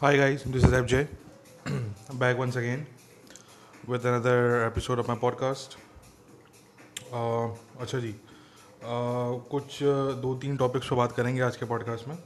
Hi 0.00 0.14
guys, 0.14 0.42
this 0.44 0.62
is 0.62 0.72
FJ. 0.72 1.08
I'm 1.66 2.18
Back 2.18 2.36
once 2.36 2.56
again 2.56 2.86
with 3.86 4.04
another 4.04 4.62
episode 4.64 4.98
of 4.98 5.08
my 5.08 5.14
podcast. 5.14 5.76
Uh, 7.10 7.48
अच्छा 7.80 7.98
जी। 8.00 8.10
Uh, 8.12 9.40
कुछ 9.50 9.78
दो 10.22 10.34
तीन 10.42 10.56
topics 10.56 10.88
पर 10.88 10.96
बात 10.96 11.12
करेंगे 11.16 11.40
आज 11.42 11.56
के 11.56 11.66
पॉडकास्ट 11.66 12.08
में। 12.08 12.16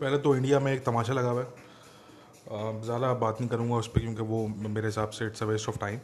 पहले 0.00 0.18
तो 0.18 0.34
इंडिया 0.36 0.60
में 0.60 0.72
एक 0.72 0.84
तमाशा 0.84 1.12
लगा 1.12 1.30
हुआ 1.30 1.42
है। 1.42 1.48
Uh, 1.48 2.84
ज़्यादा 2.84 3.12
बात 3.24 3.40
नहीं 3.40 3.50
करूँगा 3.50 3.76
उस 3.76 3.88
पर 3.88 4.00
क्योंकि 4.00 4.22
वो 4.30 4.46
मेरे 4.48 4.86
हिसाब 4.86 5.10
से 5.18 5.26
it's 5.26 5.42
a 5.42 5.46
waste 5.46 5.68
of 5.68 5.78
time 5.78 5.98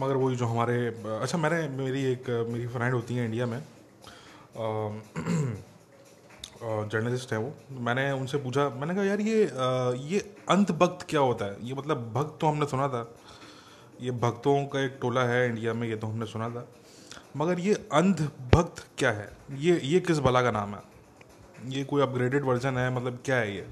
मगर 0.00 0.16
वही 0.16 0.36
जो 0.36 0.46
हमारे 0.46 0.86
अच्छा 1.20 1.38
मैंने 1.38 1.68
मेरी 1.82 2.04
एक 2.12 2.30
मेरी 2.48 2.66
फ्रेंड 2.78 2.94
होती 2.94 3.16
है 3.16 3.24
इंडिया 3.24 3.46
में। 3.46 3.62
जर्नलिस्ट 6.62 7.32
है 7.32 7.38
वो। 7.38 7.54
मैंने 7.70 8.12
उनसे 8.12 8.38
पूछा, 8.38 8.68
मैंने 8.68 8.94
कहा, 8.94 9.04
यार, 9.04 9.20
ये 9.20 9.42
ये 10.08 10.34
अंत 10.48 10.72
भक्त 10.72 11.06
क्या 11.10 11.20
होता 11.20 11.44
है? 11.44 11.56
ये 11.62 11.74
मतलब 11.74 12.12
भक्त 12.12 12.38
तो 12.40 12.46
हमने 12.46 12.66
सुना 12.66 12.88
था। 12.88 13.14
ये 14.00 14.10
भक्तों 14.10 14.64
का 14.66 14.80
एक 14.80 14.98
टोला 15.00 15.22
है 15.22 15.48
इंडिया 15.48 15.74
में, 15.74 15.88
ये 15.88 15.96
तो 15.96 16.06
हमने 16.06 16.26
सुना 16.26 16.48
था। 16.48 16.68
मगर 17.36 17.60
ये 17.60 17.74
अंध 17.74 18.30
भक्त 18.54 18.86
क्या 18.98 19.10
है? 19.10 19.36
ये 19.52 19.80
ये 19.84 20.00
किस 20.00 20.18
बला 20.18 20.42
का 20.42 20.50
नाम 20.50 20.74
है? 20.74 20.82
ये 21.66 21.84
कोई 21.84 22.02
अपग्रेडेड 22.02 22.44
वर्जन 22.44 22.78
है? 22.78 22.94
मतलब 22.94 23.18
क्या 23.24 23.36
है 23.36 23.56
ये? 23.56 23.66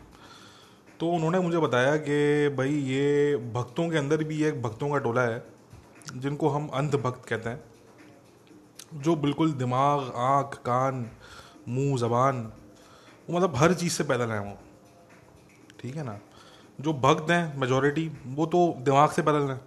तो 1.01 1.11
उन्होंने 1.11 1.39
मुझे 1.39 1.59
बताया 1.59 1.97
कि, 1.97 2.49
भाई, 2.49 2.71
ये 2.71 3.37
भक्तों 3.37 3.91
के 3.91 3.97
अंदर 3.97 4.25
भी 4.25 4.45
एक 4.45 4.63
भक्तों 4.63 4.91
का 4.91 4.99
टोला 4.99 5.23
है, 5.23 5.45
जिनको 6.17 6.49
हम 6.49 6.69
अंध 6.69 6.95
भक्त 6.95 7.29
कहते 7.29 7.49
हैं, 7.49 7.65
जो 8.95 9.17
बिल्कुल 9.17 9.53
दिमाग, 9.53 10.13
आँख, 10.17 10.55
कान, 10.55 11.11
मुँह, 11.69 11.97
ज़बान 11.99 12.53
वो 13.31 13.37
मतलब 13.37 13.57
हर 13.57 13.75
चीज़ 13.75 13.93
से 13.93 14.05
पैदल 14.05 14.31
हैं 14.31 14.41
वो। 14.41 14.57
ठीक 15.81 15.97
है 15.97 16.03
ना? 16.05 16.19
जो 16.79 16.93
भक्त 16.95 17.31
हैं 17.31 17.59
मेजोरिटी 17.61 18.07
वो 18.27 18.47
तो 18.47 18.59
दिमाग 18.81 19.11
से 19.11 19.23
पैदल 19.23 19.51
हैं। 19.51 19.61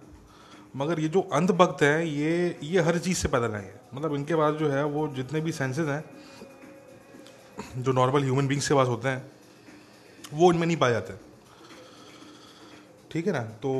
मगर 0.76 1.00
ये 1.00 1.08
जो 1.08 1.20
अंध 1.32 1.50
भक्त 1.52 1.82
हैं, 1.82 2.02
ये 2.02 2.58
ये 2.62 2.80
हर 2.82 2.98
चीज़ 2.98 3.18
से 3.18 3.28
पैदल 3.28 3.54
हैं 3.54 3.80
मतलब 3.94 4.14
इनके 4.14 4.34
पास 4.34 4.54
जो 4.54 4.68
है, 4.68 4.84
वो 4.84 5.08
जितने 5.16 5.40
भी 5.40 5.52
सेंसेस 5.52 5.88
हैं, 5.88 6.04
जो 7.78 7.92
नॉर्मल 7.92 8.22
ह्यूमन 8.22 8.46
बींग्स 8.46 8.68
के 8.68 8.74
पास 8.74 8.88
होते 8.88 9.08
हैं, 9.08 9.30
वो 10.32 10.52
इनमें 10.52 10.66
नहीं 10.66 10.76
पाए 10.76 10.92
जाते। 10.92 11.14
ठीक 13.10 13.26
है 13.26 13.32
ना? 13.32 13.42
तो 13.62 13.70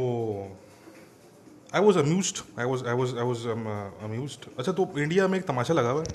I 1.75 1.81
was 1.81 1.99
amuse 1.99 2.43
I 2.59 2.65
was 2.65 2.87
I 2.87 2.95
was 2.95 3.17
I 3.17 3.25
was 3.25 3.49
amuse 3.49 4.39
अच्छा 4.59 4.73
तो 4.73 4.93
इंडिया 4.99 5.29
में 5.29 5.39
एक 5.39 5.45
तमाशा 5.47 5.75
लगा 5.75 5.91
हुआ 5.91 6.03
है। 6.03 6.07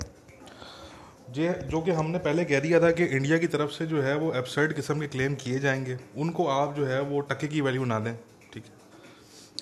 जे, 1.30 1.48
जो 1.64 1.80
कि 1.80 1.90
हमने 1.90 2.18
पहले 2.18 2.44
कह 2.44 2.60
दिया 2.60 2.80
था 2.80 2.90
कि 2.90 3.04
इंडिया 3.06 3.38
की 3.38 3.46
तरफ़ 3.46 3.70
से 3.70 3.86
जो 3.86 4.00
है 4.02 4.16
वो 4.16 4.32
एबसर्ड 4.34 4.72
किस्म 4.72 5.00
के 5.00 5.06
क्लेम 5.08 5.34
किए 5.34 5.58
जाएँगे। 5.58 5.98
उनको 6.16 6.46
आप 6.48 6.74
जो 6.76 6.86
है 6.86 7.00
वो 7.02 7.20
टके 7.22 7.48
की 7.48 7.60
वैल्यू 7.60 7.84
ना 7.84 7.98
दें, 7.98 8.14
ठीक 8.52 8.64
है? 8.64 8.70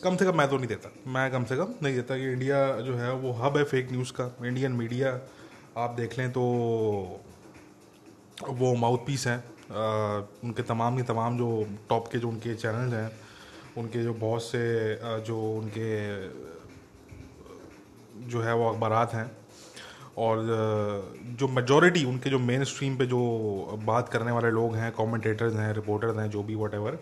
कम 0.02 0.16
से 0.16 0.24
कम 0.24 0.36
मैं 0.38 0.48
तो 0.48 0.56
नहीं 0.56 0.68
देता। 0.68 0.90
मैं 1.06 1.30
कम 1.32 1.44
से 1.44 1.56
कम 1.56 1.74
नहीं 1.82 1.94
देता 1.94 2.16
कि 2.16 2.32
इंडिया 2.32 2.58
जो 2.80 2.96
है 2.96 3.12
वो 3.14 3.32
हब 3.32 3.56
है 3.56 3.64
फेक 3.64 3.92
न्यूज़ 3.92 4.12
का। 4.12 4.34
इंडियन 4.46 4.72
मीडिया 4.72 5.12
आप 5.76 5.90
देख 5.90 6.18
लें 6.18 6.30
तो 6.32 6.42
वो 8.50 8.74
माउथ 8.76 8.98
पीस 8.98 9.26
हैं 9.26 9.38
उनके 10.44 10.62
तमाम 10.64 10.96
के 10.96 11.02
तमाम 11.02 11.38
जो 11.38 11.48
टॉप 11.88 12.08
के 12.08 12.18
जो 12.18 12.28
उनके 12.28 12.54
चैनल 12.54 12.94
हैं, 12.94 13.10
उनके 13.78 14.02
जो 14.02 14.14
बहुत 14.14 14.42
से 14.42 14.62
जो 15.22 15.40
उनके, 15.52 15.88
जो 18.28 18.40
है 18.40 18.54
वो 18.54 18.68
अखबार 18.70 19.10
हैं 19.14 19.30
और 20.18 20.44
जो 21.38 21.48
मेजॉरिटी 21.50 22.04
उनके 22.04 22.30
जो 22.30 22.38
मेन 22.40 22.64
स्ट्रीम 22.64 22.96
पे 22.96 23.06
जो 23.06 23.18
बात 23.84 24.08
करने 24.08 24.32
वाले 24.32 24.50
लोग 24.52 24.76
हैं 24.76 24.90
कमेंटेटर्स 24.92 25.54
हैं 25.56 25.72
रिपोर्टर्स 25.74 26.16
हैं, 26.16 26.30
जो 26.30 26.42
भी 26.42 26.54
वट 26.56 26.98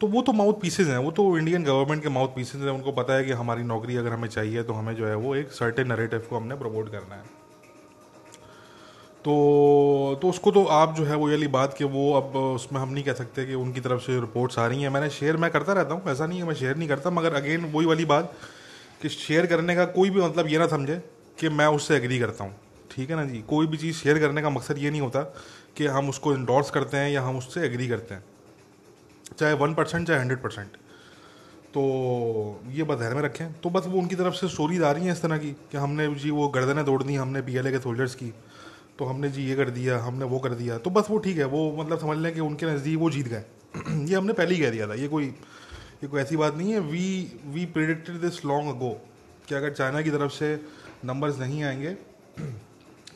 तो 0.00 0.06
वो 0.06 0.22
तो 0.22 0.32
माउथ 0.32 0.54
पीसेज 0.60 0.88
हैं, 0.88 0.96
वो 0.98 1.10
तो 1.10 1.26
इंडियन 1.38 1.64
गवर्नमेंट 1.64 2.02
के 2.02 2.08
माउथ 2.08 2.28
पीसेज 2.28 2.62
हैं। 2.62 2.70
उनको 2.70 2.92
पता 2.92 3.14
है 3.14 3.24
कि 3.24 3.32
हमारी 3.32 3.62
नौकरी 3.64 3.96
अगर 3.96 4.12
हमें 4.12 4.28
चाहिए 4.28 4.62
तो 4.62 4.72
हमें 4.72 4.94
जो 4.94 5.06
है 5.06 5.14
वो 5.16 5.34
एक 5.36 5.52
सर्टेन 5.52 5.88
नरेटिव 5.88 6.26
को 6.30 6.36
हमने 6.36 6.54
प्रमोट 6.54 6.90
करना 6.92 7.14
है। 7.14 7.22
तो 9.24 10.18
तो 10.22 10.28
उसको 10.28 10.50
तो 10.50 10.64
आप 10.72 10.94
जो 10.96 11.04
है 11.04 11.16
वो 11.16 11.28
वाली 11.28 11.46
बात 11.48 11.74
कि 11.78 11.84
वो 11.86 12.12
अब 12.12 12.36
उसमें 12.36 12.80
हम 12.80 12.88
नहीं 12.88 13.04
कह 13.04 13.12
सकते 13.14 13.44
कि 13.46 13.54
उनकी 13.56 13.80
तरफ़ 13.80 14.00
से 14.00 14.20
रिपोर्ट्स 14.20 14.58
आ 14.58 14.66
रही 14.66 14.82
हैं। 14.82 14.90
मैंने 14.90 15.10
शेयर 15.12 15.36
मैं 15.36 15.50
करता 15.50 15.72
रहता 15.72 15.94
हूँ, 15.94 16.02
ऐसा 16.08 16.26
नहीं 16.26 16.38
है 16.38 16.46
मैं 16.46 16.54
शेयर 16.54 16.76
नहीं 16.76 16.88
करता, 16.88 17.10
मगर 17.10 17.34
अगेन 17.34 17.64
वही 17.72 17.86
वाली 17.86 18.04
बात 18.04 18.32
कि 19.02 19.08
शेयर 19.10 19.46
करने 19.46 19.76
का 19.76 19.84
कोई 19.92 20.10
भी 20.10 20.20
मतलब 20.20 20.48
ये 20.48 20.58
ना 20.58 20.66
समझे 20.68 21.02
कि 21.38 21.48
मैं 21.48 21.66
उससे 21.66 21.96
एग्री 21.96 22.18
करता 22.18 22.44
हूँ। 22.44 22.54
ठीक 22.90 23.10
है 23.10 23.16
ना 23.16 23.24
जी? 23.24 23.42
कोई 23.42 23.66
भी 23.66 23.76
चीज़ 23.76 23.96
शेयर 23.96 24.18
करने 24.18 24.42
का 24.42 24.50
मकसद 24.50 24.78
ये 24.78 24.90
नहीं 24.90 25.00
होता 25.00 25.22
कि 25.76 25.86
हम 25.86 26.08
उसको 26.08 26.34
इंडोर्स 26.34 26.70
करते 26.70 26.96
हैं 26.96 27.10
या 27.10 27.22
हम 27.22 27.38
उससे 27.38 27.60
एग्री 27.60 27.88
करते 27.88 28.14
हैं। 28.14 28.24
चाहे 29.38 29.52
वन 29.52 29.74
परसेंट 29.74 30.06
चाहे 30.08 30.20
हंड्रेड 30.20 30.42
परसेंट 30.42 30.76
तो 31.74 31.82
ये 32.70 32.82
बस 32.82 32.98
ध्यान 32.98 33.14
में 33.14 33.22
रखें। 33.22 33.52
तो 33.52 33.70
बस 33.70 33.86
वो 33.86 33.98
उनकी 33.98 34.16
तरफ़ 34.16 34.34
से 34.34 34.48
स्टोरीज 34.48 34.82
आ 34.82 34.90
रही 34.92 35.04
हैं 35.04 35.12
इस 35.12 35.22
तरह 35.22 35.38
की 35.38 35.50
कि 35.52 35.76
हमने 35.76 36.14
जी 36.14 36.30
वो 36.30 36.48
गर्दनें 36.48 36.84
तोड़ 36.84 37.02
दी, 37.02 37.14
हमने 37.14 37.40
पी 37.42 37.52
के 37.52 37.78
सोल्जर्स 37.78 38.14
की। 38.14 38.32
तो 38.98 39.04
हमने 39.04 39.30
जी 39.30 39.44
ये 39.44 39.54
कर 39.56 39.70
दिया, 39.70 39.98
हमने 39.98 40.24
वो 40.24 40.38
कर 40.38 40.54
दिया। 40.54 40.78
तो 40.78 40.90
बस 40.90 41.06
वो 41.10 41.18
ठीक 41.18 41.38
है। 41.38 41.44
वो 41.44 41.76
मतलब 41.78 41.98
समझ 41.98 42.18
लें 42.18 42.32
कि 42.34 42.40
उनके 42.40 42.66
नज़दीक 42.66 42.98
वो 42.98 43.10
जीत 43.10 43.28
गए। 43.28 43.42
ये 44.08 44.14
हमने 44.14 44.32
पहले 44.32 44.54
ही 44.54 44.60
कह 44.60 44.70
दिया 44.70 44.88
था। 44.88 44.94
ये 44.94 45.08
कोई 45.08 45.24
ये 45.24 46.06
कोई 46.06 46.20
ऐसी 46.20 46.36
बात 46.36 46.54
नहीं 46.54 46.72
है। 46.72 46.80
We 46.80 47.32
we 47.46 47.66
predicted 47.66 48.20
this 48.20 48.44
long 48.44 48.68
ago 48.68 48.90
कि 49.48 49.54
अगर 49.54 49.72
चाइना 49.72 50.02
की 50.02 50.10
तरफ़ 50.10 50.32
से 50.32 50.54
नंबर्स 51.04 51.38
नहीं 51.38 51.62
आएँगे 51.64 51.96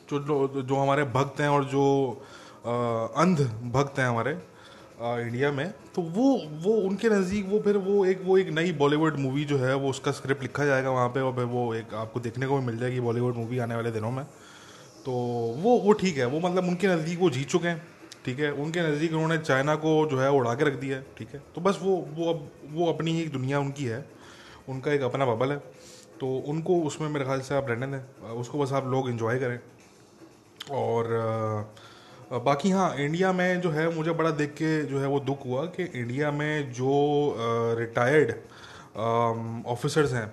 जो 0.09 0.19
जो, 0.63 0.75
हमारे 0.75 1.03
भक्त 1.03 1.39
हैं 1.41 1.49
और 1.49 1.63
जो 1.65 1.83
आ, 2.65 2.71
अंध 3.21 3.39
भक्त 3.71 3.99
हैं 3.99 4.07
हमारे 4.07 4.37
आ, 5.01 5.17
इंडिया 5.19 5.51
में 5.51 5.69
तो 5.95 6.01
वो 6.01 6.25
वो 6.63 6.73
उनके 6.87 7.09
नज़दीक 7.09 7.45
वो 7.45 7.59
फिर 7.59 7.77
वो 7.77 8.05
एक 8.05 8.21
वो 8.23 8.37
एक 8.37 8.49
नई 8.49 8.71
बॉलीवुड 8.71 9.17
मूवी 9.19 9.43
जो 9.45 9.57
है 9.57 9.75
वो 9.75 9.89
उसका 9.89 10.11
स्क्रिप्ट 10.11 10.41
लिखा 10.41 10.65
जाएगा 10.65 10.89
वहाँ 10.89 11.09
पे 11.09 11.21
और 11.21 11.33
फिर 11.35 11.45
वो 11.45 11.73
एक 11.75 11.93
आपको 11.93 12.19
देखने 12.19 12.47
को 12.47 12.57
भी 12.57 12.65
मिल 12.65 12.77
जाएगी 12.77 12.99
बॉलीवुड 12.99 13.35
मूवी 13.35 13.59
आने 13.59 13.75
वाले 13.75 13.91
दिनों 13.91 14.11
में। 14.11 14.23
तो 15.05 15.11
वो 15.63 15.77
वो 15.79 15.93
ठीक 15.93 16.17
है 16.17 16.25
वो 16.25 16.39
मतलब 16.39 16.67
उनके 16.67 16.87
नज़दीक 16.87 17.19
वो 17.19 17.29
जीत 17.29 17.47
चुके 17.49 17.67
हैं 17.67 17.81
ठीक 18.25 18.39
है? 18.39 18.51
उनके 18.53 18.81
नज़दीक 18.81 19.13
उन्होंने 19.13 19.37
चाइना 19.39 19.75
को 19.75 20.05
जो 20.11 20.19
है 20.19 20.31
उड़ा 20.31 20.53
के 20.55 20.63
रख 20.63 20.79
दिया 20.79 20.97
है 20.97 21.05
ठीक 21.17 21.29
है? 21.33 21.41
तो 21.55 21.61
बस 21.61 21.79
वो 21.81 21.95
वो 22.13 22.29
अब 22.33 22.49
वो 22.71 22.91
अपनी 22.93 23.11
ही 23.11 23.25
दुनिया 23.29 23.59
उनकी 23.59 23.85
है 23.85 24.05
उनका 24.69 24.91
एक 24.91 25.01
अपना 25.01 25.25
बबल 25.25 25.51
है। 25.51 25.57
तो 26.19 26.27
उनको 26.47 26.81
उसमें 26.83 27.09
मेरे 27.09 27.25
ख्याल 27.25 27.41
से 27.41 27.55
आप 27.55 27.69
रहने 27.69 27.87
दें। 27.87 28.29
उसको 28.31 28.59
बस 28.59 28.71
आप 28.73 28.87
लोग 28.87 29.09
इन्जॉय 29.09 29.39
करें। 29.39 29.59
और 30.71 31.07
बाकी 32.45 32.69
हाँ 32.69 32.95
इंडिया 32.95 33.31
में 33.33 33.61
जो 33.61 33.69
है, 33.71 33.95
मुझे 33.95 34.11
बड़ा 34.11 34.31
देख 34.31 34.49
के 34.53 34.81
जो 34.85 34.99
है 34.99 35.07
वो 35.07 35.19
दुख 35.19 35.45
हुआ 35.45 35.65
कि 35.65 35.83
इंडिया 35.83 36.31
में 36.31 36.71
जो 36.73 37.35
रिटायर्ड 37.79 38.31
ऑफिसर्स 39.67 40.13
हैं 40.13 40.27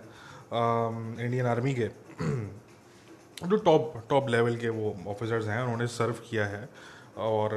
इंडियन 1.20 1.47
आर्मी 1.47 1.74
के, 1.74 1.88
जो 3.47 3.56
टॉप 3.56 3.94
टॉप 4.10 4.28
लेवल 4.28 4.56
के 4.56 4.68
वो 4.68 4.94
ऑफिसर्स 5.08 5.47
हैं, 5.48 5.62
उन्होंने 5.62 5.86
सर्व 5.86 6.14
किया 6.30 6.47
है। 6.47 6.68
और 7.16 7.50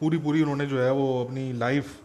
पूरी 0.00 0.18
पूरी 0.18 0.42
उन्होंने 0.42 0.66
जो 0.66 0.80
है 0.80 0.92
वो 0.92 1.24
अपनी 1.24 1.52
लाइफ 1.52 1.96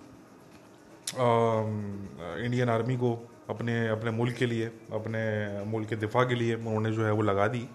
इंडियन 1.15 2.69
आर्मी 2.69 2.95
को 2.97 3.11
अपने 3.49 3.87
अपने 3.87 4.11
मुल्क 4.11 4.35
के 4.35 4.45
लिए 4.45 4.65
अपने 4.93 5.21
मुल्क 5.65 5.89
के 5.89 5.95
दिफा 5.95 6.23
के 6.23 6.35
लिए 6.35 6.55
उन्होंने 6.55 6.91
जो 6.91 7.05
है 7.05 7.11
वो 7.11 7.21
लगा 7.21 7.47
दी। 7.47 7.67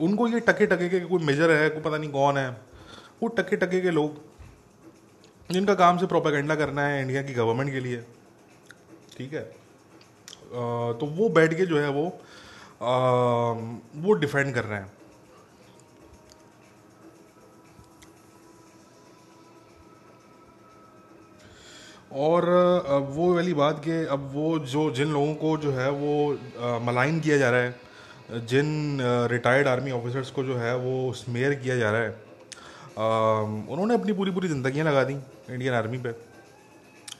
उनको 0.00 0.28
ये 0.28 0.40
टके 0.40 0.66
टके 0.66 0.88
के 0.88 1.00
कोई 1.00 1.24
मेजर 1.24 1.50
है 1.50 1.68
कोई 1.70 1.82
पता 1.82 1.98
नहीं 1.98 2.10
कौन 2.10 2.36
है। 2.36 2.48
वो 3.22 3.28
टके 3.28 3.56
टके 3.56 3.80
के 3.80 3.90
लोग 3.90 4.22
जिनका 5.50 5.74
काम 5.74 5.98
से 5.98 6.06
प्रोपागेंडा 6.06 6.54
करना 6.54 6.82
है 6.82 7.00
इंडिया 7.02 7.22
की 7.22 7.34
गवर्नमेंट 7.34 7.72
के 7.72 7.80
लिए 7.80 8.04
ठीक 9.16 9.32
है? 9.34 9.42
आ, 9.42 10.92
तो 10.92 11.06
वो 11.16 11.28
बैठ 11.28 11.54
के 11.54 11.66
जो 11.66 11.78
है 11.78 11.88
वो 11.88 12.06
आ, 12.82 12.94
वो 13.96 14.12
डिफेंड 14.12 14.54
कर 14.54 14.64
रहे 14.64 14.78
हैं। 14.80 14.92
और 22.14 22.44
वो 23.10 23.34
वाली 23.34 23.54
बात 23.54 23.80
कि, 23.84 24.04
अब 24.06 24.30
वो 24.34 24.58
जो, 24.58 24.90
जिन 24.90 25.12
लोगों 25.12 25.34
को 25.36 25.56
जो 25.58 25.72
है 25.72 25.90
वो 25.92 26.80
मलाइन 26.82 27.20
किया 27.20 27.38
जा 27.38 27.50
रहा 27.50 27.60
है, 27.60 27.74
जिन 28.46 28.98
रिटायर्ड 29.30 29.68
आर्मी 29.68 29.90
ऑफिसर्स 29.92 30.30
को 30.30 30.44
जो 30.44 30.56
है 30.56 30.76
वो 30.78 31.12
स्मेयर 31.14 31.54
किया 31.56 31.76
जा 31.76 31.90
रहा 31.90 32.02
है 32.02 32.22
उन्होंने 32.96 33.94
अपनी 33.94 34.12
पूरी 34.12 34.30
पूरी 34.30 34.48
ज़िंदगियाँ 34.48 34.86
लगा 34.86 35.02
दी 35.04 35.14
इंडियन 35.14 35.74
आर्मी 35.74 35.98
पे। 35.98 36.14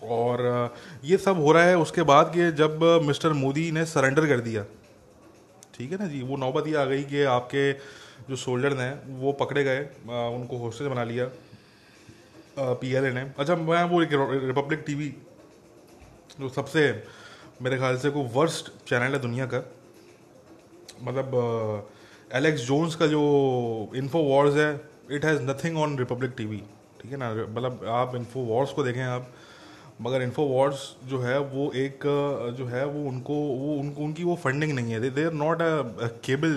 और 0.05 0.73
ये 1.05 1.17
सब 1.17 1.37
हो 1.39 1.53
रहा 1.53 1.63
है 1.65 1.77
उसके 1.79 2.03
बाद 2.05 2.31
कि 2.35 2.51
जब 2.53 2.83
मिस्टर 3.05 3.33
मोदी 3.35 3.71
ने 3.73 3.85
सरेंडर 3.87 4.27
कर 4.27 4.41
दिया। 4.41 4.63
ठीक 5.75 5.93
है 5.93 5.99
ना 5.99 6.07
जी? 6.07 6.21
वो 6.23 6.37
नौबत 6.37 6.67
ये 6.69 6.75
आ 6.77 6.85
गई 6.85 7.03
कि 7.05 7.23
आपके 7.31 7.73
जो 8.29 8.37
सोल्जर्स 8.37 8.79
हैं, 8.79 9.21
वो 9.21 9.33
पकड़े 9.35 9.65
गए 9.65 9.81
उनको 10.09 10.59
हॉस्टेज 10.59 10.89
बना 10.89 11.05
लिया। 11.05 11.27
पी 12.59 12.93
एल 12.95 13.05
ए 13.05 13.11
ने 13.13 13.21
अच्छा 13.39 13.57
मैं 13.57 13.83
वो 13.91 14.03
एक 14.03 14.11
रिपब्लिक 14.13 14.83
टीवी 14.87 15.09
जो 16.41 16.49
सबसे 16.51 16.83
मेरे 17.63 17.77
ख्याल 17.79 17.97
से 17.99 18.11
कोई 18.11 18.29
वर्स्ट 18.35 18.71
चैनल 18.89 19.13
है 19.13 19.19
दुनिया 19.21 19.47
का। 19.47 19.63
मतलब 21.03 21.89
एलेक्स 22.35 22.61
जोन्स 22.67 22.95
का 22.95 23.07
जो 23.07 23.23
इन्फो 23.97 24.19
वॉर्स 24.25 24.55
है 24.57 24.71
it 25.11 25.25
has 25.25 25.43
nothing 25.43 25.79
on 25.79 25.99
Republic 25.99 26.33
TV 26.37 26.63
ठीक 27.01 27.11
है 27.13 27.19
ना? 27.19 27.33
मतलब 27.35 27.85
आप 27.93 28.15
इन्फो 28.17 28.41
वॉर्स 28.43 28.73
को 28.73 28.83
देखें 28.85 29.03
आप, 29.03 29.29
मगर 30.03 30.23
इन्फो 30.23 30.43
वॉर्स 30.45 30.89
जो 31.05 31.19
है, 31.21 31.39
वो 31.39 31.71
एक, 31.77 32.01
जो 32.59 32.67
है, 32.67 32.85
वो 32.87 33.09
उनको 33.09 33.35
वो 33.35 33.75
उनको, 33.81 34.03
उनकी 34.05 34.25
वो 34.25 34.35
फंडिंग 34.45 34.73
नहीं 34.73 34.93
है। 34.93 35.11
They 35.11 35.25
are 35.25 35.33
not 35.33 35.63
a 35.63 36.09
cable 36.25 36.55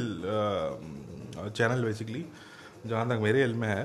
channel 1.49 1.83
basically 1.83 2.25
जहाँ 2.85 3.07
तक 3.09 3.19
मेरे 3.23 3.43
इल 3.43 3.53
में 3.53 3.67
है। 3.67 3.83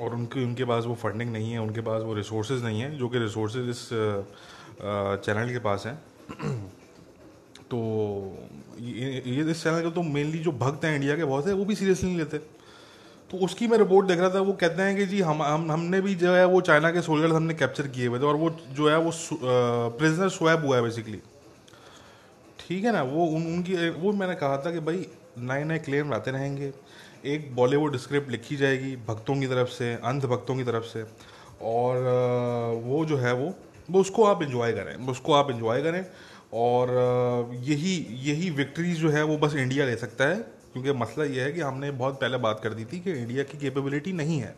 और 0.00 0.14
उनकी, 0.14 0.44
उनके 0.44 0.64
पास 0.64 0.84
वो 0.84 0.94
फंडिंग 0.94 1.32
नहीं 1.32 1.52
है, 1.52 1.58
उनके 1.58 1.80
पास 1.80 2.02
वो 2.02 2.14
रिसोर्स 2.14 2.50
नहीं 2.50 2.80
है, 2.80 2.96
जो 2.98 3.08
कि 3.08 3.18
रिसोर्स 3.18 3.56
इस 3.56 3.88
चैनल 5.24 5.52
के 5.52 5.58
पास 5.58 5.86
हैं। 5.86 5.98
तो 7.70 7.78
ये 8.80 9.44
इस 9.50 9.62
चैनल 9.64 9.82
के 9.82 9.90
तो 9.90 10.02
मेनली 10.02 10.38
जो 10.38 10.52
भक्त 10.52 10.84
हैं 10.84 10.94
इंडिया 10.94 11.16
के, 11.16 11.24
बहुत 11.24 11.46
है 11.46 11.52
वो 11.52 11.64
भी 11.64 11.74
सीरियसली 11.74 12.08
नहीं 12.08 12.18
लेते। 12.18 12.38
तो 13.30 13.38
उसकी 13.44 13.66
मैं 13.68 13.78
रिपोर्ट 13.78 14.06
देख 14.06 14.18
रहा 14.18 14.30
था, 14.34 14.40
वो 14.40 14.52
कहते 14.52 14.82
हैं 14.82 14.96
कि 14.96 15.06
जी, 15.06 15.20
हम 15.20 15.42
हम, 15.42 15.70
हमने 15.72 16.00
भी 16.00 16.14
जो 16.14 16.32
है 16.34 16.44
वो 16.46 16.60
चाइना 16.60 16.90
के 16.90 17.02
सोल्जर्स 17.02 17.32
हमने 17.32 17.54
कैप्चर 17.54 17.88
किए 17.88 18.06
हुए 18.06 18.18
थे, 18.18 18.24
और 18.24 18.36
वो 18.36 18.50
जो 18.72 18.88
है 18.88 18.98
वो 18.98 19.10
प्रिजनर 19.98 20.28
स्वैप 20.28 20.62
हुआ 20.64 20.76
है 20.76 20.82
बेसिकली 20.82 21.20
ठीक 22.60 22.84
है 22.84 22.92
ना? 22.92 23.02
वो 23.02 23.26
उन, 23.26 23.46
उनकी, 23.46 23.88
वो 23.90 24.12
मैंने 24.12 24.34
कहा 24.34 24.56
था 24.56 24.70
कि 24.72 24.80
भाई 24.80 25.06
नए 25.38 25.64
नए 25.64 25.78
क्लेम 25.78 26.12
आते 26.14 26.30
रहेंगे। 26.30 26.72
एक 27.26 27.54
बॉलीवुड 27.54 27.96
स्क्रिप्ट 27.96 28.30
लिखी 28.30 28.56
जाएगी 28.56 28.96
भक्तों 28.96 29.40
की 29.40 29.46
तरफ़ 29.46 29.68
से, 29.68 29.94
अंध 29.94 30.24
भक्तों 30.24 30.56
की 30.56 30.64
तरफ़ 30.64 30.84
से। 30.84 31.04
और 31.62 31.96
वो 32.84 33.04
जो 33.04 33.16
है 33.16 33.32
वो 33.34 33.54
वो 33.90 34.00
उसको 34.00 34.24
आप 34.24 34.42
इन्जॉय 34.42 34.72
करें, 34.72 34.94
उसको 35.08 35.32
आप 35.32 35.50
इन्जॉय 35.50 35.82
करें। 35.82 36.06
और 36.52 36.90
यही 37.54 38.06
यही 38.10 38.50
विक्ट्रीज 38.50 38.98
जो 38.98 39.10
है 39.10 39.22
वो 39.22 39.38
बस 39.38 39.54
इंडिया 39.54 39.86
ले 39.86 39.96
सकता 39.96 40.24
है। 40.24 40.36
क्योंकि 40.72 40.92
मसला 40.92 41.24
ये 41.24 41.42
है 41.42 41.52
कि 41.52 41.60
हमने 41.60 41.90
बहुत 41.90 42.20
पहले 42.20 42.36
बात 42.36 42.60
कर 42.62 42.74
दी 42.74 42.84
थी 42.84 43.00
कि 43.00 43.12
इंडिया 43.12 43.44
की 43.44 43.58
कैपेबिलिटी 43.58 44.12
नहीं 44.12 44.38
है। 44.40 44.54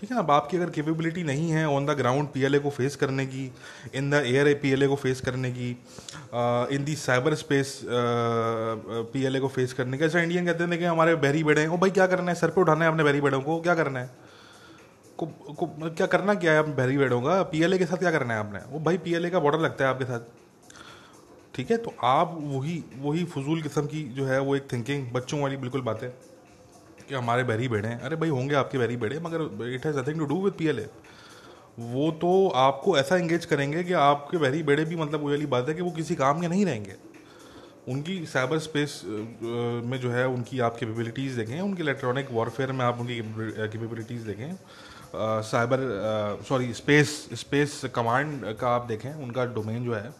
ठीक 0.00 0.10
है 0.12 0.18
अब 0.18 0.30
आपकी 0.30 0.56
अगर 0.56 0.70
कैपेबिलिटी 0.70 1.22
नहीं 1.22 1.50
है 1.50 1.66
ऑन 1.68 1.86
द 1.86 1.90
ग्राउंड 1.90 2.28
पीएलए 2.28 2.58
को 2.58 2.70
फेस 2.70 2.94
करने 2.96 3.26
की 3.26 3.44
इन 3.94 4.10
द 4.10 4.22
एयर 4.26 4.52
पीएलए 4.62 4.86
को 4.88 4.96
फेस 4.96 5.20
करने 5.20 5.50
की 5.50 5.68
in 6.74 6.84
the 6.84 6.94
cyber 6.96 7.34
space 7.34 7.80
PLA 9.12 9.40
को 9.40 9.48
फेस 9.48 9.72
करने 9.72 9.98
की 9.98 10.04
ऐसा 10.04 10.20
इंडियन 10.20 10.46
कहते 10.46 10.64
हैं 10.64 10.78
कि 10.78 10.84
हमारे 10.84 11.14
बहरी 11.16 11.44
बेड़े 11.44 11.60
हैं 11.60 11.68
ओ 11.68 11.76
भाई 11.76 11.90
क्या 11.90 12.06
करना 12.06 12.30
है? 12.30 12.34
सर 12.34 12.50
पे 12.50 12.60
उठाना 12.60 12.84
है 12.84 12.90
अपने 12.90 13.04
बहरी 13.04 13.20
बेड़ों 13.20 13.40
को 13.42 13.60
क्या 13.60 13.74
करना 13.74 14.00
है? 14.00 14.10
को, 15.18 15.26
को 15.26 15.66
क्या 15.90 16.06
करना 16.06 16.34
क्या 16.34 16.52
है 16.52 16.62
बहरी 16.74 16.98
बेड़ों 16.98 17.20
का? 17.22 17.42
पीएलए 17.42 17.78
के 17.78 17.86
साथ 17.86 17.96
क्या 17.96 18.10
करना 18.10 18.34
है 18.34 18.40
आपने? 18.40 18.58
वो 18.68 18.80
भाई 18.80 18.98
पीएलए 18.98 19.30
का 19.30 19.40
बॉर्डर 19.40 19.60
लगता 19.60 19.84
है 19.84 19.90
आपके 19.90 20.04
साथ। 20.04 20.20
ठीक 21.54 21.70
है? 21.70 21.76
तो 21.76 21.94
आप 22.04 22.36
वही 22.40 22.82
वही 22.98 23.24
फजूल 23.26 23.62
किस्म 23.62 23.86
की 23.86 24.02
जो 24.14 24.26
है 24.26 24.40
वो 24.40 24.56
एक 24.56 24.72
थिंकिंग 24.72 25.10
बच्चों 25.12 25.40
वाली 25.40 25.56
बिल्कुल 25.56 25.80
बात। 25.82 26.12
हमारे 27.14 27.44
बहरी 27.44 27.68
बेड़े 27.68 27.88
हैं। 27.88 28.00
अरे 28.00 28.16
भाई, 28.16 28.28
होंगे 28.28 28.54
आपके 28.54 28.78
बहरी 28.78 28.96
बेड़े, 28.96 29.18
मगर 29.20 29.72
it 29.74 29.86
has 29.86 29.98
nothing 29.98 30.18
to 30.18 30.24
do 30.26 30.42
with 30.44 30.52
P 30.54 30.66
वो 31.80 32.10
तो 32.20 32.48
आपको 32.56 32.96
ऐसा 32.98 33.16
इंगेज 33.16 33.44
करेंगे 33.44 33.82
कि 33.84 33.92
आपके 33.98 34.36
बहरी 34.36 34.62
बेड़े 34.62 34.84
भी 34.84 34.96
मतलब 34.96 35.20
वो 35.20 35.28
वाली 35.30 35.46
बात 35.48 35.68
है 35.68 35.74
कि 35.74 35.82
वो 35.82 35.90
किसी 35.90 36.14
काम 36.14 36.40
के 36.40 36.48
नहीं 36.48 36.64
रहेंगे। 36.66 36.94
उनकी 37.88 38.24
साइबर 38.26 38.58
स्पेस 38.58 39.00
में 39.04 39.98
जो 40.00 40.10
है, 40.10 40.26
उनकी 40.28 40.58
आप 40.60 40.76
कैपेबिलिटीज़ 40.76 41.36
देखें, 41.36 41.60
उनकी 41.60 41.82
इलेक्ट्रॉनिक 41.82 42.28
वॉरफेयर 42.32 42.72
में 42.72 42.84
आप 42.84 43.00
उनकी 43.00 43.20
कैपेबिलिटीज़ 43.20 44.26
देखें। 44.26 44.54
Cyber 45.44 45.78
sorry 46.48 46.72
space 46.74 47.14
space 47.34 47.80
command 47.94 48.44
का 48.54 48.68
आप 48.68 48.86
देखें, 48.86 49.12
उनका 49.14 49.44
डोमेन 49.54 49.84
जो 49.84 49.94
है 49.94 50.10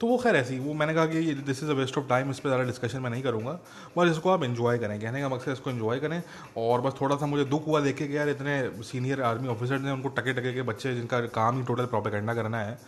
तो 0.00 0.06
वो 0.06 0.16
खैर 0.18 0.36
ऐसी, 0.36 0.58
वो 0.58 0.74
मैंने 0.74 0.94
कहा 0.94 1.06
कि 1.06 1.34
this 1.36 1.62
is 1.62 1.70
a 1.70 1.74
waste 1.74 1.98
of 1.98 2.04
time 2.08 2.30
इस 2.30 2.38
पर 2.40 2.48
ज़्यादा 2.48 2.64
डिस्कशन 2.64 3.00
मैं 3.00 3.10
नहीं 3.10 3.22
करूँगा, 3.22 3.52
बस 3.96 4.10
इसको 4.10 4.30
आप 4.30 4.44
इन्जॉय 4.44 4.78
करें, 4.78 5.00
कहने 5.00 5.20
का 5.20 5.28
मकसद 5.28 5.52
इसको 5.52 5.70
इन्जॉय 5.70 5.98
करें 6.00 6.22
और 6.58 6.80
बस 6.80 6.94
थोड़ा 7.00 7.16
सा 7.16 7.26
मुझे 7.26 7.44
दुख 7.46 7.66
हुआ 7.66 7.80
देखे 7.80 8.06
कि 8.08 8.16
यार 8.16 8.28
इतने 8.28 8.60
सीनियर 8.84 9.22
आर्मी 9.22 9.48
ऑफिसर्स 9.48 9.82
ने 9.82 9.90
उनको 9.92 10.08
टके 10.18 10.32
टके 10.32 10.52
के 10.54 10.62
बच्चे 10.62 10.94
जिनका 10.94 11.20
काम 11.34 11.58
ही 11.58 11.64
टोटल 11.66 11.86
प्रोपेगेंडा 11.86 12.34
करना 12.34 12.60
है, 12.60 12.78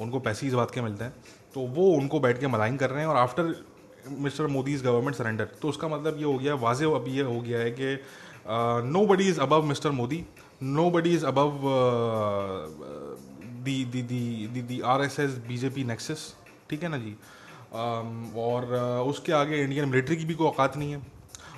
उनको 0.00 0.18
पैसे 0.20 0.46
इस 0.46 0.54
बात 0.54 0.70
के 0.70 0.80
मिलते 0.80 1.04
हैं। 1.04 1.14
तो 1.54 1.60
वो 1.74 1.90
उनको 1.92 2.20
बैठ 2.20 2.40
के 2.40 2.46
मलाइन 2.46 2.76
कर 2.76 2.90
रहे 2.90 3.00
हैं 3.00 3.08
और 3.08 3.16
after 3.16 3.54
mister 4.18 4.46
Modi 4.48 4.74
is 4.74 4.82
government 4.84 5.16
surrender 5.16 5.48
तो 5.62 5.68
उसका 5.68 5.88
मतलब 5.88 6.18
ये 6.18 6.24
हो 6.24 6.36
गया 6.38 6.54
वाजे 6.56 6.84
अब 6.94 7.04
ये 7.08 7.22
हो 7.22 7.40
गया 7.40 7.58
है 7.58 7.70
कि 7.70 7.94
nobody 9.06 9.28
is 9.28 9.40
above 9.40 9.64
mister 9.66 9.90
Modi 9.92 10.24
nobody 10.90 11.14
is 11.14 11.24
above 11.26 11.58
the 13.64 13.84
the 13.84 14.02
the 14.02 14.62
the 14.62 14.80
R 14.86 15.02
S 15.04 15.18
S 15.20 15.30
BJP 15.48 15.84
nexus 15.84 16.18
ठीक 16.70 16.82
है 16.82 16.88
ना 16.88 16.98
जी? 16.98 17.16
और 18.38 18.64
उसके 19.08 19.32
आगे 19.32 19.62
इंडियन 19.62 19.88
मिलिट्री 19.88 20.16
की 20.16 20.24
भी 20.24 20.34
कोई 20.34 20.46
औकात 20.46 20.76
नहीं 20.76 20.92
है। 20.92 21.02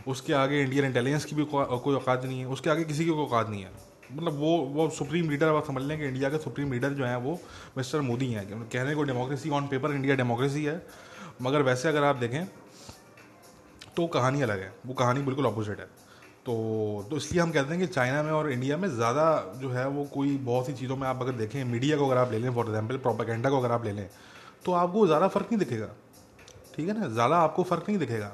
उसके 0.09 0.33
आगे 0.35 0.63
इंडियन 0.63 0.85
इंटेलिजेंस 0.85 1.25
की 1.25 1.37
भी 1.37 1.45
कोई 1.47 1.95
औकात 1.95 2.25
नहीं 2.25 2.41
है। 2.41 2.47
उसके 2.49 2.71
आगे 2.71 2.85
किसी 2.85 3.05
की 3.05 3.11
कोई 3.11 3.25
औकात 3.25 3.49
नहीं 3.49 3.63
है। 3.63 3.71
मतलब 4.13 4.39
वो 4.39 4.57
वो 4.75 4.89
सुप्रीम 4.91 5.31
लीडर 5.31 5.49
आप 5.49 5.67
समझ 5.67 5.83
लें 5.83 5.99
कि 5.99 6.05
इंडिया 6.05 6.29
के 6.31 6.39
सुप्रीम 6.39 6.73
लीडर 6.73 6.91
जो 6.93 7.05
हैं 7.05 7.17
वो 7.19 7.39
मिस्टर 7.77 8.01
मोदी 8.03 8.27
हैं। 8.33 8.47
कहने 8.65 8.95
को 8.95 9.03
democracy 9.05 9.51
on 9.51 9.67
paper 9.69 9.93
India 9.93 10.17
democracy 10.17 10.65
है। 10.65 10.83
मगर 11.43 11.63
वैसे 11.63 11.89
अगर 11.89 12.05
आप 12.05 12.17
देखें 12.17 12.45
तो 13.97 14.07
कहानी 14.09 14.43
अलग 14.43 14.61
है। 14.61 14.73
वो 14.87 14.95
कहानी 14.95 15.21
बिल्कुल 15.23 15.47
अपोजिट 15.47 15.81
है। 15.81 15.87
तो 16.47 16.55
तो 17.11 17.17
इसलिए 17.17 17.41
हम 17.43 17.51
कहते 17.53 17.75
हैं 17.75 17.79
कि 17.81 17.87
चाइना 17.89 18.23
में 18.23 18.31
और 18.33 18.51
इंडिया 18.53 18.77
में 18.77 18.89
ज़्यादा 18.89 19.25
जो 19.57 19.71
है 19.71 19.87
वो 19.89 20.05
कोई 20.15 20.37
बहुत 20.45 20.67
सी 20.67 20.73
चीज़ों 20.73 20.97
में 20.97 21.07
आप 21.09 21.23
अगर 21.23 21.33
देखें 21.35 21.63
मीडिया 21.67 21.97
को 21.97 22.07
अगर 22.07 22.19
आप 22.19 22.33
ले 22.33 22.39
लें 22.39 22.53
फॉर 22.55 22.67
एग्ज़ाम्पल 22.67 22.97
प्रोपागेंडा 22.99 23.51
को 23.51 23.59
अगर 23.59 23.73
आप 23.73 23.85
ले 23.85 23.93
लें 23.93 24.09
तो 24.65 24.73
आपको 24.75 25.07
ज़्यादा 25.07 25.29
फ़र्क 25.29 25.47
नहीं 25.47 25.59
दिखेगा। 25.59 25.89
ठीक 26.75 26.89
है 26.89 26.99
ना? 27.01 27.09
ज़्यादा 27.09 27.37
आपको 27.39 27.63
फ़र्क 27.65 27.89
नहीं 27.89 27.99
दिखेगा। 27.99 28.33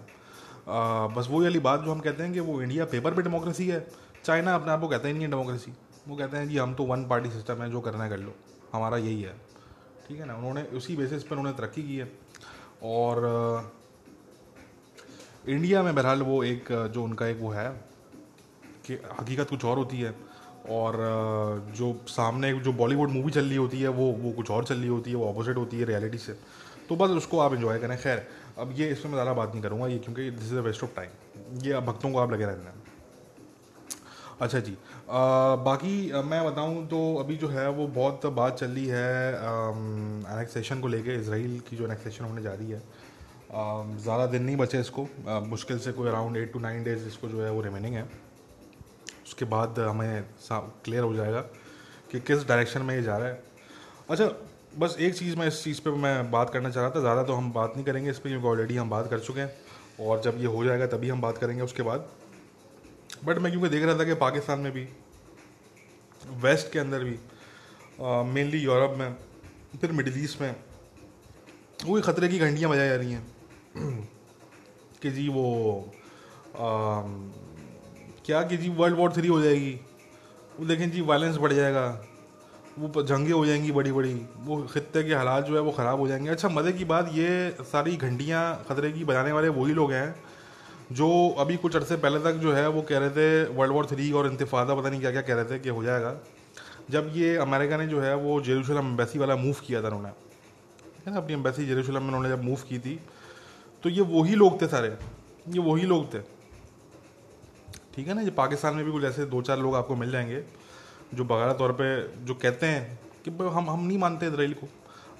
आ, 0.69 1.06
बस 1.08 1.28
वही 1.31 1.43
वाली 1.43 1.58
बात 1.61 1.81
जो 1.81 1.93
हम 1.93 2.00
कहते 2.00 2.23
हैं 2.23 2.32
कि 2.32 2.40
वो 2.40 2.61
इंडिया 2.62 2.84
पेपर 2.87 3.14
पे 3.14 3.23
डेमोक्रेसी 3.23 3.67
है। 3.69 3.87
चाइना 4.25 4.55
अपने 4.55 4.73
आप 4.73 4.81
को 4.81 4.88
कहता 4.88 5.08
ही 5.08 5.14
नहीं 5.14 5.25
है 5.25 5.31
डेमोक्रेसी 5.31 5.73
वो 6.08 6.17
कहते 6.17 6.37
हैं 6.37 6.49
जी 6.49 6.56
हम 6.58 6.75
तो 6.75 6.84
वन 6.84 7.05
पार्टी 7.08 7.31
सिस्टम 7.31 7.62
है 7.62 7.70
जो 7.70 7.81
करना 7.81 8.05
है 8.05 8.11
कर 8.11 8.19
लो। 8.19 8.34
हमारा 8.73 8.96
यही 8.96 9.23
है। 9.23 9.34
ठीक 10.08 10.19
है 10.20 10.26
ना? 10.26 10.34
उन्होंने 10.37 10.62
उसी 10.76 10.96
बेसिस 10.96 11.23
पर 11.23 11.37
उन्होंने 11.37 11.56
तरक्की 11.58 11.82
की 11.82 11.96
है। 11.96 12.11
और 12.84 13.73
इंडिया 15.49 15.82
में 15.82 15.94
बहरहाल 15.94 16.23
वो 16.23 16.43
एक 16.44 16.73
जो 16.94 17.02
उनका 17.05 17.26
एक 17.26 17.40
वो 17.40 17.50
है 17.50 17.69
कि 18.87 18.94
हकीकत 19.20 19.49
कुछ 19.50 19.64
और 19.64 19.78
होती 19.78 20.00
है। 20.00 20.14
और 20.70 20.96
जो 21.76 21.92
सामने 22.08 22.52
जो 22.60 22.72
बॉलीवुड 22.74 23.10
मूवी 23.10 23.30
चल 23.32 23.44
रही 23.44 23.56
होती 23.56 23.80
है 23.80 23.88
वो 23.90 24.10
वो 24.14 24.32
कुछ 24.32 24.50
और 24.50 24.64
चल 24.64 24.76
रही 24.76 24.88
होती 24.88 25.10
है 25.10 25.16
वो 25.16 25.28
अपोजिट 25.28 25.56
होती 25.56 25.78
है 25.78 25.84
रियलिटी 25.86 26.18
से। 26.18 26.32
तो 26.88 26.96
बस 26.96 27.10
उसको 27.12 27.38
आप 27.40 27.54
इन्जॉय 27.54 27.78
करें। 27.78 27.96
खैर 27.98 28.26
अब 28.58 28.72
ये 28.76 28.88
इसमें 28.88 29.04
मैं 29.04 29.16
ज़्यादा 29.16 29.32
बात 29.34 29.52
नहीं 29.52 29.62
करूँगा 29.62 29.86
ये 29.86 29.98
क्योंकि 29.98 30.30
this 30.32 30.46
is 30.46 30.56
a 30.56 30.60
waste 30.62 30.84
of 30.84 30.94
time 30.96 31.62
ये 31.62 31.72
अब 31.72 31.84
भक्तों 31.86 32.10
को 32.12 32.18
आप 32.18 32.32
लगे 32.32 32.44
रहना 32.44 32.70
है। 32.70 32.84
अच्छा 34.40 34.58
जी 34.61 34.73
आ, 34.73 35.56
बाकी 35.56 36.23
मैं 36.25 36.44
बताऊँ 36.44 36.87
तो 36.88 36.99
अभी 37.16 37.37
जो 37.37 37.49
है 37.49 37.68
वो 37.70 37.87
बहुत 37.88 38.26
बात 38.35 38.58
चल 38.58 38.70
रही 38.70 38.87
है 38.87 39.32
एनेक्सेशन 40.32 40.80
को 40.80 40.88
लेके 40.88 41.14
इसराइल 41.20 41.58
की 41.68 41.76
जो 41.76 41.85
एनेक्सेशन 41.85 42.25
होने 42.25 42.42
जा 42.42 42.52
रही 42.52 42.70
है। 42.70 42.82
ज़्यादा 43.49 44.26
दिन 44.26 44.42
नहीं 44.42 44.56
बचे 44.56 44.80
इसको। 44.80 45.06
आ, 45.28 45.38
मुश्किल 45.40 45.78
से 45.78 45.92
कोई 45.92 46.08
around 46.08 46.37
eight 46.37 46.52
to 46.52 46.58
nine 46.61 46.85
days 46.85 47.06
इसको 47.08 47.28
जो 47.28 47.42
है 47.44 47.50
वो 47.50 47.61
रिमेनिंग 47.62 47.94
है। 47.94 48.08
उसके 49.26 49.45
बाद 49.45 49.78
हमें 49.80 50.25
क्लियर 50.50 51.02
हो 51.02 51.14
जाएगा 51.14 51.40
कि 52.11 52.21
किस 52.21 52.47
डायरेक्शन 52.49 52.83
में 52.83 52.95
ये 52.95 53.02
जा 53.02 53.16
रहा 53.16 53.28
है। 53.28 53.42
अच्छा 54.11 54.26
बस 54.78 54.97
एक 55.00 55.14
चीज़ 55.14 55.37
मैं 55.37 55.47
इस 55.49 55.62
चीज़ 55.64 55.80
पे 55.80 55.90
मैं 55.92 56.30
बात 56.30 56.50
करना 56.50 56.71
चाह 56.71 56.83
रहा 56.83 56.90
था। 56.90 57.00
ज़्यादा 57.00 57.23
तो 57.23 57.33
हम 57.33 57.52
बात 57.52 57.73
नहीं 57.75 57.85
करेंगे 57.85 58.11
इस 58.11 58.18
पर 58.18 58.28
क्योंकि 58.28 58.47
ऑलरेडी 58.47 58.76
हम 58.76 58.90
बात 58.90 59.11
कर 59.11 59.18
चुके 59.21 59.40
हैं। 59.40 59.52
और 60.00 60.21
जब 60.23 60.40
ये 60.40 60.47
हो 60.47 60.64
जाएगा, 60.64 60.87
तभी 60.87 61.09
हम 61.09 61.21
बात 61.21 61.38
करेंगे 61.38 61.62
उसके 61.62 61.83
बाद। 61.83 62.09
बट 63.25 63.38
मैं 63.38 63.52
क्योंकि 63.52 63.68
देख 63.68 63.85
रहा 63.85 63.99
था 63.99 64.04
कि 64.04 64.14
पाकिस्तान 64.16 64.61
में 64.61 64.73
भी 64.73 64.88
वेस्ट 66.42 66.73
के 66.73 66.78
अंदर 66.78 67.04
भी 67.04 67.18
मेनली 68.33 68.59
यूरोप 68.59 68.95
में, 68.99 69.16
फिर 69.80 69.92
मिडिल 69.92 70.23
ईस्ट 70.25 70.40
में 70.40 70.54
वही 71.85 72.02
ख़तरे 72.02 72.28
की 72.28 72.38
घंटियाँ 72.38 72.71
बजाई 72.71 72.88
जा 72.88 72.97
रही 72.97 73.12
हैं। 73.12 73.25
कि 75.02 75.11
जी 75.11 75.28
वो 75.28 75.45
क्या 78.26 78.42
कि 78.42 78.56
जी 78.56 78.68
वर्ल्ड 78.68 78.97
वॉर 78.97 79.12
थ्री 79.12 79.28
हो 79.28 79.40
जाएगी? 79.42 79.73
वो 80.61 80.66
देखें 80.66 80.90
जी 80.90 81.00
वायलेंस 81.00 81.37
बढ़ 81.37 81.52
जाएगा। 81.52 81.87
वो 82.78 83.02
जंगें 83.02 83.33
हो 83.33 83.45
जाएँगी 83.47 83.73
बड़ी 83.73 83.92
बड़ी 83.92 84.14
वो 84.45 84.56
खत्े 84.64 85.02
के 85.02 85.14
हालात 85.14 85.45
जो 85.45 85.54
है 85.54 85.61
वो 85.61 85.71
ख़राब 85.73 86.00
हो 86.00 86.09
जाएँगे। 86.09 86.30
अच्छा 86.30 86.49
मज़े 86.49 86.73
की 86.73 86.85
बात 86.85 87.11
ये, 87.14 87.50
सारी 87.62 87.97
घंटियाँ 87.97 88.64
ख़तरे 88.68 88.92
की 88.92 89.04
बजाने 89.04 89.33
वाले 89.33 89.49
वही 89.50 89.75
लोग 89.75 89.92
हैं, 89.92 90.14
जो 90.92 91.09
अभी 91.38 91.56
कुछ 91.56 91.76
अर्से 91.76 91.97
पहले 91.97 92.18
तक 92.21 92.38
जो 92.38 92.52
है 92.52 92.68
वो 92.68 92.83
कह 92.83 92.99
रहे 92.99 93.11
थे 93.11 93.54
वर्ल्ड 93.54 93.75
वॉर 93.75 93.87
थ्री 93.87 94.11
और 94.12 94.26
इंतफादा 94.26 94.75
पता 94.75 94.90
नहीं 94.90 95.00
क्या 95.00 95.11
क्या 95.11 95.23
कह 95.23 95.35
रहे 95.35 95.45
थे 95.45 95.59
कि 95.59 95.68
हो 95.68 95.83
जाएगा। 95.85 96.14
जब 96.90 97.12
ये 97.14 97.37
अमेरिका 97.37 97.76
ने 97.76 97.87
जो 97.87 98.00
है 98.00 98.14
वो 98.16 98.40
जेरूशलम 98.40 98.87
एम्बेसी 98.88 99.18
वाला 99.18 99.37
मूव 99.37 99.56
किया 99.66 99.83
था 99.83 99.87
उन्होंने। 99.87 100.09
है 100.09 101.12
ना? 101.12 101.16
अपनी 101.16 101.35
एम्बेसी 101.35 101.66
जेरूशलम 101.66 102.02
में 102.02 102.09
उन्होंने 102.09 102.28
जब 102.28 102.42
मूव 102.45 102.59
की 102.68 102.78
थी 102.78 103.00
तो 103.85 103.88
ये 103.88 104.02
वही 104.02 104.35
लोग 104.35 104.61
थे 104.62 104.66
सारे। 104.66 104.88
ये 105.49 105.61
वही 105.61 105.83
लोग 105.85 106.14
थे। 106.14 106.36
ठीक 107.96 108.08
है 108.08 108.14
ना? 108.14 108.20
ये 108.20 108.30
पाकिस्तान 108.30 108.74
में 108.74 108.84
भी 108.84 108.92
कुछ 108.92 109.04
ऐसे 109.04 109.24
दो 109.26 109.40
चार 109.42 109.58
लोग 109.58 109.74
आपको 109.74 109.96
मिल 109.96 110.10
जाएँगे, 110.10 110.42
जो 111.14 111.24
बगैर 111.24 111.52
तौर 111.52 111.72
पे, 111.72 111.86
जो 112.26 112.34
कहते 112.34 112.66
हैं 112.66 112.98
कि 113.24 113.30
हम 113.30 113.70
हम 113.70 113.86
नहीं 113.86 113.98
मानते 113.98 114.26
इसराइल 114.26 114.54
को 114.54 114.68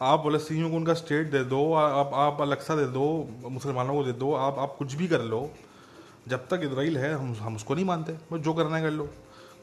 आप 0.03 0.25
फलस्तीनियों 0.25 0.71
को 0.71 0.77
उनका 0.77 0.95
स्टेट 0.95 1.31
दे 1.31 1.43
दो 1.45 1.73
आप 1.75 2.11
आप 2.15 2.41
अलक्सा 2.41 2.75
दे 2.77 2.85
दो, 2.87 3.07
मुसलमानों 3.51 3.95
को 3.95 4.05
दे 4.05 4.13
दो, 4.13 4.33
आप 4.35 4.59
आप 4.59 4.75
कुछ 4.79 4.95
भी 4.95 5.09
कर 5.09 5.23
लो, 5.23 5.51
जब 6.29 6.49
तक 6.49 6.61
इसराइल 6.65 6.99
है, 6.99 7.13
हम 7.15 7.35
हम 7.41 7.57
उसको 7.57 7.75
नहीं 7.75 7.85
मानते। 7.85 8.13
बस 8.33 8.41
जो 8.41 8.53
करना 8.55 8.77
है 8.77 8.83
कर 8.83 8.91
लो। 8.91 9.09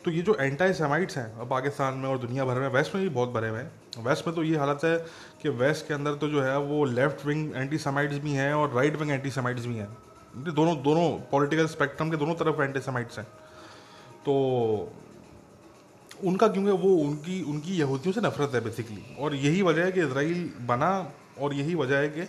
तो 0.05 0.11
ये 0.11 0.21
जो 0.21 0.35
एंटी 0.35 0.73
सेमाइट्स 0.73 1.17
हैं 1.17 1.47
पाकिस्तान 1.49 1.93
में 1.93 2.09
और 2.09 2.17
दुनिया 2.17 2.45
भर 2.45 2.59
में, 2.59 2.67
वेस्ट 2.67 2.95
में 2.95 3.03
भी 3.03 3.09
बहुत 3.09 3.29
भरे 3.29 3.49
हुए 3.49 3.59
हैं। 3.59 4.03
वेस्ट 4.05 4.27
में 4.27 4.35
तो 4.35 4.43
ये 4.43 4.57
हालत 4.57 4.79
है 4.83 4.97
कि 5.41 5.49
वेस्ट 5.49 5.87
के 5.87 5.93
अंदर 5.93 6.15
तो 6.15 6.27
जो 6.27 6.41
है, 6.41 6.57
वो 6.57 6.85
लेफ़्ट 6.85 7.25
विंग 7.25 7.55
एंटी 7.55 7.77
सेमाइट्स 7.77 8.17
भी 8.17 8.31
हैं 8.31 8.53
और 8.53 8.73
राइट 8.73 8.95
विंग 8.95 9.11
एंटी 9.11 9.29
सेमाइट्स 9.29 9.65
भी 9.65 9.75
हैं। 9.75 9.89
दोनों 10.35 10.75
दोनों 10.83 11.09
पॉलिटिकल 11.31 11.67
स्पेक्ट्रम 11.67 12.09
के 12.09 12.17
दोनों 12.17 12.35
तरफ़ 12.35 12.61
एंटी 12.61 12.79
सेमाइट्स 12.79 13.19
हैं। 13.19 13.25
तो 14.25 14.33
उनका 16.23 16.47
क्योंकि 16.47 16.71
वो 16.71 16.95
उनकी 16.97 17.41
उनकी 17.43 17.77
यहूदियों 17.77 18.13
से 18.13 18.21
नफरत 18.21 18.55
है 18.55 18.61
बेसिकली 18.61 19.03
और 19.19 19.35
यही 19.35 19.61
वजह 19.61 19.85
है 19.85 19.91
कि 19.91 20.01
इसराइल 20.01 20.49
बना 20.61 20.89
और 21.41 21.53
यही 21.53 21.75
वजह 21.75 21.97
है 21.97 22.09
कि 22.09 22.21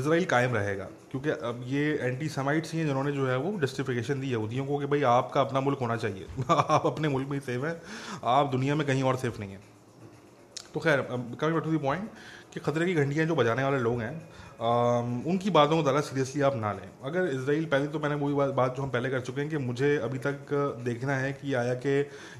इसराइल 0.00 0.24
कायम 0.24 0.54
रहेगा। 0.54 0.84
क्योंकि 1.10 1.30
अब 1.30 1.62
ये 1.66 1.98
एंटी 2.02 2.28
समाइट्स 2.28 2.72
ही 2.72 2.78
हैं 2.78 2.86
जिन्होंने 2.86 3.12
जो 3.12 3.26
है 3.26 3.36
वो 3.36 3.58
जस्टिफिकेशन 3.60 4.20
दी 4.20 4.30
यहूदियों 4.30 4.66
को 4.66 4.78
कि 4.78 4.86
भाई 4.86 5.02
आपका 5.02 5.40
अपना 5.40 5.60
मुल्क 5.60 5.78
होना 5.78 5.96
चाहिए। 5.96 6.26
आप 6.50 6.86
अपने 6.86 7.08
मुल्क 7.08 7.28
में 7.28 7.38
ही 7.38 7.40
सेफ़ 7.40 7.66
हैं। 7.66 7.80
आप 8.24 8.46
दुनिया 8.46 8.74
में 8.74 8.86
कहीं 8.86 9.02
और 9.02 9.16
सेफ़ 9.16 9.38
नहीं 9.40 9.50
हैं। 9.50 9.62
तो 10.74 10.80
खैर 10.80 11.00
coming 11.00 11.54
back 11.54 11.62
to 11.64 11.70
the 11.70 11.76
point 11.78 12.10
कि 12.54 12.60
खतरे 12.60 12.86
की 12.86 12.94
घंटियाँ 12.94 13.26
जो 13.26 13.34
बजाने 13.34 13.64
वाले 13.64 13.78
लोग 13.78 14.00
हैं 14.00 14.28
उनकी 14.60 15.50
बातों 15.50 15.76
को 15.76 15.82
ज़्यादा 15.82 16.00
सीरियसली 16.00 16.42
आप 16.42 16.56
ना 16.56 16.72
लें। 16.72 16.88
अगर 17.04 17.26
इसराइल 17.28 17.64
पहले 17.66 17.86
तो 17.86 17.98
मैंने 17.98 18.14
वही 18.14 18.52
बात 18.52 18.76
जो 18.76 18.82
हम 18.82 18.90
पहले 18.90 19.10
कर 19.10 19.20
चुके 19.20 19.40
हैं 19.40 19.50
कि 19.50 19.58
मुझे 19.58 19.96
अभी 19.98 20.18
तक 20.18 20.52
देखना 20.84 21.16
है 21.16 21.32
कि 21.32 21.54
आया 21.54 21.74
कि 21.76 21.98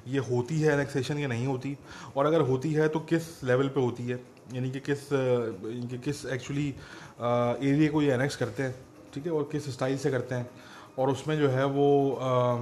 ये 0.09 0.19
होती 0.31 0.61
है 0.61 0.73
एनेक्सेशन 0.73 1.19
या 1.19 1.29
नहीं 1.29 1.47
होती। 1.47 1.77
और 2.17 2.27
अगर 2.27 2.41
होती 2.51 2.73
है 2.73 2.89
तो 2.89 3.01
किस 3.01 3.43
लेवल 3.45 3.69
पे 3.69 3.81
होती 3.81 4.07
है? 4.07 4.21
यानी 4.55 4.71
कि 4.71 4.81
किस 4.81 5.09
कि 5.13 5.99
किस 5.99 6.25
एक्चुअली 6.29 6.69
एरिए 7.69 7.89
को 7.89 8.03
ये 8.03 8.13
एनेक्स 8.15 8.37
करते 8.37 8.63
हैं 8.63 8.75
ठीक 9.15 9.27
है? 9.27 9.33
और 9.33 9.49
किस 9.53 9.69
स्टाइल 9.73 9.99
से 9.99 10.11
करते 10.11 10.35
हैं? 10.35 10.49
और 10.99 11.11
उसमें 11.11 11.39
जो 11.39 11.49
है 11.49 11.65
वो 11.67 12.13
आ, 12.13 12.57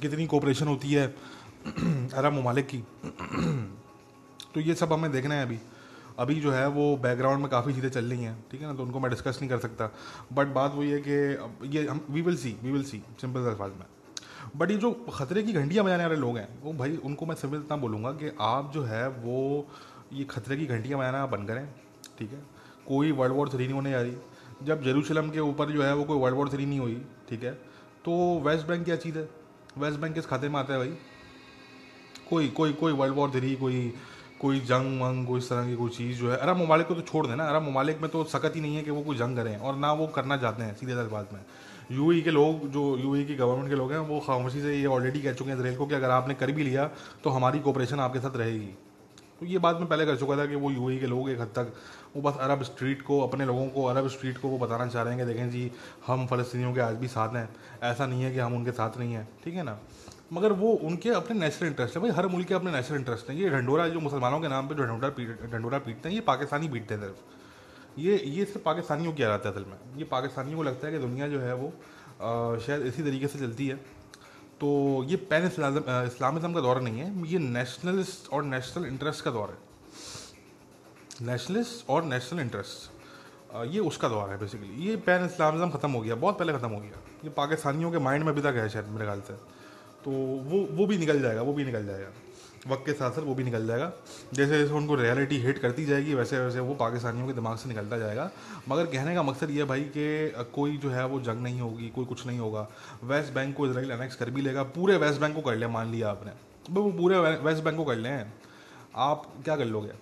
कितनी 0.00 0.26
कोऑपरेशन 0.26 0.68
होती 0.68 0.92
है 0.92 1.06
अरब 2.14 2.32
ममालिक 2.32 2.66
की। 2.66 2.78
तो 4.54 4.60
ये 4.60 4.74
सब 4.74 4.92
हमें 4.92 5.10
देखना 5.12 5.34
है 5.34 5.46
अभी। 5.46 5.58
अभी 6.18 6.34
जो 6.34 6.50
है 6.52 6.66
वो 6.68 6.96
बैकग्राउंड 6.96 7.40
में 7.40 7.48
काफ़ी 7.50 7.74
चीज़ें 7.74 7.90
चल 7.90 8.04
रही 8.04 8.24
हैं, 8.24 8.44
ठीक 8.50 8.60
है 8.60 8.66
ना? 8.66 8.74
तो 8.74 8.82
उनको 8.82 9.00
मैं 9.00 9.10
डिस्कस 9.10 9.38
नहीं 9.40 9.50
कर 9.50 9.58
सकता। 9.58 9.90
बट 10.32 10.46
बात 10.46 10.74
वही 10.74 10.90
है 10.90 11.00
कि 11.08 11.76
ये 11.76 11.86
हम 11.86 12.04
we 12.10 12.22
will 12.22 12.36
see 12.36 12.56
we 12.62 12.72
will 12.72 12.84
see 12.84 13.02
simple 13.20 13.40
अल्फाज 13.40 13.70
में। 13.70 13.86
बट 14.56 14.70
ये 14.70 14.76
जो 14.76 14.92
खतरे 15.14 15.42
की 15.42 15.52
घंटियाँ 15.52 15.84
बजाने 15.84 16.04
वाले 16.04 16.16
लोग 16.16 16.36
हैं, 16.38 16.48
वो 16.62 16.72
भाई, 16.72 16.96
उनको 16.96 17.26
मैं 17.26 17.34
सिंपल 17.34 17.56
इतना 17.56 17.76
बोलूँगा 17.76 18.12
कि 18.12 18.32
आप 18.40 18.70
जो 18.74 18.82
है 18.82 19.08
वो 19.08 19.66
ये 20.12 20.24
खतरे 20.24 20.56
की 20.56 20.66
घंटियाँ 20.66 20.98
बजाना 20.98 21.26
बंद 21.26 21.48
करें, 21.48 21.68
ठीक 22.18 22.32
है? 22.32 22.42
कोई 22.88 23.12
वर्ल्ड 23.12 23.34
वॉर 23.34 23.48
थ्री 23.48 23.64
नहीं 23.64 23.74
होने 23.74 23.90
जा 23.90 24.00
रही। 24.02 24.16
जब 24.62 24.82
जेरूशलम 24.82 25.30
के 25.30 25.40
ऊपर 25.40 25.70
जो 25.70 25.82
है 25.82 25.94
वो 25.94 26.04
कोई 26.04 26.18
वर्ल्ड 26.18 26.36
वॉर 26.36 26.48
थ्री 26.48 26.66
नहीं 26.66 26.80
हुई, 26.80 27.02
ठीक 27.28 27.42
है? 27.42 27.52
तो 28.04 28.40
वेस्ट 28.40 28.66
बैंक 28.66 28.84
क्या 28.84 28.96
चीज़ 28.96 29.18
है? 29.18 29.28
वेस्ट 29.78 30.00
बैंक 30.00 30.14
किस 30.14 30.26
खाते 30.26 30.48
में 30.48 30.58
आता 30.60 30.72
है 30.72 30.78
भाई? 30.78 30.94
कोई 32.30 32.48
कोई 32.48 32.72
कोई 32.72 32.92
वर्ल्ड 32.92 33.14
वॉर 33.14 33.30
थ्री 33.30 33.54
कोई 33.56 33.92
कोई 34.42 34.60
जंग 34.60 35.00
वंग, 35.00 35.26
कोई 35.26 35.38
इस 35.38 35.48
तरह 35.48 35.66
की 35.66 35.76
कोई 35.76 35.90
चीज़ 35.90 36.18
जो 36.18 36.30
है। 36.30 36.36
अरब 36.36 36.56
ममालिक 36.56 36.86
को 36.86 36.94
तो 36.94 37.00
छोड़ 37.02 37.26
देना। 37.26 37.44
अरब 37.44 37.62
ममालिक 37.62 38.00
में 38.02 38.10
तो 38.10 38.24
सकत 38.26 38.56
ही 38.56 38.60
नहीं 38.60 38.76
है 38.76 38.82
कि 38.82 38.90
वो 38.90 39.02
कोई 39.02 39.16
जंग 39.16 39.36
करें 39.36 39.56
और 39.56 39.76
ना 39.76 39.92
वो 39.92 40.06
करना 40.06 40.36
चाहते 40.36 40.62
हैं, 40.62 40.74
सीधे 40.74 40.94
बात 40.94 41.32
में। 41.32 41.40
यू 41.92 42.22
के 42.22 42.30
लोग, 42.30 42.68
जो 42.68 42.96
यू 42.98 43.24
की 43.26 43.34
गवर्नमेंट 43.34 43.68
के 43.68 43.74
लोग 43.74 43.92
हैं, 43.92 43.98
वो 43.98 44.20
खामोशी 44.20 44.60
से 44.60 44.76
ये 44.76 44.86
ऑलरेडी 44.86 45.20
कह 45.20 45.32
चुके 45.32 45.50
हैं 45.50 45.56
इसराइल 45.56 45.76
को 45.76 45.86
कि 45.86 45.94
अगर 45.94 46.10
आपने 46.10 46.34
कर 46.34 46.52
भी 46.52 46.64
लिया 46.64 46.90
तो 47.24 47.30
हमारी 47.30 47.58
कोऑपरेशन 47.58 48.00
आपके 48.00 48.20
साथ 48.20 48.36
रहेगी। 48.36 48.74
तो 49.40 49.46
ये 49.46 49.58
बात 49.58 49.76
मैं 49.76 49.88
पहले 49.88 50.06
कर 50.06 50.16
चुका 50.16 50.36
था 50.36 50.46
कि 50.46 50.54
वो 50.54 50.70
यू 50.70 50.98
के 51.00 51.06
लोग 51.06 51.30
एक 51.30 51.40
हद 51.40 51.48
तक, 51.56 51.72
वो 52.16 52.22
बस 52.22 52.36
अरब 52.40 52.62
स्ट्रीट 52.62 53.02
को, 53.02 53.20
अपने 53.20 53.46
लोगों 53.46 53.66
को, 53.68 53.84
अरब 53.84 54.08
स्ट्रीट 54.08 54.38
को 54.38 54.48
वो 54.48 54.58
बताना 54.58 54.86
चाह 54.86 55.02
रहे 55.02 55.14
हैं 55.14 55.26
कि 55.26 55.32
देखें 55.32 55.50
जी, 55.50 55.70
हम 56.06 56.26
फ़लस्तियों 56.26 56.72
के 56.74 56.80
आज 56.80 56.94
भी 56.94 57.08
साथ 57.08 57.34
हैं। 57.36 57.48
ऐसा 57.82 58.06
नहीं 58.06 58.22
है 58.22 58.32
कि 58.32 58.38
हम 58.38 58.54
उनके 58.54 58.72
साथ 58.72 58.98
नहीं 58.98 59.14
हैं। 59.14 59.28
ठीक 59.44 59.54
है 59.54 59.62
ना? 59.62 59.78
मगर 60.32 60.52
वो 60.54 60.72
उनके 60.82 61.10
अपने 61.12 61.38
नेशनल 61.38 61.68
इंटरेस्ट 61.68 61.96
है। 61.96 62.02
भाई, 62.02 62.10
हर 62.12 62.26
मुल्क 62.28 62.48
के 62.48 62.54
अपने 62.54 62.70
नेशनल 62.72 62.98
इंटरेस्ट 62.98 63.30
हैं। 63.30 63.36
ये 63.36 63.50
ढंडोरा 63.50 63.88
जो 63.88 64.00
मुसलमानों 64.00 64.40
के 64.40 64.48
नाम 64.48 64.68
पे 64.68 64.74
जो 64.74 64.82
ढंडोरा 64.84 65.08
पीट 65.10 65.42
ढंडोरा 65.52 65.78
पीटते 65.80 66.08
हैं, 66.08 66.14
ये 66.14 66.20
पाकिस्तानी 66.22 66.68
पीटते 66.68 66.94
हैं 66.94 67.00
सिर्फ़। 67.02 68.00
ये 68.00 68.16
ये 68.16 68.44
सिर्फ़ 68.44 68.64
पाकिस्तानियों 68.64 69.12
की 69.12 69.22
रहता 69.24 69.48
है 69.48 69.54
असल 69.54 69.64
में। 69.64 69.98
ये 69.98 70.04
पाकिस्तानियों 70.06 70.56
को 70.58 70.62
लगता 70.64 70.86
है 70.86 70.92
कि 70.92 70.98
दुनिया 70.98 71.28
जो 71.28 71.40
है 71.40 71.54
वो 71.54 71.72
शायद 72.58 72.86
इसी 72.86 73.02
तरीके 73.02 73.28
से 73.28 73.38
चलती 73.38 73.66
है। 73.66 73.76
तो 74.60 74.68
ये 75.08 75.16
पैन 75.28 75.46
इस्लामिज़म 75.46 76.52
का 76.54 76.60
दौर 76.60 76.80
नहीं 76.80 77.00
है, 77.00 77.28
ये 77.28 77.38
नेशनलिस्ट 77.38 78.32
और 78.32 78.44
नेशनल 78.44 78.86
इंटरेस्ट 78.86 79.24
का 79.24 79.30
दौर 79.30 79.48
है। 79.50 79.56
नेशनलिस्ट 81.26 81.88
और 81.90 82.04
नेशनल 82.04 82.40
इंटरेस्ट 82.40 82.90
ये 83.66 83.80
उसका 83.82 84.08
दौर 84.08 84.30
है 84.30 84.38
बेसिकली 84.38 84.84
ये 84.84 84.96
पैन 84.98 85.24
इस्लामिज़म 85.24 85.70
ख़त्म 85.70 85.90
हो 85.90 86.00
गया, 86.00 86.14
बहुत 86.16 86.38
पहले 86.38 86.52
ख़त्म 86.52 86.68
हो 86.68 86.80
गया। 86.80 87.00
ये 87.24 87.30
पाकिस्तानियों 87.32 87.90
के 87.92 87.98
माइंड 88.00 88.24
में 88.24 88.32
अभी 88.32 88.42
तक 88.42 88.54
है 88.56 88.68
शायद, 88.68 88.86
मेरे 88.88 89.04
ख्याल 89.04 89.20
से। 89.20 89.34
तो 90.04 90.10
वो 90.10 90.66
वो 90.76 90.86
भी 90.86 90.98
निकल 90.98 91.22
जाएगा, 91.22 91.42
वो 91.42 91.52
भी 91.52 91.64
निकल 91.64 91.86
जाएगा। 91.86 92.12
वक्त 92.68 92.84
के 92.86 92.92
साथ 92.92 93.10
साथ 93.10 93.22
वो 93.22 93.34
भी 93.34 93.44
निकल 93.44 93.66
जाएगा। 93.66 93.92
जैसे 94.34 94.58
जैसे 94.58 94.72
उनको 94.72 94.94
रियलिटी 94.94 95.38
हिट 95.38 95.58
करती 95.58 95.84
जाएगी, 95.84 96.14
वैसे 96.14 96.38
वैसे 96.38 96.60
वो 96.60 96.74
पाकिस्तानियों 96.74 97.26
के 97.26 97.32
दिमाग 97.32 97.56
से 97.56 97.68
निकलता 97.68 97.98
जाएगा। 97.98 98.30
मगर 98.68 98.86
कहने 98.86 99.14
का 99.14 99.22
मकसद 99.22 99.50
ये 99.50 99.64
भाई 99.64 99.82
कि 99.96 100.44
कोई 100.54 100.76
जो 100.76 100.90
है 100.90 101.06
वो 101.06 101.20
जंग 101.20 101.42
नहीं 101.42 101.60
होगी, 101.60 101.88
कोई 101.88 102.04
कुछ 102.04 102.26
नहीं 102.26 102.38
होगा। 102.38 102.66
वेस्ट 103.04 103.32
बैंक 103.32 103.56
को 103.56 103.66
इसराइल 103.66 103.90
अनेक्स 103.90 104.16
कर 104.16 104.30
भी 104.30 104.42
लेगा, 104.42 104.62
पूरे 104.62 104.96
वेस्ट 104.96 105.20
बैंक 105.20 105.34
को 105.34 105.40
कर 105.40 105.56
लिया, 105.56 105.68
मान 105.68 105.90
लिया 105.90 106.10
आपने। 106.10 106.32
वो 106.70 106.90
पूरे 106.92 107.18
वेस्ट 107.18 107.64
बैंक 107.64 107.76
को 107.76 107.84
कर 107.84 107.96
लें। 107.96 108.32
आप 108.96 109.26
क्या 109.44 109.56
कर 109.56 109.64
लोगे? 109.64 109.92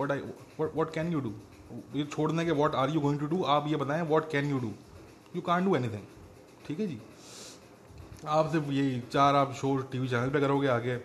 What 0.00 0.10
I 0.10 0.20
what 0.60 0.92
can 0.92 1.12
you 1.12 1.20
do 1.20 1.32
ये 1.94 2.04
छोड़ने 2.04 2.44
के 2.44 2.50
what 2.50 2.74
are 2.74 2.90
you 2.90 3.00
going 3.00 3.20
to 3.20 3.26
do 3.26 3.42
आप 3.44 3.68
ये 3.68 3.76
बताएँ 3.76 4.02
what 4.02 4.30
can 4.30 4.50
you 4.50 4.58
do 4.58 4.72
you 5.36 5.42
can 5.42 5.64
do 5.64 5.76
any 5.76 5.88
ठीक 6.66 6.80
है 6.80 6.86
जी? 6.86 6.98
आप 8.26 8.50
सिर्फ़ 8.52 8.70
यही 8.70 9.00
चार, 9.12 9.34
आप 9.36 9.52
शो 9.54 9.76
टीवी 9.92 10.08
चैनल 10.08 10.30
पे 10.30 10.40
करोगे, 10.40 10.68
आगे 10.68 10.96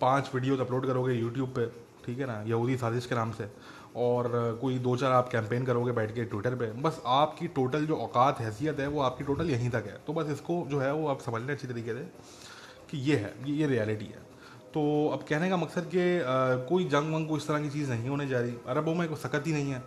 पाँच 0.00 0.30
वीडियोस 0.34 0.60
अपलोड 0.60 0.86
करोगे 0.86 1.14
यूट्यूब 1.14 1.48
पे, 1.48 1.66
ठीक 2.04 2.18
है 2.18 2.26
ना? 2.26 2.42
यहूदी 2.46 2.76
साजिश 2.76 3.06
के 3.06 3.14
नाम 3.14 3.32
से। 3.32 3.48
और 3.96 4.58
कोई 4.60 4.78
दो 4.78 4.96
चार 4.96 5.12
आप 5.12 5.28
कैंपेन 5.28 5.64
करोगे 5.66 5.92
बैठ 5.92 6.14
के 6.14 6.24
ट्विटर 6.24 6.54
पे, 6.54 6.70
बस 6.82 7.00
आपकी 7.06 7.48
टोटल 7.48 7.86
जो 7.86 7.96
औकात, 7.96 8.40
हैसियत 8.40 8.80
है, 8.80 8.86
वो 8.88 9.00
आपकी 9.00 9.24
टोटल 9.24 9.50
यहीं 9.50 9.70
तक 9.70 9.86
है। 9.86 9.98
तो 10.06 10.12
बस 10.12 10.30
इसको 10.30 10.64
जो 10.70 10.80
है, 10.80 10.92
वो 10.94 11.08
आप 11.08 11.20
समझ 11.20 11.42
लें 11.42 11.54
अच्छी 11.54 11.68
तरीके 11.68 11.94
से 11.94 12.08
कि 12.90 12.98
ये 13.00 13.16
है, 13.16 13.34
ये 13.46 13.56
ये 13.56 13.66
रियलिटी 13.66 14.04
है। 14.04 14.28
तो 14.74 15.08
अब 15.08 15.24
कहने 15.28 15.48
का 15.50 15.56
मकसद 15.56 15.90
कि 15.94 16.20
कोई 16.68 16.84
जंग 16.84 17.14
वंग 17.14 17.28
कोई 17.28 17.38
इस 17.38 17.48
तरह 17.48 17.62
की 17.62 17.70
चीज़ 17.70 17.90
नहीं 17.90 18.08
होने 18.08 18.26
जा 18.28 18.40
रही। 18.40 18.54
अरबों 18.66 18.94
में 18.94 19.08
कोई 19.08 19.18
सकत 19.18 19.46
ही 19.46 19.52
नहीं 19.52 19.70
है। 19.70 19.82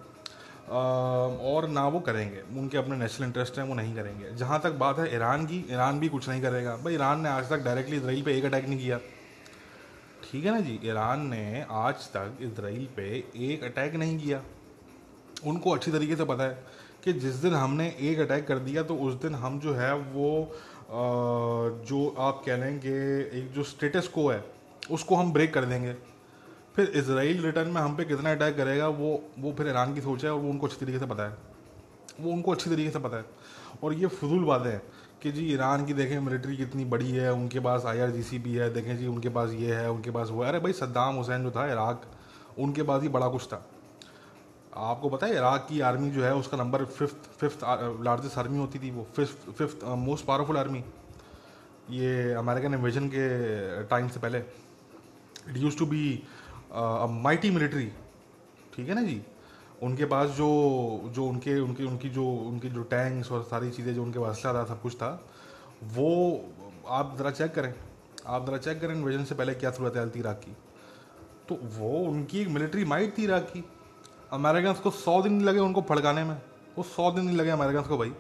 और 0.70 1.68
ना 1.70 1.88
वो 1.88 2.00
करेंगे। 2.00 2.42
उनके 2.60 2.78
अपने 2.78 2.98
नेशनल 2.98 3.28
इंटरेस्ट 3.28 3.58
हैं, 3.58 3.66
वो 3.66 3.74
नहीं 3.74 3.96
करेंगे। 3.96 4.32
जहाँ 4.36 4.60
तक 4.62 4.72
बात 4.80 5.00
है 5.00 5.14
ईरान 5.16 5.46
की, 5.46 5.58
ईरान 5.72 6.00
भी 6.00 6.10
कुछ 6.10 6.30
नहीं 6.30 6.42
करेगा। 6.42 6.76
भाई, 6.78 6.94
ईरान 6.94 7.22
ने 7.22 7.30
आज 7.30 7.50
तक 7.50 7.64
डायरेक्टली 7.64 7.98
इसराइल 7.98 8.22
पे 8.24 8.38
एक 8.38 8.46
अटैक 8.46 8.68
नहीं 8.68 8.80
किया। 8.80 8.98
ठीक 10.24 10.46
है 10.46 10.52
ना 10.52 10.60
जी? 10.60 10.80
ईरान 10.86 11.28
ने 11.28 11.66
आज 11.72 12.08
तक 12.10 12.38
इसराइल 12.42 12.88
पे 12.96 13.08
एक 13.46 13.64
अटैक 13.64 13.96
नहीं 13.96 14.18
किया। 14.20 14.42
उनको 15.46 15.72
अच्छी 15.72 15.92
तरीके 15.92 16.16
से 16.16 16.26
पता 16.26 16.44
है 16.44 16.64
कि 17.04 17.14
जिस 17.14 17.36
दिन 17.36 17.54
हमने 17.54 17.88
एक 18.02 18.20
अटैक 18.20 18.48
कर 18.48 18.60
दिया 18.60 18.84
तो 18.84 18.96
उस 18.98 19.14
दिन 19.22 19.36
हम 19.36 19.60
जो 19.60 19.74
है 19.74 19.94
वो 19.94 20.30
जो 21.88 22.08
आप 22.20 22.42
कह 22.46 22.58
लें 22.58 22.80
कि 22.80 22.90
एक 23.40 23.52
जो 23.52 23.64
स्टेटस 23.66 24.08
को 24.08 24.28
है, 24.30 24.44
उसको 24.92 25.16
हम 25.16 25.32
ब्रेक 25.34 25.54
कर 25.54 25.66
देंगे। 25.66 25.96
फिर 26.76 26.90
इसराइल 26.96 27.42
रिटर्न 27.44 27.70
में 27.70 27.82
हम 27.82 27.96
पे 27.96 28.06
कितना 28.06 28.32
अटैक 28.32 28.56
करेगा, 28.58 28.88
वो 28.88 29.24
वो 29.40 29.54
फिर 29.54 29.68
ईरान 29.68 29.94
की 29.94 30.02
सोच 30.02 30.24
है 30.26 30.32
और 30.32 30.40
वो 30.40 30.50
उनको 30.50 30.68
अच्छी 30.68 30.80
तरीके 30.80 31.00
से 31.00 31.06
पता 31.06 31.24
है। 31.24 31.38
वो 32.22 32.32
उनको 32.32 32.52
अच्छी 32.52 32.70
तरीके 32.70 32.92
से 32.92 33.00
पता 33.00 33.18
है। 33.18 33.26
और 33.84 33.94
ये 33.94 34.08
फजूल 34.08 34.44
बातें 34.44 34.70
हैं 34.72 34.82
कि 35.22 35.32
जी 35.32 35.46
ईरान 35.54 35.86
की 35.86 35.94
देखें, 35.94 36.20
मिलिट्री 36.20 36.58
कितनी 36.58 36.86
बड़ी 36.86 37.12
है, 37.12 37.32
उनके 37.34 37.60
पास 37.60 37.86
आई 37.86 37.98
भी 38.40 38.54
है, 38.54 38.74
देखें 38.74 38.98
जी 38.98 39.08
उनके 39.08 39.30
पास 39.30 39.52
ये 39.52 39.76
है, 39.76 39.90
उनके 39.92 40.12
पास 40.12 40.30
वो 40.30 40.44
है। 40.44 40.50
अरे 40.50 40.60
भाई 40.60 40.74
सद्दाम 40.74 41.16
हुसैन 41.16 41.44
जो 41.44 41.52
था 41.52 41.66
इराक, 41.72 42.02
उनके 42.60 42.84
पास 42.84 43.02
ही 43.02 43.10
बड़ा 43.10 43.28
कुछ 43.28 43.48
था। 43.48 43.66
आपको 44.76 45.10
पता 45.10 45.28
है 45.28 45.36
इराक 45.36 45.66
की 45.70 45.80
आर्मी 45.82 46.10
जो 46.12 46.24
है, 46.24 46.34
उसका 46.36 46.58
number 46.58 46.86
fifth 46.86 47.30
fifth 47.40 47.64
largest 48.04 48.38
army 48.38 48.58
होती 48.58 48.80
थी 48.80 48.92
वो, 48.92 49.08
fifth 49.16 49.52
fifth 49.52 49.84
most 49.84 50.26
powerful 50.26 50.58
army 50.58 50.84
ये 51.92 52.34
अमेरिकन 52.34 52.74
इन्वेजन 52.74 53.08
के 53.08 53.84
टाइम 53.84 54.08
से 54.08 54.20
पहले। 54.20 54.40
It 54.40 55.58
use 55.58 55.78
to 55.78 55.86
be 55.86 56.24
mighty 57.10 57.52
military 57.52 57.86
ठीक 58.76 58.90
है 58.90 58.96
ना 58.96 59.02
जी? 59.02 59.22
उनके 59.84 60.06
पास 60.06 60.30
जो 60.30 60.48
जो 61.14 61.26
उनके, 61.26 61.60
उनकी 61.60 61.84
उनकी 61.84 62.10
जो 62.10 62.26
उनकी 62.26 62.70
जो 62.70 62.84
टैंक्स 62.84 63.32
और 63.32 63.44
सारी 63.44 63.72
चीज़ें 63.72 63.96
जो 63.96 64.04
उनके 64.04 64.20
पास 64.20 64.42
था, 64.46 64.66
सब 64.66 64.82
कुछ 64.82 64.96
था, 64.96 65.26
वो, 65.84 66.42
आप 66.88 67.16
ज़रा 67.18 67.32
चेक 67.32 67.54
करें। 67.54 67.74
आप 68.28 68.46
ज़रा 68.46 68.58
चेक 68.58 68.82
करें 68.82 68.96
इन्वेजन 68.96 69.24
से 69.24 69.36
पहले 69.36 69.54
क्या 69.54 69.72
सूरत 69.72 70.16
थी 70.16 70.20
इराक 70.20 70.36
की। 70.36 70.56
तो 71.50 71.60
वो 71.64 72.00
उनकी 72.00 72.40
एक 72.40 72.48
मिलिट्री 72.48 72.86
माइट 72.86 73.18
थी 73.18 73.24
इराक 73.24 73.44
की। 73.44 73.64
अमेरिकन 74.32 74.74
को 74.74 74.92
सौ 74.92 75.22
दिन 75.22 75.42
लगे 75.42 75.60
उनको 75.60 75.82
फड़काने 75.82 76.24
में। 76.24 76.42
वो 76.78 76.84
सौ 76.84 77.12
दिन 77.12 77.26
नहीं 77.26 77.38
लगे 77.38 77.50
अमेरिकन 77.50 77.82
को 77.82 77.98
भाई। 77.98 78.14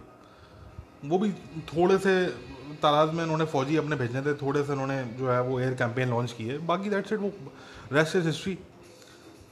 वो 1.06 1.18
भी 1.20 1.32
थोड़े 1.60 1.98
से 1.98 2.26
तादाद 2.82 3.14
में 3.14 3.24
उन्होंने 3.24 3.46
फौजी 3.46 3.76
अपने 3.78 3.96
भेजने 3.96 4.22
थे 4.22 4.34
थोड़े 4.42 4.64
से 4.64 4.72
उन्होंने 4.72 5.04
जो 5.20 5.30
है 5.32 5.42
वो 5.44 5.60
एयर 5.60 5.74
कैंपेन 5.76 6.10
लॉन्च 6.10 6.32
किए 6.32 6.58
बाकी 6.70 6.90
दैट 6.90 7.08
सेट 7.08 7.20
वो 7.20 7.32
रेस्ट 7.94 8.16
इज़ 8.16 8.26
हिस्ट्री 8.28 8.58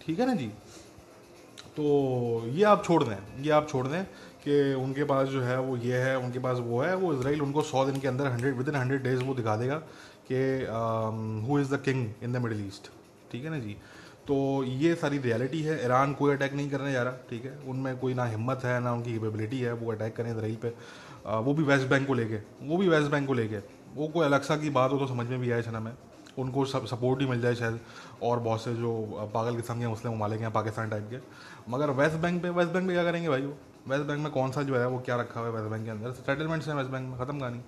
ठीक 0.06 0.20
है 0.20 0.26
ना 0.28 0.34
जी? 0.36 0.48
तो 1.76 1.84
ये 2.48 2.64
आप 2.66 2.84
छोड़ 2.86 3.04
दें 3.04 3.44
ये 3.44 3.52
आप 3.52 3.68
छोड़ 3.70 3.88
दें 3.88 4.04
कि 4.44 4.74
उनके 4.74 5.04
पास 5.04 5.28
जो 5.28 5.42
है 5.42 5.60
वो 5.60 5.78
ये 5.78 5.98
है 6.02 6.18
उनके 6.18 6.40
पास 6.40 6.58
वो 6.60 6.82
है 6.82 6.96
वो 6.96 7.14
इसराइल 7.14 7.42
उनको 7.42 7.62
सौ 7.64 7.86
दिन 7.86 8.00
के 8.00 8.08
अंदर 8.08 8.28
hundred 8.28 8.58
with 8.58 8.70
in 8.70 8.76
hundred 8.76 9.04
days 9.04 9.24
वो 9.24 9.34
दिखा 9.34 9.56
देगा 9.58 9.76
कि 10.32 10.44
who 11.48 11.60
is 11.60 11.74
the 11.76 11.82
king 11.86 12.08
in 12.24 12.34
the 12.34 12.38
middle 12.44 12.66
east 12.68 12.92
ठीक 13.32 13.44
है 13.44 13.50
ना 13.50 13.60
जी? 13.60 13.78
तो 14.28 14.36
ये 14.64 14.94
सारी 14.96 15.18
रियलिटी 15.20 15.62
है। 15.64 15.84
ईरान 15.86 16.14
कोई 16.14 16.34
अटैक 16.34 16.54
नहीं 16.54 16.70
करने 16.70 16.92
जा 16.94 17.04
रहा 17.04 17.14
ठीक 17.30 17.46
है? 17.46 17.58
उनमें 17.68 17.98
कोई 18.00 18.14
ना 18.14 18.26
हिम्मत 18.26 18.62
है 18.66 18.80
ना 18.80 18.94
उनकी 18.94 19.14
कैपेबिलिटी 19.14 19.60
है 19.60 19.74
वो 19.74 19.92
अटैक 19.92 20.16
करें 20.16 20.32
इसराइल 20.32 20.56
पे। 20.56 20.70
आ, 20.70 20.74
वो 21.26 21.54
भी 21.54 21.64
वेस्ट 21.64 21.88
बैंक 21.88 22.08
को 22.08 22.14
लेके, 22.14 22.36
वो 22.62 22.78
भी 22.78 22.88
वेस्ट 22.88 23.12
बैंक 23.12 23.28
को 23.28 23.34
लेके। 23.34 23.58
वो 23.96 24.08
कोई 24.08 24.26
अलग 24.26 24.62
की 24.62 24.70
बात 24.70 24.92
हो 24.92 24.98
तो 24.98 25.08
समझ 25.08 25.28
में 25.28 25.40
भी 25.40 25.52
आए 25.52 25.62
छना 25.62 25.80
में 25.80 25.92
उनको 26.40 26.64
सपोर्ट 26.66 27.22
ही 27.22 27.28
मिल 27.28 27.42
जाए 27.42 27.56
शायद, 27.56 27.80
और 28.24 28.40
बहुत 28.40 28.64
से 28.64 28.74
जो 28.76 28.92
पागल 29.34 29.56
किस्म 29.56 29.80
के 29.80 29.88
मुस्लिम 29.88 30.14
ममालिक 30.14 30.42
हैं, 30.42 30.52
पाकिस्तान 30.54 30.90
टाइप 30.90 31.08
के। 31.10 31.18
मगर 31.72 31.90
वेस्ट 31.92 32.16
बैंक 32.18 32.42
पे 32.44 32.50
वेस्ट 32.50 32.72
बैंक 32.72 32.88
पे 32.88 32.94
क्या 32.94 33.04
करेंगे 33.04 33.30
भाई 33.30 33.42
वो? 33.42 33.54
वेस्ट 33.88 34.06
बैंक 34.06 34.20
में 34.20 34.32
कौन 34.32 34.52
सा 34.52 34.62
जो 34.64 34.78
है, 34.78 34.88
वो 34.88 35.00
क्या 35.00 35.16
रखा 35.16 35.40
हुआ 35.40 35.50
है 35.50 35.54
वेस्ट 35.56 35.70
बैंक 35.72 35.84
के 35.86 35.92
अंदर? 35.92 36.12
सेटलमेंट्स 36.12 36.68
हैं 36.68 36.76
वेस्ट 36.76 36.92
बैंक 36.92 37.10
में, 37.10 37.18
ख़त्म 37.20 37.40
कहानी। 37.40 37.62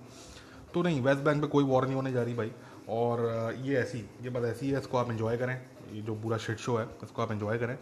तो 0.74 0.82
नहीं 0.82 1.00
वेस्ट 1.00 1.20
बैंक 1.20 1.42
पे 1.42 1.48
कोई 1.48 1.64
वॉर 1.64 1.84
नहीं 1.84 1.94
होने 1.94 2.12
जा 2.12 2.22
रही 2.22 2.34
भाई। 2.34 2.52
और 2.88 3.54
ये 3.62 3.76
ऐसी, 3.76 3.98
ये 4.22 4.30
बात 4.30 4.44
ऐसी 4.44 4.70
है, 4.70 4.78
इसको 4.80 4.98
आप 4.98 5.10
इन्जॉय 5.10 5.36
करें। 5.36 5.54
ये 5.92 6.00
जो 6.02 6.14
पूरा 6.14 6.36
शिट 6.38 6.58
शो 6.58 6.76
है, 6.76 6.86
इसको 7.02 7.22
आप 7.22 7.32
इन्जॉय 7.32 7.58
करें। 7.58 7.76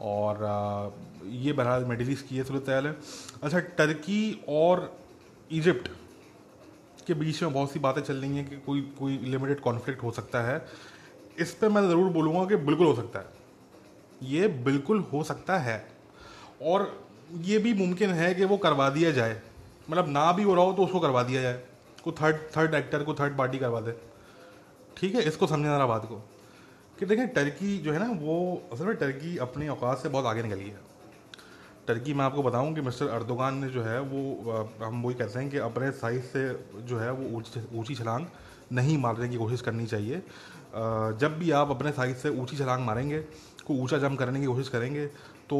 और 0.00 0.42
ये 1.24 1.52
बहरहाल 1.52 1.84
मिडिल 1.84 2.10
ईस्ट 2.12 2.28
की 2.28 2.36
ये 2.36 2.44
सूरत 2.44 2.68
है। 2.68 2.96
अच्छा 3.42 3.58
टर्की 3.78 4.44
और 4.48 4.92
इजिप्ट 5.52 5.88
के 7.06 7.14
बीच 7.14 7.42
में 7.42 7.52
बहुत 7.52 7.72
सी 7.72 7.78
बातें 7.78 8.02
चल 8.02 8.16
रही 8.16 8.36
हैं 8.36 8.48
कि 8.48 8.56
कोई 8.56 8.80
कोई 8.80 9.18
लिमिटेड 9.18 9.60
कॉन्फ्लिक्ट 9.60 10.02
हो 10.02 10.10
सकता 10.10 10.40
है। 10.42 10.66
इस 11.38 11.54
पर 11.54 11.68
मैं 11.68 11.82
ज़रूर 11.88 12.12
बोलूँगा 12.12 12.44
कि 12.44 12.56
बिल्कुल 12.56 12.86
हो 12.86 12.94
सकता 12.94 13.18
है। 13.18 13.26
ये 14.22 14.48
बिल्कुल 14.48 15.00
हो 15.00 15.22
सकता 15.24 15.58
है। 15.58 15.86
और 16.62 17.06
ये 17.40 17.58
भी 17.58 17.74
मुमकिन 17.74 18.10
है 18.10 18.34
कि 18.34 18.44
वो 18.44 18.56
करवा 18.56 18.90
दिया 18.90 19.10
जाए। 19.10 19.42
मतलब 19.90 20.08
ना 20.08 20.32
भी 20.32 20.42
हो 20.42 20.54
रहा 20.54 20.64
हो 20.64 20.72
तो 20.72 20.84
उसको 20.84 21.00
करवा 21.00 21.22
दिया 21.22 21.42
जाए। 21.42 21.62
को 22.04 22.12
थर्ड 22.12 22.36
थर्ड 22.56 22.74
एक्टर 22.74 23.02
को 23.02 23.14
थर्ड 23.14 23.38
पार्टी 23.38 23.58
करवा 23.58 23.80
दे। 23.80 23.92
ठीक 24.96 25.14
है? 25.14 25.22
इसको 25.22 25.46
समझना 25.46 25.76
रहा 25.76 25.86
बात 25.86 26.04
को। 26.04 26.16
कि 26.98 27.06
देखें 27.06 27.28
टर्की 27.28 27.78
जो 27.78 27.92
है 27.92 27.98
ना, 27.98 28.20
वो 28.20 28.62
असल 28.72 28.84
में 28.84 28.96
टर्की 28.96 29.36
अपने 29.36 29.68
औकात 29.68 29.98
से 29.98 30.08
बहुत 30.08 30.26
आगे 30.26 30.42
निकली 30.42 30.68
है। 30.70 30.93
टर्की, 31.88 32.12
मैं 32.14 32.24
आपको 32.24 32.42
बताऊँ 32.42 32.74
कि 32.74 32.80
मिस्टर 32.80 33.08
अर्दोगान 33.08 33.58
ने 33.58 33.68
जो 33.68 33.82
है 33.82 34.00
वो 34.02 34.52
हम 34.82 35.02
वही 35.02 35.14
कहते 35.14 35.38
हैं 35.38 35.50
कि 35.50 35.58
अपने 35.60 35.90
साइज़ 35.92 36.22
से 36.24 36.48
जो 36.82 36.98
है 36.98 37.10
वो 37.12 37.42
ऊँची 37.74 37.94
छलांग 37.94 38.26
नहीं 38.72 38.96
मारने 38.98 39.28
की 39.28 39.36
कोशिश 39.36 39.60
करनी 39.60 39.86
चाहिए। 39.86 40.22
जब 41.20 41.36
भी 41.38 41.50
आप 41.52 41.70
अपने 41.70 41.92
साइज़ 41.92 42.16
से 42.16 42.28
ऊँची 42.30 42.56
छलांग 42.56 42.84
मारेंगे, 42.86 43.18
को 43.66 43.74
ऊँचा 43.74 43.98
जंप 43.98 44.18
करने 44.18 44.40
की 44.40 44.46
कोशिश 44.46 44.68
करेंगे 44.68 45.06
तो 45.50 45.58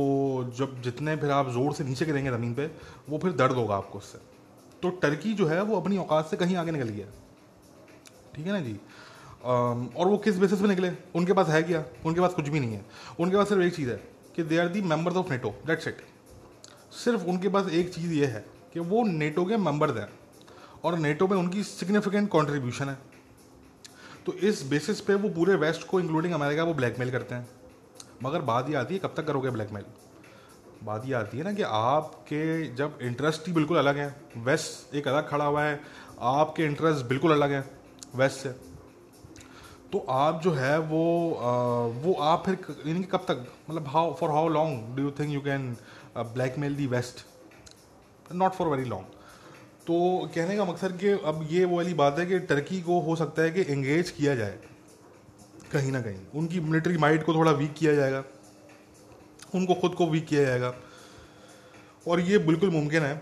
जब, 0.59 0.81
जितने 0.83 1.17
फिर 1.17 1.31
आप 1.31 1.51
ज़ोर 1.51 1.73
से 1.75 1.85
नीचे 1.85 2.07
गिरेंगे 2.07 2.31
ज़मीन 2.31 2.55
पे, 2.55 2.67
वो 3.09 3.19
फिर 3.19 3.33
दर्द 3.33 3.53
होगा 3.53 3.77
आपको 3.77 3.99
उससे। 3.99 4.19
तो 4.83 4.91
टर्की 5.03 5.33
जो 5.35 5.47
है 5.47 5.63
वो 5.63 5.81
अपनी 5.81 5.99
औकात 5.99 6.27
से 6.27 6.37
कहीं 6.37 6.57
आगे 6.57 6.71
निकल 6.73 6.89
गया। 6.89 7.07
ठीक 8.35 8.47
है 8.47 8.53
ना 8.53 8.61
जी? 8.61 8.79
और 9.45 10.07
वो 10.07 10.17
किस 10.19 10.39
बेसिस 10.39 10.61
पे 10.61 10.69
निकले? 10.69 10.91
उनके 11.15 11.33
पास 11.33 11.49
है 11.49 11.63
क्या? 11.63 11.85
उनके 12.07 12.21
पास 12.21 12.35
कुछ 12.35 12.49
भी 12.49 12.61
नहीं 12.61 12.73
है। 12.73 12.85
उनके 13.21 13.37
पास 13.37 13.49
सिर्फ़ 13.49 13.63
एक 13.63 13.75
चीज़ 13.75 13.91
है 13.91 13.97
कि 14.37 14.43
they 14.45 14.59
are 14.59 14.69
the 14.69 14.83
members 14.85 15.17
of 15.17 15.31
NATO 15.31 15.55
that's 15.67 15.89
it 15.89 16.03
सिर्फ़ 16.95 17.25
उनके 17.25 17.49
पास 17.49 17.69
एक 17.69 17.93
चीज़ 17.95 18.13
ये 18.13 18.27
है 18.27 18.45
कि 18.75 18.81
वो 18.81 19.03
नेटो 19.05 19.45
के 19.45 19.57
मेंबर्स 19.57 19.97
हैं 19.97 20.09
और 20.85 20.99
नेटो 20.99 21.27
में 21.29 21.37
उनकी 21.37 21.63
सिग्निफिकेंट 21.63 22.29
कॉन्ट्रीब्यूशन 22.29 22.89
है। 22.89 22.99
तो 24.27 24.33
इस 24.33 24.63
बेसिस 24.67 25.01
पे 25.01 25.15
वो 25.15 25.29
पूरे 25.29 25.55
वेस्ट 25.57 25.87
को 25.89 26.01
इंक्लूडिंग 26.01 26.35
अमेरिका 26.35 26.65
वो 26.65 26.75
ब्लैकमेल 26.75 27.11
करते 27.11 27.35
हैं। 27.35 27.49
मगर 28.23 28.43
बात 28.43 28.69
ये 28.71 28.75
आती 28.75 28.95
है, 28.95 29.01
कब 29.01 29.15
तक 29.17 29.27
करोगे 29.27 29.51
ब्लैकमेल 29.51 29.85
बात 30.85 31.07
ये 31.07 31.13
आती 31.15 31.39
है 31.39 31.45
ना 31.45 31.53
कि 31.53 31.63
आपके 31.63 32.75
जब 32.75 32.99
इंटरेस्ट 33.03 33.47
ही 33.47 33.53
बिल्कुल 33.53 33.79
अलग 33.79 33.97
है 33.97 34.15
वेस्ट 34.37 34.95
एक 34.95 35.09
अलग 35.09 35.29
खड़ा 35.29 35.45
हुआ 35.45 35.63
है, 35.63 35.81
आपके 36.21 36.65
इंटरेस्ट 36.65 37.05
बिल्कुल 37.07 37.33
अलग 37.33 37.53
है 37.53 37.65
वेस्ट 38.15 38.37
से। 38.37 38.55
तो 39.95 39.99
आप 40.11 40.41
जो 40.43 40.51
है 40.53 40.79
वो 40.79 41.01
आ, 41.35 41.51
वो 42.05 42.13
आप 42.21 42.43
फिर 42.47 42.59
यानी 42.87 43.01
कि 43.01 43.09
कब 43.11 43.25
तक 43.29 43.47
मतलब 43.71 43.89
how 43.89 44.15
for 44.15 44.31
how 44.31 44.49
long 44.49 44.97
do 44.97 45.03
you 45.03 45.11
think 45.11 45.33
you 45.33 45.41
can 45.41 45.77
blackmail 46.17 46.75
the 46.77 46.87
west 46.87 47.25
not 48.35 48.53
for 48.53 48.69
very 48.69 48.85
long 48.85 49.13
तो 49.87 49.99
कहने 50.35 50.57
का 50.57 50.65
मकसद 50.65 50.97
कि 50.99 51.09
अब 51.09 51.47
ये 51.51 51.65
वो 51.65 51.77
वाली 51.77 51.95
बात 51.95 52.19
है 52.19 52.27
कि 52.27 52.39
टर्की 52.39 52.81
को 52.81 52.99
हो 53.01 53.17
सकता 53.17 53.43
है 53.43 53.51
कि 53.51 53.61
एंगेज 53.61 54.11
किया 54.11 54.35
जाए 54.35 54.59
कहीं 55.73 55.93
ना 55.93 56.01
कहीं। 56.01 56.19
उनकी 56.35 56.61
मिलिट्री 56.61 56.99
माइट 56.99 57.25
को 57.25 57.35
थोड़ा 57.35 57.53
वीक 57.53 57.73
किया 57.75 57.95
जाएगा। 57.95 58.25
उनको 59.55 59.75
खुद 59.75 59.95
को 59.95 60.07
वीक 60.07 60.27
किया 60.27 60.45
जाएगा। 60.45 60.75
और 62.09 62.21
ये 62.21 62.39
बिल्कुल 62.39 62.71
मुमकिन 62.71 63.03
है 63.03 63.15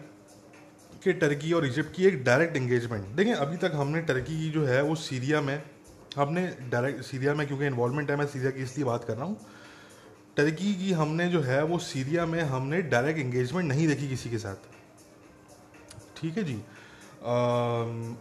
कि 1.05 1.13
टर्की 1.13 1.53
और 1.53 1.67
इजिप्ट 1.67 1.95
की 1.97 2.07
एक 2.07 2.23
डायरेक्ट 2.25 2.57
एंगेजमेंट 2.57 3.05
देखें 3.17 3.33
अभी 3.35 3.57
तक 3.57 3.73
हमने 3.75 4.03
टर्की 4.03 4.41
की 4.41 4.51
जो 4.51 4.65
है 4.67 4.83
वो 4.83 4.95
सीरिया 4.95 5.41
में 5.41 5.63
हमने 6.17 6.47
डायरेक्ट 6.71 7.03
सीरिया 7.05 7.35
में 7.35 7.47
क्योंकि 7.47 7.67
इन्वॉल्वमेंट 7.67 8.11
है 8.11 8.17
मैं 8.17 8.27
सीरिया 8.27 8.51
की 8.51 8.63
इसलिए 8.63 8.85
बात 8.87 9.05
कर 9.05 9.17
रहा 9.17 9.25
हूँ। 9.25 9.37
टर्की 10.37 10.75
की 10.75 10.93
हमने 10.93 11.29
जो 11.29 11.41
है 11.43 11.63
वो 11.65 11.79
सीरिया 11.81 12.27
में 12.27 12.41
हमने 12.43 12.81
डायरेक्ट 12.83 13.21
इंगेजमेंट 13.21 13.69
नहीं 13.69 13.87
देखी 13.89 14.09
किसी 14.09 14.31
के 14.31 14.39
साथ। 14.39 14.71
ठीक 16.17 16.37
है 16.37 16.45
जी? 16.45 16.55
आ, 16.55 17.35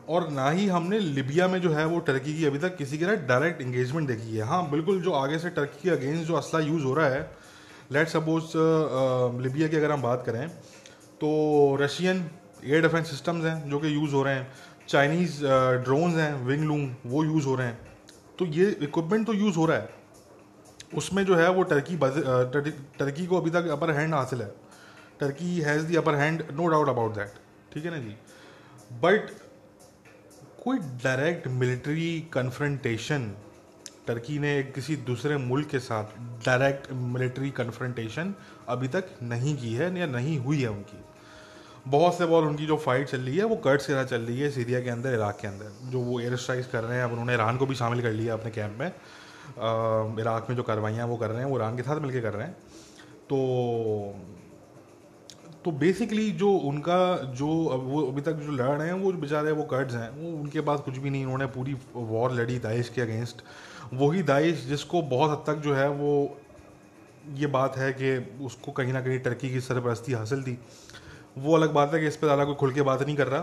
और 0.10 0.27
ना 0.32 0.49
ही 0.49 0.67
हमने 0.67 0.99
लिबिया 0.99 1.47
में 1.47 1.60
जो 1.62 1.71
है 1.73 1.86
वो 1.86 1.99
टर्की 2.01 2.38
की 2.38 2.45
अभी 2.45 2.60
तक 2.60 2.75
किसी 2.77 2.97
के 2.97 3.06
साथ 3.06 3.27
डायरेक्ट 3.27 3.62
इंगेजमेंट 3.62 4.08
देखी 4.08 4.38
है। 4.38 4.43
हाँ 4.43 4.69
बिल्कुल 4.71 5.01
जो 5.01 5.12
आगे 5.13 5.39
से 5.39 5.49
टर्की 5.51 5.82
के 5.84 5.89
अगेंस्ट 5.89 6.27
जो 6.27 6.36
असला 6.36 6.60
यूज़ 6.60 6.84
हो 6.84 6.93
रहा 6.93 7.08
है 7.08 7.21
लेट 7.91 8.08
सपोज़ 8.08 8.51
लिबिया 9.43 9.67
की 9.67 9.77
अगर 9.77 9.91
हम 9.91 10.01
बात 10.01 10.23
करें 10.25 10.47
तो 11.21 11.30
रशियन 11.82 12.30
एयर 12.65 12.82
डिफेंस 12.82 13.10
सिस्टम्स 13.10 13.45
हैं 13.45 13.69
जो 13.69 13.80
कि 13.80 13.93
यूज़ 13.95 14.13
हो 14.13 14.23
रहे 14.23 14.36
हैं। 14.36 14.51
चाइनीज़ 14.88 15.39
ड्रोन्स 15.84 16.15
हैं 16.15 16.34
विंग 16.46 16.63
लूम 16.63 16.89
वो 17.06 17.24
यूज़ 17.24 17.46
हो 17.46 17.56
रहे 17.56 17.67
हैं। 17.67 17.80
तो 18.39 18.46
ये 18.48 18.70
इक्विपमेंट 18.82 19.26
तो 19.28 19.34
यूज़ 19.34 19.58
हो 19.58 19.65
रहा 19.65 19.78
है। 19.78 19.89
उसमें 20.98 21.24
जो 21.26 21.36
है 21.36 21.50
वो 21.52 21.63
टर्की 21.63 21.98
टर्की 23.00 23.26
को 23.26 23.38
अभी 23.38 23.50
तक 23.50 23.67
अपर 23.72 23.91
हैंड 23.91 24.13
हासिल 24.13 24.41
है। 24.41 24.52
Turkey 25.20 25.60
has 25.62 25.86
the 25.86 25.96
upper 25.96 26.15
hand 26.15 26.44
no 26.52 26.67
doubt 26.67 26.89
about 26.89 27.13
that 27.15 27.34
ठीक 27.74 27.86
है 27.86 27.91
ना 27.91 27.98
जी? 27.98 28.15
बट 29.02 29.30
कोई 30.63 30.78
डायरेक्ट 31.04 31.48
मिलिट्री 31.50 32.20
कन्फ्रंटेशन 32.34 33.32
टर्की 34.08 34.38
ने 34.39 34.62
किसी 34.65 34.96
दूसरे 35.08 35.38
मुल्क 35.38 35.67
के 35.70 35.80
साथ 35.80 36.17
डायरेक्ट 36.46 36.91
मिलिट्री 36.94 37.50
कन्फ्रंटेशन 37.52 38.34
अभी 38.70 38.88
तक 38.88 39.10
नहीं 39.24 39.56
की 39.58 39.74
है 39.74 39.98
या 40.00 40.06
नहीं 40.08 40.38
हुई 40.39 40.62
है 40.62 40.70
उनकी। 40.70 41.04
बहुत 41.88 42.17
से 42.17 42.26
बार 42.26 42.41
उनकी 42.44 42.65
जो 42.65 42.76
फाइट 42.78 43.08
चल 43.08 43.20
रही 43.20 43.38
है, 43.38 43.44
वो 43.44 43.56
कर्ट्स 43.56 43.86
के 43.88 43.94
साथ 43.94 44.06
चल 44.06 44.22
रही 44.22 44.39
है 44.39 44.50
सीरिया 44.52 44.82
के 44.82 44.89
अंदर, 44.89 45.13
इराक 45.13 45.38
के 45.41 45.48
अंदर। 45.48 45.72
जो 45.91 46.00
वो 46.00 46.20
एयर 46.20 46.36
स्ट्राइक्स 46.36 46.67
कर 46.67 46.84
रहे 46.84 46.98
हैं, 46.98 47.04
अब 47.04 47.12
उन्होंने 47.12 47.34
ईरान 47.34 47.58
को 47.58 47.65
भी 47.65 47.76
शामिल 47.76 48.02
कर 48.02 48.12
लिया 48.12 48.34
अपने 48.34 48.52
कैंप 48.52 48.78
में। 48.80 48.88
इराक 50.22 50.50
में 50.50 50.56
जो 50.58 50.63
कार्रवाइयाँ 50.63 51.08
वो 51.08 51.15
कर 51.17 51.30
रहे 51.30 51.39
हैं, 51.39 51.46
वो 51.46 51.58
ईरान 51.58 51.76
के 51.78 51.84
साथ 51.84 52.02
मिलकर 52.02 52.22
कर 52.22 52.34
रहे 52.34 52.48
हैं। 52.48 52.54
तो 53.30 54.15
तो 55.65 55.72
बेसिकली 55.72 56.30
जो 56.32 56.52
उनका, 56.52 57.15
जो 57.17 57.48
वो 57.48 58.02
अभी 58.02 58.22
तक 58.22 58.34
जो 58.36 58.52
लड़ 58.52 58.70
रहे 58.70 58.88
हैं, 58.88 58.94
वो 58.94 59.12
बेचारे 59.13 59.52
वो 59.52 59.63
कर्ड्स 59.63 59.96
हैं, 59.96 60.10
वो 60.12 60.32
उनके 60.39 60.62
पास 60.62 60.80
कुछ 60.80 60.98
भी 60.98 61.10
नहीं, 61.10 61.24
उन्होंने 61.24 61.46
पूरी 61.46 61.76
वॉर 61.96 62.32
लड़ी 62.32 62.58
दाइश 62.60 62.89
के 62.89 63.02
अगेंस्ट 63.02 63.41
वही 63.94 64.24
दाइश 64.24 64.65
जिसको 64.65 65.02
बहुत 65.02 65.32
हद 65.32 65.44
तक 65.48 65.62
जो 65.62 65.74
है 65.74 65.89
वो, 65.89 66.38
ये 67.36 67.48
बात 67.48 67.78
है 67.78 67.91
कि 67.94 68.15
उसको 68.46 68.72
कहीं 68.72 68.94
ना 68.94 69.02
कहीं 69.02 69.20
टर्की 69.20 69.50
की 69.50 69.60
सरपरस्ती 69.62 70.13
हासिल 70.13 70.44
थी। 70.44 70.58
वो 71.36 71.56
अलग 71.56 71.74
बात 71.74 71.94
है 71.94 72.00
कि 72.00 72.08
इस 72.08 72.15
पर 72.17 72.28
ज़्यादा 72.28 72.46
कोई 72.46 72.56
खुल 72.56 72.72
के 72.74 72.82
बात 72.84 73.02
नहीं 73.02 73.15
कर 73.15 73.28
रहा, 73.28 73.39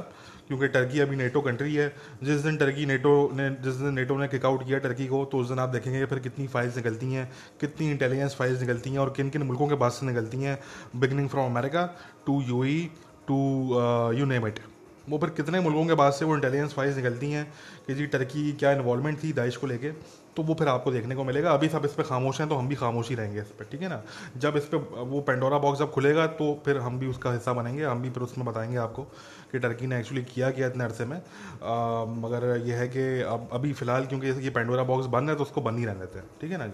क्योंकि 0.49 0.69
टर्की 0.69 1.01
अभी 1.01 1.17
नेटो 1.17 1.41
कंट्री 1.41 1.75
है। 1.75 1.89
जिस 2.23 2.41
दिन 2.41 2.57
टर्की 2.57 2.87
नेटो 2.87 3.31
ने, 3.35 3.49
जिस 3.63 3.75
दिन 3.75 3.95
नेटो 3.95 4.17
ने 4.19 4.29
किकआउट 4.29 4.67
किया 4.67 4.79
टर्की 4.79 5.07
को 5.07 5.25
तो 5.25 5.39
उस 5.39 5.49
दिन 5.49 5.59
आप 5.59 5.69
देखेंगे 5.69 6.05
फिर 6.07 6.19
कितनी 6.21 6.47
फाइल्स 6.49 6.77
निकलती 6.77 7.13
हैं, 7.13 7.31
कितनी 7.61 7.91
इंटेलिजेंस 7.91 8.35
फाइल्स 8.35 8.61
निकलती 8.61 8.91
हैं 8.91 8.99
और 8.99 9.13
किन 9.17 9.31
किन 9.31 9.43
मुल्कों 9.43 9.69
के 9.69 9.77
पास 9.77 10.01
से 10.01 10.07
निकलती 10.07 10.39
हैं। 10.39 10.59
Beginning 10.97 11.29
from 11.29 11.51
America 11.51 11.87
to 12.27 12.41
you 12.43 12.65
to 13.29 13.39
you 14.19 14.27
name 14.27 14.47
it 14.47 14.61
वो 15.09 15.19
फिर 15.19 15.31
कितने 15.31 15.61
मुल्कों 15.61 15.85
के 15.87 15.95
बाद 15.95 16.13
से 16.13 16.25
वो 16.25 16.35
इंटेलिजेंस 16.35 16.73
फाइल्स 16.73 16.97
निकलती 16.97 17.31
हैं 17.31 17.45
कि 17.87 17.95
जी 17.95 18.07
टर्की 18.09 18.43
की 18.43 18.53
क्या 18.55 18.73
इन्वॉलमेंट 18.73 19.23
थी 19.23 19.33
दाइश 19.33 19.57
को 19.57 19.67
लेके। 19.67 19.91
तो 20.39 20.43
वो 20.43 20.55
फिर 20.55 20.69
आपको 20.69 20.91
देखने 20.93 21.15
को 21.15 21.25
मिलेगा। 21.25 21.53
अभी 21.53 21.69
सब 21.69 21.85
इस 21.85 21.93
पर 21.93 22.03
खामोश 22.05 22.41
हैं 22.41 22.49
तो 22.49 22.55
हम 22.55 22.69
भी 22.69 22.75
खामोश 22.77 23.09
ही 23.11 23.15
रहेंगे 23.17 23.41
इस 23.41 23.47
पर 23.51 23.65
ठीक 23.71 23.81
है 23.83 23.89
ना? 23.89 24.03
जब 24.37 24.57
इस 24.57 24.65
पर 24.65 25.05
वो 25.05 25.21
पेंडोरा 25.21 25.59
बॉक्स 25.59 25.79
जब 25.79 25.91
खुलेगा 25.93 26.27
तो 26.35 26.53
फिर 26.65 26.79
हम 26.79 26.99
भी 26.99 27.07
उसका 27.07 27.33
हिस्सा 27.33 27.53
बनेंगे। 27.53 27.85
हम 27.85 28.03
भी 28.03 28.11
फिर 28.11 28.23
उसमें 28.23 28.47
बताएँगे 28.47 28.77
आपको 28.79 29.03
कि 29.53 29.59
टर्की 29.59 29.87
ने 29.87 29.99
एक्चुअली 29.99 30.23
किया 30.25 30.51
किया 30.51 30.67
इतने 30.67 30.85
अरसे 30.85 31.05
में। 31.05 31.17
मगर 32.19 32.47
यह 32.67 32.77
है 32.77 32.89
कि 32.89 33.21
अब, 33.23 33.49
अभी 33.53 33.73
फ़िलहाल 33.73 34.07
क्योंकि 34.07 34.29
ये 34.45 34.51
पेंडोरा 34.51 34.83
बॉक्स 34.85 35.07
बंद 35.09 35.31
है 35.31 35.37
तो 35.37 35.43
उसको 35.43 35.61
बंद 35.61 35.79
ही 35.79 35.85
रहने 35.85 36.01
देते 36.01 36.19
हैं, 36.19 36.27
ठीक 36.41 36.51
है 36.53 36.59
ना? 36.59 36.71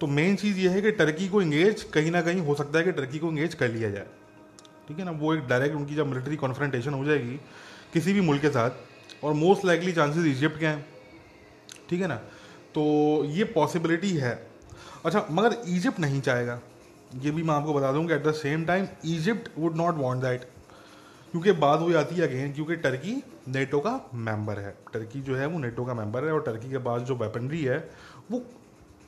तो 0.00 0.06
मेन 0.08 0.36
चीज़ 0.36 0.58
ये 0.58 0.68
है 0.68 0.82
कि 0.82 0.90
टर्की 0.92 1.28
को 1.28 1.42
इंगेज 1.42 1.82
कहीं 1.94 2.10
ना 2.10 2.22
कहीं 2.22 2.40
हो 2.40 2.54
सकता 2.54 2.78
है 2.78 2.84
कि 2.84 2.92
टर्की 2.92 3.18
को 3.18 3.28
इंगेज 3.28 3.54
कर 3.54 3.70
लिया 3.70 3.90
जाए, 3.90 4.06
ठीक 4.88 4.98
है 4.98 5.04
ना? 5.04 5.10
वो 5.12 5.34
एक 5.34 5.46
डायरेक्ट 5.48 5.76
उनकी 5.76 5.94
जब 5.94 6.06
मिलिट्री 6.06 6.36
कॉन्फ्रेंटेशन 6.36 6.94
हो 6.94 7.04
जाएगी 7.04 7.40
किसी 7.92 8.12
भी 8.12 8.20
मुल्क 8.20 8.42
के 8.42 8.50
साथ, 8.50 8.70
और 9.24 9.32
मोस्ट 9.34 9.64
लाइकली 9.64 9.92
चांसेस 9.92 10.26
इजिप्ट 10.26 10.58
के 10.60 10.66
हैं, 10.66 10.86
ठीक 11.90 12.00
है 12.00 12.06
ना? 12.06 12.20
तो 12.78 13.24
ये 13.26 13.44
पॉसिबिलिटी 13.44 14.12
है। 14.16 14.32
अच्छा 15.04 15.26
मगर 15.30 15.56
इजिप्ट 15.68 16.00
नहीं 16.00 16.20
चाहेगा 16.20 16.60
ये 17.14 17.30
भी 17.30 17.42
मैं 17.42 17.54
आपको 17.54 17.74
बता 17.74 17.90
दूँ 17.92 18.06
कि 18.06 18.12
at 18.14 18.26
the 18.26 18.32
same 18.34 18.64
time 18.64 18.86
Egypt 19.06 19.48
would 19.58 19.76
not 19.76 19.96
want 19.98 20.20
that 20.22 20.44
क्योंकि 21.32 21.52
बात 21.54 21.80
वही 21.80 21.92
जाती 21.92 22.14
है 22.14 22.22
अगेन 22.22 22.52
क्योंकि 22.52 22.76
टर्की 22.76 23.14
नेटो 23.48 23.78
का 23.80 23.92
मेंबर 24.14 24.58
है। 24.58 24.70
टर्की 24.92 25.20
जो 25.20 25.36
है, 25.36 25.46
वो 25.46 25.58
नेटो 25.58 25.84
का 25.84 25.94
मेंबर 25.94 26.24
है 26.24 26.32
और 26.32 26.42
टर्की 26.42 26.70
के 26.70 26.78
पास 26.78 27.02
जो 27.02 27.16
वेपनरी 27.16 27.62
है, 27.64 27.78
वो 28.30 28.42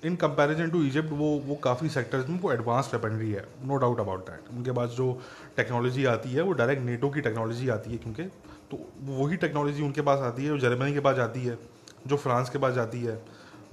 इन 0.04 0.16
कंपैरिजन 0.16 0.70
टू 0.70 0.82
इजिप्ट 0.82 1.12
वो 1.12 1.30
वो 1.46 1.54
काफ़ी 1.64 1.88
सेक्टर्स 1.88 2.28
में 2.28 2.38
वो 2.40 2.52
एडवांस 2.52 2.90
वेपनरी 2.94 3.30
है। 3.32 3.44
नो 3.64 3.76
डाउट 3.76 4.00
अबाउट 4.00 4.26
दैट 4.26 4.50
उनके 4.50 4.72
पास 4.72 4.90
जो 4.90 5.12
टेक्नोलॉजी 5.56 6.04
आती 6.06 6.32
है, 6.32 6.42
वो 6.42 6.52
डायरेक्ट 6.52 6.82
नेटो 6.82 7.10
की 7.10 7.20
टेक्नोलॉजी 7.20 7.68
आती 7.68 7.90
है, 7.90 7.98
क्योंकि 7.98 8.24
तो 8.70 8.78
वही 9.12 9.36
टेक्नोलॉजी 9.36 9.82
उनके 9.82 10.00
पास 10.02 10.18
आती 10.22 10.42
है, 10.42 10.48
जो 10.48 10.58
जर्मनी 10.58 10.92
के 10.92 11.00
पास 11.00 11.16
जाती 11.16 11.44
है, 11.44 11.58
जो 12.06 12.16
फ्रांस 12.16 12.50
के 12.50 12.58
पास 12.58 12.74
जाती 12.74 13.00
है। 13.02 13.20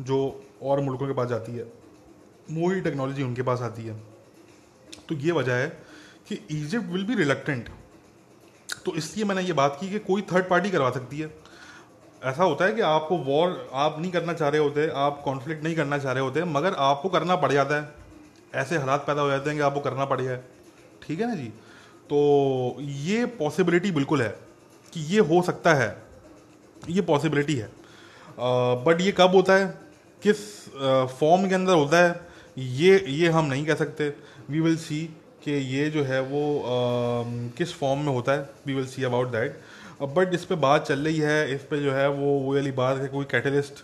जो 0.02 0.20
और 0.64 0.80
मुल्कों 0.80 1.08
के 1.08 1.14
पास 1.14 1.28
जाती 1.28 1.52
है 1.52 1.64
वही 2.52 2.82
टेक्नोलॉजी 2.82 3.24
उनके 3.24 3.42
पास 3.42 3.62
आती 3.62 3.84
है। 3.84 3.96
तो 5.10 5.16
ये 5.16 5.32
वजह 5.32 5.54
है 5.54 5.68
कि 6.30 6.36
इजिप्ट 6.52 6.86
विल 6.86 7.06
बी 7.06 7.16
रिलेक्टेंट 7.16 7.70
तो 8.86 8.96
इसलिए 8.96 9.26
मैंने 9.26 9.42
ये 9.42 9.54
बात 9.54 9.78
की 9.82 9.90
कि 9.90 10.00
कोई 10.02 10.22
थर्ड 10.32 10.48
पार्टी 10.50 10.70
करवा 10.72 10.90
सकती 10.92 11.20
है। 11.20 11.32
ऐसा 12.24 12.44
होता 12.44 12.66
है 12.66 12.74
कि 12.74 12.82
आपको 12.82 13.18
वॉर 13.18 13.70
आप 13.76 14.00
नहीं 14.00 14.12
करना 14.12 14.34
चाह 14.34 14.50
रहे 14.50 14.62
होते, 14.62 14.88
आप 14.88 15.22
कॉन्फ्लिक्ट 15.26 15.64
नहीं 15.64 15.76
करना 15.76 15.98
चाह 15.98 16.12
रहे 16.14 16.24
होते, 16.24 16.44
मगर 16.46 16.74
आपको 16.74 17.10
करना 17.10 17.36
पड़ 17.36 17.52
जाता 17.52 17.76
है। 17.76 17.96
ऐसे 18.56 18.78
हालात 18.78 19.04
पैदा 19.08 19.22
हो 19.22 19.30
जाते 19.30 19.50
हैं 19.50 19.58
कि 19.58 19.64
आपको 19.64 19.80
करना 19.80 20.06
पड़ 20.06 20.20
जाए 20.22 20.42
ठीक 21.02 21.20
है 21.20 21.28
ना 21.28 21.36
जी? 21.36 21.48
तो 22.10 22.78
ये 22.80 23.26
पॉसिबिलिटी 23.40 23.92
बिल्कुल 23.92 24.22
है 24.22 24.30
कि 24.94 25.02
ये 25.06 25.20
हो 25.22 25.42
सकता 25.42 25.74
है। 25.74 25.90
ये 26.90 27.02
पॉसिबिलिटी 27.02 27.56
है। 27.56 27.70
बट 28.86 29.02
ये 29.02 29.12
कब 29.12 29.36
होता 29.36 29.54
है? 29.54 29.68
किस 30.22 30.38
फॉर्म 31.20 31.48
के 31.50 31.56
अंदर 31.56 31.74
होता 31.74 31.98
है, 31.98 32.20
ये 32.58 33.04
ये 33.10 33.28
हम 33.30 33.46
नहीं 33.46 33.66
कह 33.66 33.76
सकते। 33.76 34.14
वी 34.50 34.60
विल 34.60 34.78
सी 34.80 35.04
कि 35.44 35.52
ये 35.52 35.90
जो 35.90 36.04
है 36.04 36.22
वो 36.22 36.42
किस 37.58 37.74
फॉर्म 37.74 38.00
में 38.00 38.14
होता 38.14 38.32
है। 38.32 38.50
We 38.68 38.74
will 38.74 38.86
see 38.88 39.04
about 39.04 39.32
that 39.32 39.60
but 40.16 40.34
इस 40.34 40.44
पर 40.46 40.56
बात 40.58 40.88
चल 40.88 41.00
रही 41.00 41.18
है, 41.18 41.54
इस 41.56 41.62
पर 41.62 41.84
जो 41.84 41.92
है 41.92 42.10
वो 42.10 42.40
वो 42.40 42.54
वाली 42.54 42.72
बात 42.74 42.98
है, 42.98 43.08
कोई 43.08 43.26
कैटलिस्ट 43.32 43.84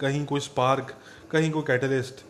कहीं 0.00 0.24
कोई 0.26 0.40
स्पार्क 0.40 0.94
कहीं 1.32 1.50
कोई 1.50 1.62
कैटलिस्ट 1.62 2.24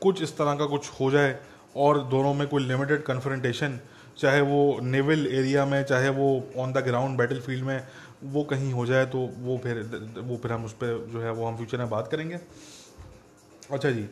कुछ 0.00 0.22
इस 0.22 0.36
तरह 0.38 0.54
का 0.54 0.66
कुछ 0.66 0.90
हो 1.00 1.10
जाए 1.10 1.38
और 1.76 2.02
दोनों 2.08 2.34
में 2.34 2.46
कोई 2.48 2.64
लिमिटेड 2.64 3.02
कन्फ्रंटेशन 3.02 3.78
चाहे 4.18 4.40
वो 4.40 4.78
नेवल 4.82 5.26
एरिया 5.28 5.64
में, 5.66 5.82
चाहे 5.84 6.08
वो 6.10 6.28
on 6.58 6.72
the 6.72 6.78
ground 6.84 7.18
battle 7.18 7.40
field 7.40 7.64
में, 7.64 7.86
वो 8.24 8.42
कहीं 8.44 8.72
हो 8.72 8.86
जाए 8.86 9.06
तो 9.06 9.18
वो 9.38 9.56
फिर 9.62 9.80
वो 10.18 10.36
फिर 10.36 10.52
हम 10.52 10.64
उस 10.64 10.72
पर 10.74 11.06
जो 11.12 11.20
है 11.20 11.32
वो 11.32 11.46
हम 11.46 11.56
फ्यूचर 11.56 11.78
में 11.78 11.90
बात 11.90 12.08
करेंगे। 12.08 12.38
अच्छा 13.70 13.90
जी। 13.90 14.02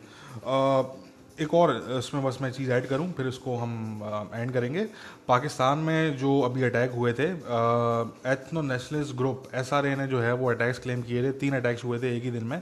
एक 1.39 1.53
और, 1.53 1.71
इसमें 1.97 2.23
बस 2.23 2.37
मैं 2.41 2.51
चीज़ 2.51 2.71
ऐड 2.71 2.85
करूँ, 2.87 3.11
फिर 3.13 3.27
इसको 3.27 3.55
हम 3.57 4.29
एंड 4.33 4.51
करेंगे। 4.53 4.83
पाकिस्तान 5.27 5.77
में 5.79 6.17
जो 6.17 6.39
अभी 6.41 6.63
अटैक 6.63 6.91
हुए 6.91 7.13
थे 7.13 7.27
एथनो 8.31 8.61
नेशनलिस्ट 8.63 9.15
ग्रुप 9.17 9.43
एसआरए 9.55 9.95
ने 9.95 10.07
जो 10.07 10.21
है 10.21 10.33
वो 10.33 10.49
अटैक्स 10.51 10.79
क्लेम 10.79 11.01
किए 11.01 11.23
थे। 11.23 11.31
तीन 11.39 11.55
अटैक्स 11.55 11.83
हुए 11.83 11.99
थे 11.99 12.15
एक 12.17 12.23
ही 12.23 12.31
दिन 12.31 12.43
में। 12.43 12.61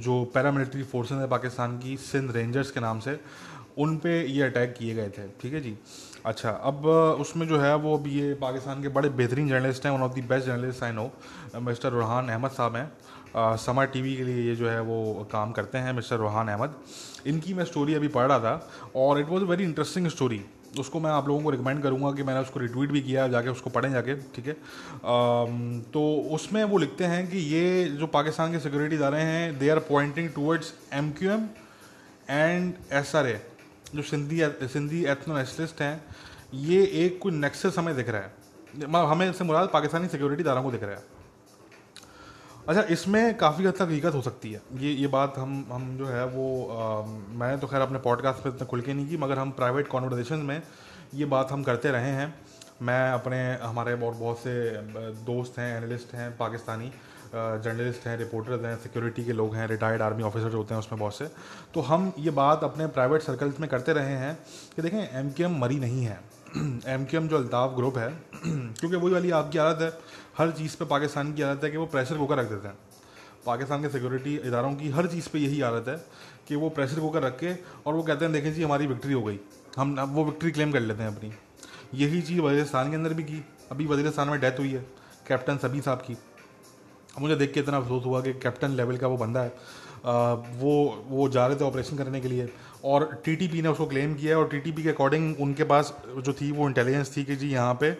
जो 0.00 0.24
पैरामिलिट्री 0.34 0.82
फोर्सेज 0.84 1.18
है 1.18 1.28
पाकिस्तान 1.28 1.78
की 1.78 1.96
सिंध 2.02 2.30
रेंजर्स 2.36 2.70
के 2.70 2.80
नाम 2.80 3.00
से, 3.00 3.18
उन 3.78 3.96
पे 3.96 4.20
ये 4.24 4.42
अटैक 4.42 4.74
किए 4.78 4.94
गए 4.94 5.08
थे। 5.08 5.28
ठीक 5.40 5.52
है 5.54 5.60
जी? 5.60 5.76
अच्छा 6.26 6.50
अब 6.50 6.86
उसमें 7.20 7.46
जो 7.48 7.58
है 7.60 7.74
वो 7.76 7.96
अभी 7.96 8.10
ये 8.12 8.34
पाकिस्तान 8.34 8.82
के 8.82 8.88
बड़े 8.90 9.08
बेहतरीन 9.10 9.48
जर्नलिस्ट 9.48 9.86
हैं 9.86 9.92
one 9.92 10.02
of 10.02 10.14
the 10.14 10.24
best 10.28 10.46
journalist 10.46 10.82
I 10.84 10.92
know 10.92 11.10
mister 11.60 11.92
Ruhan 11.92 12.28
Ahmad 12.28 12.50
साहब 12.50 12.76
हैं। 12.76 12.90
समा 13.36 13.84
टीवी 13.86 14.16
के 14.16 14.24
लिए 14.24 14.48
ये 14.48 14.54
जो 14.56 14.68
है 14.68 14.80
वो 14.82 15.28
काम 15.32 15.52
करते 15.52 15.78
हैं 15.78 15.92
मिस्टर 15.92 16.16
रोहान 16.16 16.48
अहमद। 16.48 16.74
इनकी 17.26 17.54
मैं 17.54 17.64
स्टोरी 17.64 17.94
अभी 17.94 18.08
पढ़ 18.10 18.26
रहा 18.26 18.38
था 18.38 18.68
और 18.96 19.20
it 19.20 19.28
was 19.28 19.42
a 19.42 19.46
very 19.46 19.64
interesting 19.64 20.08
story 20.08 20.40
उसको 20.78 21.00
मैं 21.00 21.10
आप 21.10 21.28
लोगों 21.28 21.42
को 21.42 21.50
रिकमेंड 21.50 21.82
करूँगा 21.82 22.10
कि 22.12 22.22
मैंने 22.22 22.40
उसको 22.40 22.60
रिट्वीट 22.60 22.90
भी 22.90 23.00
किया, 23.02 23.26
जाके 23.28 23.48
उसको 23.48 23.70
पढ़ें 23.70 23.90
जाके, 23.92 24.14
ठीक 24.14 24.46
है? 24.46 24.52
तो 25.92 26.02
उसमें 26.34 26.62
वो 26.64 26.78
लिखते 26.78 27.04
हैं 27.04 27.26
कि 27.30 27.38
ये 27.38 27.84
जो 27.90 28.06
पाकिस्तान 28.08 28.52
के 28.52 28.58
सिक्योरिटी 28.60 28.96
इदारे 28.96 29.20
हैं 29.20 29.58
they 29.58 29.68
are 29.70 29.78
pointing 29.88 30.28
towards 30.30 30.72
M 30.94 31.10
Q 31.18 31.30
M 31.30 31.48
and 32.30 32.74
S 32.92 33.14
R 33.16 33.26
A 33.26 33.40
जो 33.94 34.02
सिंधी 34.04 34.42
सिंधी 34.68 35.04
एथनो 35.06 35.36
नेशनलिस्ट 35.36 35.82
हैं। 35.82 36.04
ये 36.54 36.84
एक 37.04 37.18
कोई 37.22 37.32
नेक्सस 37.34 37.78
हमें 37.78 37.94
दिख 37.96 38.08
रहा 38.08 38.20
है। 38.20 38.30
हमें 39.06 39.28
इससे 39.30 39.44
मुराद 39.44 39.68
पाकिस्तानी 39.72 40.08
सिक्योरिटी 40.08 40.42
इदारों 40.42 40.62
को 40.62 40.70
दिख 40.70 40.82
रहा 40.82 40.90
है। 40.90 41.15
अच्छा 42.68 42.82
इसमें 42.82 43.36
काफ़ी 43.36 43.64
हद 43.64 43.74
तक 43.78 43.86
दिक्कत 43.86 44.14
हो 44.14 44.20
सकती 44.22 44.52
है। 44.52 44.60
ये 44.74 44.92
ये 44.92 45.06
बात 45.06 45.34
हम 45.38 45.66
हम 45.72 45.96
जो 45.98 46.06
है 46.06 46.24
वो 46.26 46.46
आ, 46.66 47.02
मैंने 47.38 47.56
तो 47.56 47.66
खैर 47.66 47.80
अपने 47.80 47.98
पॉडकास्ट 47.98 48.46
में 48.46 48.52
इतना 48.54 48.66
खुल 48.66 48.80
के 48.80 48.94
नहीं 48.94 49.08
की 49.08 49.16
मगर 49.16 49.38
हम 49.38 49.50
प्राइवेट 49.50 49.88
कॉन्वर्जेशन 49.88 50.38
में 50.38 50.62
ये 51.14 51.24
बात 51.24 51.52
हम 51.52 51.62
करते 51.62 51.90
रहे 51.90 52.10
हैं। 52.10 52.34
मैं 52.82 53.10
अपने 53.10 53.38
हमारे 53.56 53.94
बहुत 53.94 54.16
बहुत 54.16 54.38
से 54.38 54.82
दोस्त 55.26 55.58
हैं 55.58 55.76
एनालिस्ट 55.76 56.14
हैं 56.14 56.36
पाकिस्तानी 56.36 56.90
जर्नलिस्ट 57.34 58.06
हैं 58.06 58.16
रिपोर्टर्स 58.18 58.64
हैं 58.64 58.76
सिक्योरिटी 58.76 59.24
के 59.24 59.32
लोग 59.32 59.54
हैं 59.54 59.66
रिटायर्ड 59.68 60.02
आर्मी 60.02 60.22
ऑफिसर्स 60.22 60.54
होते 60.54 60.74
हैं 60.74 60.80
उसमें 60.80 61.00
बहुत 61.00 61.16
से। 61.16 61.26
तो 61.74 61.80
हम 61.80 62.12
ये 62.18 62.30
बात 62.30 62.64
अपने 62.64 62.86
प्राइवेट 62.86 63.22
सर्कल्स 63.22 63.60
में 63.60 63.68
करते 63.70 63.92
रहे 63.92 64.16
हैं 64.16 64.38
कि 64.76 64.82
देखें 64.82 65.44
एम 65.44 65.58
मरी 65.60 65.78
नहीं 65.78 66.04
है। 66.04 66.20
एम 66.86 67.04
जो 67.04 67.36
अल्ताफ़ 67.36 67.72
ग्रुप 67.72 67.98
है 67.98 68.10
क्योंकि 68.44 68.96
वही 68.96 69.12
वाली 69.12 69.30
आपकी 69.30 69.58
आदत 69.58 69.82
है। 69.82 70.24
हर 70.38 70.50
चीज़ 70.50 70.76
पे 70.76 70.84
पाकिस्तान 70.84 71.32
की 71.32 71.42
आदत 71.42 71.64
है 71.64 71.70
कि 71.70 71.76
वो 71.76 71.86
प्रेशर 71.86 72.18
कुकर 72.18 72.36
रख 72.36 72.48
देते 72.48 72.68
हैं। 72.68 72.78
पाकिस्तान 73.46 73.82
के 73.82 73.88
सिक्योरिटी 73.88 74.34
इदारों 74.36 74.74
की 74.74 74.88
हर 74.90 75.06
चीज़ 75.06 75.28
पे 75.28 75.38
यही 75.38 75.60
आदत 75.60 75.88
है 75.88 75.96
कि 76.48 76.56
वो 76.56 76.68
प्रेशर 76.68 77.00
कुकर 77.00 77.22
रख 77.22 77.38
के 77.38 77.52
और 77.86 77.94
वो 77.94 78.02
कहते 78.02 78.24
हैं 78.24 78.32
देखें 78.34 78.52
जी 78.54 78.62
हमारी 78.62 78.86
विक्ट्री 78.86 79.12
हो 79.12 79.22
गई। 79.22 79.38
हम 79.76 80.00
वो 80.00 80.24
विक्ट्री 80.24 80.50
क्लेम 80.50 80.72
कर 80.72 80.80
लेते 80.80 81.02
हैं 81.02 81.16
अपनी। 81.16 81.32
यही 81.94 82.22
चीज़ 82.22 82.40
वजीरस्तान 82.40 82.90
के 82.90 82.96
अंदर 82.96 83.14
भी 83.14 83.22
की। 83.22 83.44
अभी 83.70 83.86
वजीरस्तान 83.86 84.28
में 84.28 84.40
डेथ 84.40 84.58
हुई 84.58 84.72
है 84.72 84.86
कैप्टन 85.28 85.56
सभी 85.56 85.80
साहब 85.80 85.98
की। 85.98 86.16
मुझे 87.20 87.36
देख 87.36 87.52
के 87.52 87.60
इतना 87.60 87.76
अफसोस 87.76 88.04
हुआ 88.04 88.20
कि 88.20 88.32
कैप्टन 88.32 88.70
लेवल 88.70 88.96
का 88.96 89.06
वो 89.06 89.16
बंदा 89.16 89.42
है। 89.42 89.56
आ, 90.06 90.32
वो 90.32 91.04
वो 91.08 91.28
जा 91.28 91.46
रहे 91.46 91.56
थे 91.56 91.64
ऑपरेशन 91.64 91.96
करने 91.96 92.20
के 92.20 92.28
लिए। 92.28 92.48
और 92.86 93.04
टीटीपी 93.24 93.62
ने 93.62 93.68
उसको 93.68 93.86
क्लेम 93.86 94.14
किया 94.14 94.36
है 94.36 94.42
और 94.42 94.48
टीटीपी 94.48 94.82
के 94.82 94.88
अकॉर्डिंग 94.88 95.40
उनके 95.40 95.64
पास 95.70 95.94
जो 96.18 96.32
थी 96.32 96.50
वो 96.52 96.66
इंटेलिजेंस 96.68 97.16
थी 97.16 97.24
कि 97.24 97.36
जी 97.36 97.48
यहाँ 97.50 97.74
पे 97.74 97.90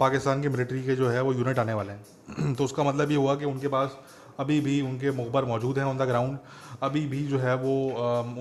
पाकिस्तान 0.00 0.42
के 0.42 0.48
मिलिट्री 0.48 0.82
के 0.82 0.96
जो 0.96 1.08
है 1.08 1.22
वो 1.22 1.32
यूनिट 1.32 1.58
आने 1.58 1.74
वाले 1.74 1.92
हैं। 1.92 2.54
तो 2.58 2.64
उसका 2.64 2.82
मतलब 2.84 3.10
ये 3.10 3.16
हुआ 3.16 3.34
कि 3.34 3.44
उनके 3.44 3.68
पास 3.68 3.96
अभी 4.40 4.60
भी 4.60 4.80
उनके 4.80 5.10
मुखबर 5.10 5.44
मौजूद 5.44 5.78
हैं 5.78 5.84
ऑन 5.84 5.98
द 5.98 6.02
ग्राउंड 6.08 6.38
अभी 6.82 7.04
भी 7.06 7.22
जो 7.26 7.38
है 7.38 7.54
वो 7.56 7.74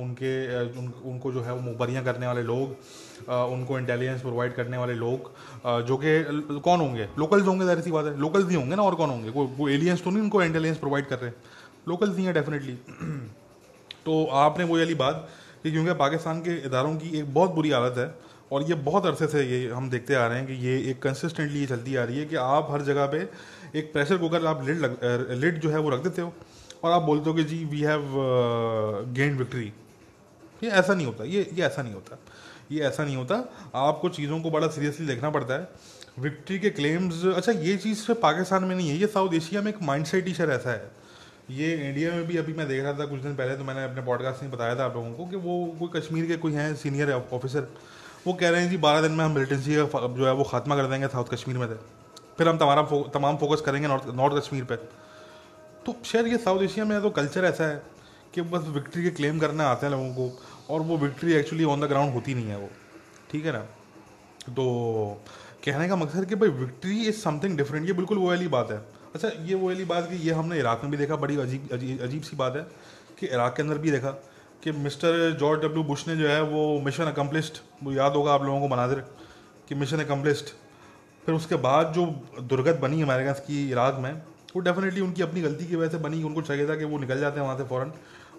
उनके 0.02 0.34
उन, 0.80 0.92
उनको 1.06 1.32
जो 1.32 1.42
है 1.42 1.54
वो 1.54 1.60
मुखबरियाँ 1.62 2.04
करने 2.04 2.28
वाले 2.28 2.44
लोग 2.44 3.32
उनको 3.54 3.78
इंटेलिजेंस 3.80 4.22
प्रोवाइड 4.22 4.56
करने 4.56 4.78
वाले 4.78 4.94
लोग 4.94 5.32
जो 5.88 5.98
कि 6.04 6.60
कौन 6.60 6.80
होंगे? 6.80 7.08
लोकल्स 7.20 7.48
होंगे 7.48 7.66
ज़ाहिर 7.66 7.82
सी 7.82 7.92
बात 7.92 8.06
है। 8.06 8.18
लोकल्स 8.20 8.48
नहीं 8.48 8.58
होंगे 8.58 8.76
ना 8.76 8.84
और 8.84 8.96
कौन 8.96 9.10
होंगे? 9.10 9.30
वो 9.30 9.46
वो 9.58 9.70
एलियंस 9.70 10.04
तो 10.04 10.10
नहीं 10.10 10.24
उनको 10.24 10.44
इंटेलिजेंस 10.44 10.78
प्रोवाइड 10.78 11.08
कर 11.08 11.20
रहे? 11.20 11.30
हैं 11.30 11.36
लोकल्स 11.90 12.16
नहीं 12.16 12.26
है 12.26 12.34
डेफिनेटली 12.34 12.74
तो 14.06 14.26
आपने 14.42 14.64
वो 14.66 14.78
वाली 14.78 14.96
बात 14.96 15.30
कि 15.64 15.72
क्योंकि 15.72 15.94
पाकिस्तान 15.94 16.40
के 16.40 16.56
इदारों 16.68 16.96
की 16.96 17.18
एक 17.20 17.34
बहुत 17.34 17.52
बुरी 17.52 17.70
हालत 17.72 17.98
है 17.98 18.14
और 18.52 18.64
ये 18.64 18.76
बहुत 18.88 19.06
अरसे 19.06 19.28
से 19.28 19.44
ये 19.44 19.68
हम 19.70 19.90
देखते 19.90 20.16
आ 20.16 20.26
रहे 20.28 20.38
हैं 20.38 20.48
कि 20.48 20.54
ये 20.68 20.78
एक 20.92 21.02
कंसिस्टेंटली 21.02 21.60
ये 21.60 21.66
चलती 21.66 21.96
आ 21.96 22.04
रही 22.04 22.20
है 22.20 22.26
कि 22.26 22.36
आप 22.38 22.68
हर 22.72 22.82
जगह 22.82 23.06
पे 23.06 23.28
एक 23.80 23.94
प्रेशर 23.94 24.18
कुकर 24.18 24.46
आप 24.46 24.66
लिड 24.68 24.80
लग 24.80 24.98
लिड 25.42 25.60
जो 25.60 25.70
है 25.70 25.80
वो 25.80 25.90
रख 25.90 26.04
देते 26.04 26.22
हो 26.22 26.34
और 26.84 26.92
आप 26.92 27.02
बोलते 27.02 27.30
हो 27.30 27.36
कि 27.36 27.44
जी 27.44 27.64
वी 27.66 27.82
हैव 27.82 28.12
गेंड 29.16 29.38
विक्ट्री 29.38 29.72
ये 30.64 30.70
ऐसा 30.70 30.94
नहीं 30.94 31.06
होता, 31.08 31.24
ये 31.24 31.50
ये 31.54 31.64
ऐसा 31.64 31.82
नहीं 31.82 31.94
होता, 31.94 32.18
ये 32.72 32.82
ऐसा 32.82 33.04
नहीं 33.04 33.16
होता। 33.16 33.36
आपको 33.76 34.10
चीज़ों 34.10 34.40
को 34.42 34.52
बड़ा 34.52 34.68
सीरियसली 34.68 35.08
देखना 35.08 35.30
पड़ता 35.30 35.54
है। 35.54 35.68
विक्ट्री 36.20 36.60
के 36.60 36.70
क्लेम्स 36.70 37.26
अच्छा 37.26 37.52
ये 37.52 37.76
चीज़ 37.78 37.98
सिर्फ़ 37.98 38.22
पाकिस्तान 38.22 38.64
में 38.64 38.76
नहीं 38.76 38.90
है, 38.90 38.98
ये 38.98 39.08
साउथ 39.08 39.34
एशिया 39.34 39.62
में 39.62 39.72
एक 39.72 39.82
माइंड 39.82 40.06
सेट 40.06 40.28
ही 40.28 40.34
ऐसा 40.34 40.72
है। 40.72 40.92
ये 41.50 41.90
इंडिया 41.90 42.12
में 42.12 42.28
भी 42.28 42.38
अभी 42.38 42.54
मैं 42.54 42.68
देख 42.68 42.84
रहा 42.84 42.94
था 42.94 43.06
कुछ 43.06 43.20
दिन 43.22 43.36
पहले 43.36 43.58
तो 43.58 43.64
मैंने 43.64 43.84
अपने 43.84 44.02
पॉडकास्ट 44.02 44.44
में 44.44 44.52
बताया 44.52 44.76
था 44.76 44.86
आप 44.86 44.96
लोगों 44.96 45.14
को 45.14 45.26
कि 45.26 45.36
वो 45.36 45.76
कोई 45.80 46.02
कश्मीर 46.02 46.28
के 46.28 46.38
कोई 46.38 46.54
हैं 46.54 46.76
सीनियर 46.76 47.12
ऑफिसर 47.12 47.68
वो 48.28 48.34
कह 48.34 48.50
रहे 48.50 48.62
हैं 48.62 48.70
जी 48.70 48.78
बारह 48.78 49.02
दिन 49.02 49.12
में 49.12 49.26
हम 49.26 49.32
मिलिटेंसी 49.32 49.76
का 49.76 50.08
जो 50.18 50.26
है 50.26 50.34
वो 50.34 50.44
खात्मा 50.44 50.76
कर 50.76 50.86
देंगे 50.86 51.08
साउथ 51.08 51.26
कश्मीर 51.26 51.58
में 51.58 51.68
फिर 52.38 52.50
हम 52.50 52.58
तमाम 52.58 52.86
फो, 52.86 53.12
तमाम 53.14 53.38
फोकस 53.38 53.62
करेंगे 53.62 53.88
नॉर्थ 53.88 54.04
नॉर्थ 54.08 54.46
कश्मीर 54.46 54.64
पर 54.64 54.76
तो 55.86 55.96
शायद 56.06 56.28
ये 56.28 56.38
साउथ 56.38 56.62
एशिया 56.62 56.86
में 56.86 57.02
तो 57.02 57.10
कल्चर 57.10 57.46
ऐसा 57.46 57.64
है 57.64 57.84
कि 58.34 58.42
बस 58.42 58.68
विक्ट्री 58.68 59.04
के 59.04 59.10
क्लेम 59.10 59.40
करने 59.40 59.64
आते 59.64 59.86
हैं 59.86 59.94
लोगों 59.94 60.10
को 60.10 60.42
और 60.70 60.82
वो 60.82 60.98
victory 60.98 61.34
actually 61.34 61.64
on 61.64 61.82
the 61.82 61.84
ground 61.84 62.14
होती 62.14 62.34
नहीं 62.34 62.46
है 62.46 62.58
वो। 62.58 62.70
ठीक 63.32 63.46
है 63.46 63.52
ना? 63.52 63.60
तो 64.50 64.66
कहने 65.66 65.90
का 65.90 65.96
मकसद 65.96 66.26
कि 66.26 66.36
भाई 66.36 66.50
विक्ट्री 66.50 67.04
इज़ 67.04 67.16
समथिंग 67.16 67.58
डिफरेंट 67.58 67.88
ये 67.88 67.94
बिल्कुल 67.94 68.18
वो 68.18 68.28
वाली 68.28 68.48
बात 68.48 68.72
है। 68.72 68.82
अच्छा 69.16 69.30
ये 69.46 69.56
वो 69.56 69.68
वाली 69.68 69.86
बात 69.86 70.10
कि 70.10 70.16
ये 70.18 70.34
हमने 70.34 70.58
इराक 70.60 70.82
में 70.84 70.92
भी 70.92 70.98
देखा, 70.98 71.16
बड़ी 71.16 71.38
अजीब 71.38 71.70
अजीब 72.02 72.22
सी 72.24 72.36
बात 72.36 72.56
है 72.56 72.62
कि 73.20 73.28
इराक 73.28 73.56
के 73.56 73.64
अंदर 73.64 73.78
भी 73.78 73.92
देखा 73.92 74.12
कि 74.64 74.72
मिस्टर 74.74 75.32
जॉर्ज 75.40 75.62
डब्ल्यू 75.62 75.84
बुश 75.84 76.08
ने 76.08 76.16
जो 76.18 76.28
है 76.28 76.42
वो 76.44 76.80
मिशन 76.82 77.04
अकम्पलिस्ड 77.06 77.58
वो 77.84 77.92
याद 77.94 78.14
होगा 78.14 78.34
आप 78.34 78.44
लोगों 78.44 78.60
को 78.60 78.68
मनाजिर, 78.68 79.00
कि 79.70 79.76
मिशन 79.76 80.00
अकम्पलिस्ड 80.00 80.46
फिर 81.26 81.36
उसके 81.36 81.56
बाद 81.58 81.92
जो 81.94 82.06
दुर्गत 82.44 82.80
बनी 82.80 83.02
अमेरिका 83.02 83.34
की 83.42 83.70
इराक 83.72 84.00
में, 84.00 84.14
वो 84.56 84.62
डेफिनेटली 84.62 85.02
उनकी 85.02 85.22
अपनी 85.22 85.42
गलती 85.42 85.66
की 85.66 85.76
वजह 85.76 85.90
से 85.90 85.98
बनी, 85.98 86.24
उनको 86.24 86.42
चाहिए 86.42 86.68
था 86.70 86.76
कि 86.76 86.86
वो 86.86 86.98
निकल 87.00 87.20
जाते 87.20 87.40
हैं 87.40 87.46
वहाँ 87.46 87.58
से 87.58 87.64
फ़ौरन, 87.66 87.92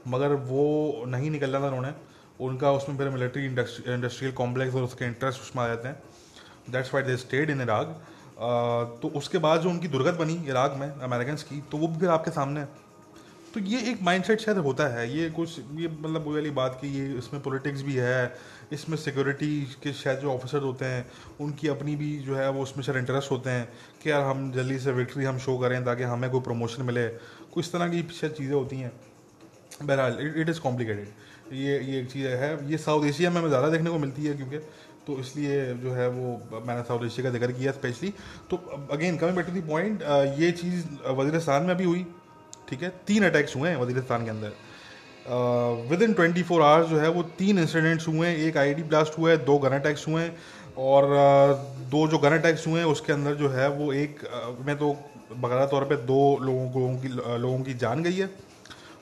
मगर 0.09 0.33
वो 0.49 1.05
नहीं 1.09 1.31
निकलना 1.31 1.61
था 1.61 1.67
उन्होंने। 1.67 1.93
उनका 2.41 2.73
उसमें 2.73 2.97
फिर 2.99 3.09
मिलिट्री 3.11 3.45
इंडस्ट्रियल 3.45 4.33
कॉम्प्लेक्स 4.35 4.75
और 4.75 4.83
उसके 4.83 5.05
इंटरेस्ट 5.05 5.41
उसमें 5.41 5.63
आ 5.65 5.67
जाते 5.69 5.89
हैं। 5.89 6.03
That's 6.71 6.93
why 6.95 7.03
they 7.03 7.17
stayed 7.17 7.51
in 7.51 7.61
Iraq 7.61 8.01
तो 8.37 9.13
उसके 9.17 9.39
बाद 9.39 9.61
जो 9.61 9.71
उनकी 9.71 9.89
दुर्गत 9.89 10.15
बनी 10.15 10.35
इराक 10.49 10.77
में 10.79 10.89
अमेरिकन 10.89 11.37
की 11.49 11.61
तो 11.73 11.79
वो 11.79 11.95
फिर 12.01 12.09
आपके 12.11 12.31
सामने। 12.31 12.61
है 12.61 12.83
तो 13.55 13.61
ये 13.63 13.81
एक 13.91 14.03
माइंडसेट 14.03 14.41
शायद 14.41 14.59
होता 14.59 14.87
है, 14.89 15.03
ये 15.17 15.29
कुछ, 15.31 15.59
ये 15.59 15.89
मतलब 15.91 16.25
वो 16.25 16.33
वाली 16.35 16.51
बात 16.51 16.79
कि 16.81 16.89
ये 16.89 17.05
इसमें 17.19 17.43
पॉलिटिक्स 17.43 17.83
भी 17.83 17.95
है, 17.95 18.35
इसमें 18.73 18.97
सिक्योरिटी 18.97 19.61
के 19.83 19.93
शायद 19.93 20.19
जो 20.19 20.33
ऑफिसर 20.33 20.63
होते 20.63 20.85
हैं, 20.85 21.07
उनकी 21.41 21.69
अपनी 21.69 21.95
भी 21.97 22.17
जो 22.19 22.35
है 22.37 22.49
वो 22.51 22.63
उसमें 22.63 22.85
शायद 22.85 22.99
इंटरेस्ट 22.99 23.31
होते 23.31 23.51
हैं 23.51 23.69
कि 24.03 24.11
यार 24.11 24.23
हम 24.23 24.51
जल्दी 24.53 24.79
से 24.79 24.93
विक्ट्री 24.93 25.25
हम 25.25 25.39
शो 25.39 25.57
करें 25.59 25.85
ताकि 25.85 26.03
हमें 26.05 26.31
कोई 26.31 26.41
प्रमोशन 26.41 26.83
मिले। 26.83 27.07
कुछ 27.55 27.71
तरह 27.73 27.89
की 27.89 28.03
शायद 28.13 28.33
चीज़ें 28.33 28.55
होती 28.55 28.77
हैं। 28.77 28.93
बहरहाल 29.83 30.19
इट 30.37 30.49
इज़ 30.49 30.61
कॉम्प्लिकेटेड 30.61 31.55
ये 31.55 31.79
ये 31.83 32.01
एक 32.01 32.11
चीज़ 32.11 32.27
है। 32.27 32.71
ये 32.71 32.79
साउथ 32.79 33.05
एशिया 33.07 33.31
में 33.31 33.37
हमें 33.37 33.49
ज़्यादा 33.49 33.69
देखने 33.69 33.91
को 33.91 33.99
मिलती 33.99 34.25
है 34.25 34.35
क्योंकि 34.35 34.59
तो 35.07 35.19
इसलिए 35.21 35.65
जो 35.77 35.93
है 35.93 36.09
वो 36.11 36.61
मैंने 36.67 36.83
साउथ 36.83 37.05
एशिया 37.07 37.25
का 37.25 37.31
ज़िक्र 37.31 37.53
किया 37.53 37.73
स्पेशली 37.73 38.13
तो 38.51 38.57
again 38.93 39.17
coming 39.17 39.37
back 39.37 39.47
to 39.47 39.53
the 39.53 39.61
point 39.69 40.03
ये 40.41 40.51
चीज़ 40.53 40.85
वजीरस्तान 41.19 41.63
में 41.63 41.77
भी 41.77 41.85
हुई 41.85 42.07
ठीक 42.69 42.83
है? 42.83 42.89
तीन 43.07 43.25
अटैक्स 43.27 43.57
हुए 43.57 43.69
हैं 43.71 43.77
वजीरस्तान 43.77 44.25
के 44.25 44.31
अंदर। 44.31 44.53
With 45.91 46.03
in 46.03 46.13
twenty 46.15 46.43
four 46.43 46.63
hours 46.63 46.89
जो 46.89 46.99
है 46.99 47.09
वो 47.11 47.23
तीन 47.39 47.59
इंसिडेंट्स 47.59 48.09
हुए 48.09 48.29
हैं। 48.29 48.37
एक 48.39 48.57
आई 48.59 48.75
डी 48.75 48.83
ब्लास्ट 48.85 49.19
हुआ 49.19 49.31
है 49.31 49.37
दो 49.45 49.59
गन 49.59 49.79
अटैक्स 49.79 50.07
हुए 50.09 50.23
हैं 50.23 50.37
और 50.85 51.05
uh, 51.05 51.91
दो 51.91 52.07
जो 52.09 52.19
गन 52.19 52.39
अटैक्स 52.39 52.67
हुए 52.67 52.81
हैं 52.81 52.87
उसके 52.87 53.13
अंदर 53.13 53.35
जो 53.35 53.49
है 53.49 53.69
वो 53.71 53.93
एक 53.95 54.21
uh, 54.21 54.67
में 54.67 54.77
तो 54.79 54.93
बकायदा 55.33 55.67
तौर 55.67 55.85
पर 55.85 55.97
दो 56.07 56.21
लोगों 56.43 56.65
लोगों 56.73 56.97
की 56.99 57.09
लोगों 57.43 57.61
की 57.65 57.75
जान 57.85 58.03
गई 58.03 58.17
है 58.17 58.27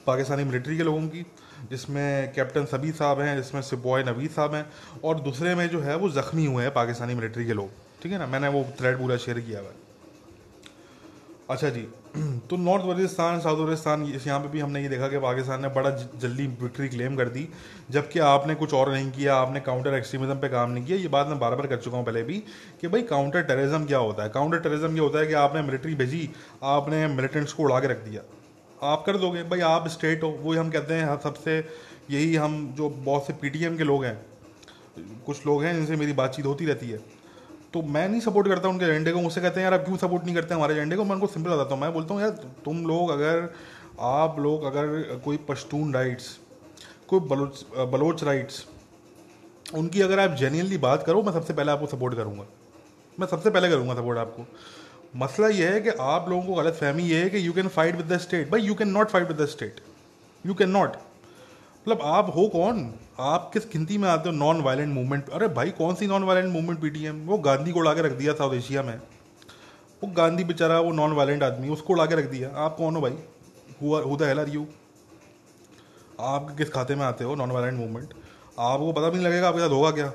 पाकिस्तानी 0.06 0.44
मिलिट्री 0.44 0.76
के 0.76 0.82
लोगों 0.82 1.06
की। 1.08 1.24
जिसमें 1.70 2.32
कैप्टन 2.32 2.64
सभी 2.64 2.92
साहब 2.92 3.20
हैं, 3.20 3.36
जिसमें 3.36 3.62
सिपॉय 3.62 4.02
नवीद 4.04 4.30
साहब 4.30 4.54
हैं 4.54 4.66
और 5.04 5.20
दूसरे 5.20 5.54
में 5.54 5.68
जो 5.68 5.80
है 5.80 5.96
वो 5.96 6.08
ज़ख्मी 6.10 6.46
हुए 6.46 6.64
हैं 6.64 6.72
पाकिस्तानी 6.74 7.14
मिलिट्री 7.14 7.46
के 7.46 7.52
लोग। 7.52 7.70
ठीक 8.02 8.12
है 8.12 8.18
ना? 8.18 8.26
मैंने 8.26 8.48
वो 8.48 8.66
थ्रेड 8.80 8.98
पूरा 8.98 9.16
शेयर 9.16 9.40
किया 9.40 9.60
हुआ 9.60 9.72
अच्छा 11.50 11.68
जी 11.68 11.80
तो 12.50 12.56
नॉर्थ 12.56 12.84
वजिस्तान 12.84 13.40
साउथ 13.40 13.58
वजिस्तान 13.58 14.02
यहाँ 14.04 14.38
पे 14.40 14.48
भी 14.48 14.60
हमने 14.60 14.82
ये 14.82 14.88
देखा 14.88 15.08
कि 15.08 15.18
पाकिस्तान 15.18 15.62
ने 15.62 15.68
बड़ा 15.68 15.90
जल्दी 15.90 16.46
विक्ट्री 16.60 16.88
क्लेम 16.88 17.16
कर 17.16 17.28
दी, 17.28 17.48
जबकि 17.90 18.18
आपने 18.18 18.54
कुछ 18.54 18.74
और 18.74 18.92
नहीं 18.92 19.10
किया, 19.10 19.34
आपने 19.36 19.60
काउंटर 19.60 19.94
एक्सट्रीमिज्म 19.94 20.34
पे 20.34 20.48
काम 20.48 20.70
नहीं 20.70 20.84
किया। 20.84 20.98
ये 20.98 21.08
बात 21.08 21.26
मैं 21.26 21.38
बार 21.38 21.54
बार 21.54 21.66
कर 21.66 21.76
चुका 21.76 21.96
हूँ 21.96 22.06
पहले 22.06 22.22
भी 22.22 22.38
कि 22.80 22.88
भाई 22.88 23.02
काउंटर 23.02 23.42
टेररिज्म 23.42 23.86
क्या 23.86 23.98
होता 23.98 24.22
है? 24.22 24.28
काउंटर 24.28 24.58
टेररिज्म 24.58 24.94
ये 24.94 25.00
होता 25.00 25.18
है 25.18 25.26
कि 25.26 25.34
आपने 25.34 25.62
मिलिट्री 25.62 25.94
भेजी, 25.94 26.28
आपने 26.62 27.06
मिलिटेंट्स 27.06 27.52
को 27.52 27.62
उड़ा 27.62 27.80
के 27.80 27.86
रख 27.86 28.04
दिया। 28.04 28.22
आप 28.82 29.02
कर 29.06 29.16
दोगे? 29.16 29.42
भाई, 29.42 29.60
आप 29.60 29.88
स्टेट 29.88 30.22
हो। 30.22 30.28
वही 30.40 30.58
हम 30.58 30.70
कहते 30.70 30.94
हैं 30.94 31.18
सबसे 31.20 31.58
यही 32.10 32.34
हम 32.36 32.54
जो 32.76 32.88
बहुत 32.90 33.26
से 33.26 33.32
पीटीएम 33.32 33.76
के 33.76 33.84
लोग 33.84 34.04
हैं, 34.04 34.14
कुछ 35.26 35.46
लोग 35.46 35.62
हैं 35.62 35.74
जिनसे 35.74 35.96
मेरी 35.96 36.12
बातचीत 36.12 36.46
होती 36.46 36.66
रहती 36.66 36.88
है। 36.90 36.98
तो 37.74 37.82
मैं 37.82 38.08
नहीं 38.08 38.20
सपोर्ट 38.20 38.48
करता 38.48 38.68
उनके 38.68 38.84
एजेंडे 38.84 39.12
को। 39.12 39.20
मुझसे 39.20 39.40
कहते 39.40 39.60
हैं, 39.60 39.64
यार, 39.64 39.74
आप 39.74 39.84
क्यों 39.84 39.96
सपोर्ट 39.96 40.24
नहीं 40.24 40.34
करते 40.34 40.54
हमारे 40.54 40.74
एजेंडे 40.74 40.96
को? 40.96 41.04
मैं 41.04 41.14
उनको 41.14 41.26
सिंपल 41.26 41.50
बताता 41.50 41.74
हूँ। 41.74 41.82
मैं 41.82 41.92
बोलता 41.92 42.14
हूँ, 42.14 42.22
यार, 42.22 42.30
तुम 42.64 42.86
लोग 42.86 43.10
अगर, 43.10 43.52
आप 44.00 44.38
लोग 44.38 44.64
अगर 44.64 45.20
कोई 45.24 45.36
पश्तून 45.48 45.94
राइट्स 45.94 46.36
कोई 47.08 47.20
बलोच 47.20 47.64
बलोच 47.88 48.22
राइट्स 48.24 48.64
उनकी 49.66 50.00
अगर 50.00 50.20
आप 50.20 50.36
जेन्यनली 50.36 50.78
बात 50.78 51.02
करो, 51.02 51.22
मैं 51.22 51.32
सबसे 51.32 51.54
पहले 51.54 51.72
आपको 51.72 51.86
सपोर्ट 51.86 52.14
करूँगा। 52.14 52.44
मैं 53.18 53.26
सबसे 53.26 53.50
पहले 53.50 53.68
करूँगा 53.68 53.94
सपोर्ट 53.94 54.18
आपको। 54.18 54.46
मसला 55.14 55.48
ये 55.48 55.68
है 55.68 55.80
कि 55.80 55.90
आप 56.00 56.28
लोगों 56.28 56.42
को 56.42 56.54
गलत 56.54 56.74
फहमी 56.74 57.02
ये 57.02 57.22
है 57.22 57.30
कि 57.30 57.46
you 57.46 57.52
can 57.52 57.68
fight 57.68 57.96
with 57.96 58.12
the 58.12 58.18
state 58.18 58.50
भाई 58.50 58.60
you 58.60 58.74
can 58.74 58.88
not 58.88 59.10
fight 59.10 59.28
with 59.28 59.40
the 59.40 59.46
state 59.46 59.80
you 60.44 60.54
can 60.54 60.70
not 60.70 60.96
मतलब 61.82 62.02
आप 62.02 62.32
हो 62.36 62.46
कौन? 62.48 62.92
आप 63.20 63.50
किस 63.52 63.64
गिनती 63.72 63.98
में 63.98 64.08
आते 64.08 64.28
हो? 64.28 64.34
नॉन 64.34 64.60
वायलेंट 64.60 64.94
मूवमेंट 64.94 65.28
अरे 65.30 65.48
भाई, 65.48 65.70
कौन 65.70 65.94
सी 65.94 66.06
नॉन 66.06 66.22
वायलेंट 66.22 66.52
मूवमेंट 66.52 66.80
पीटीएम 66.80 67.20
वो 67.26 67.38
गांधी 67.38 67.72
को 67.72 67.80
उड़ा 67.80 67.92
के 67.94 68.02
रख 68.02 68.12
दिया 68.12 68.32
साउथ 68.34 68.54
एशिया 68.54 68.82
में। 68.82 68.94
वो 70.02 70.10
गांधी 70.12 70.44
बेचारा, 70.44 70.78
वो 70.80 70.92
नॉन 70.92 71.12
वायलेंट 71.12 71.42
आदमी, 71.42 71.68
उसको 71.68 71.92
उड़ा 71.92 72.06
के 72.06 72.14
रख 72.14 72.30
दिया। 72.30 72.50
आप 72.56 72.76
कौन 72.76 72.96
हो 72.96 73.00
भाई? 73.00 73.18
हु 73.82 74.16
द 74.16 74.22
आर 74.22 74.48
यू 74.48 74.66
आप 76.20 76.54
किस 76.58 76.70
खाते 76.70 76.94
में 76.94 77.04
आते 77.04 77.24
हो? 77.24 77.34
नॉन 77.34 77.50
वायलेंट 77.50 77.78
मूवमेंट 77.78 78.14
आपको 78.58 78.92
पता 78.92 79.08
भी 79.08 79.16
नहीं 79.16 79.26
लगेगा 79.26 79.48
आपके 79.48 79.60
साथ 79.60 79.70
होगा 79.70 79.90
क्या? 79.90 80.12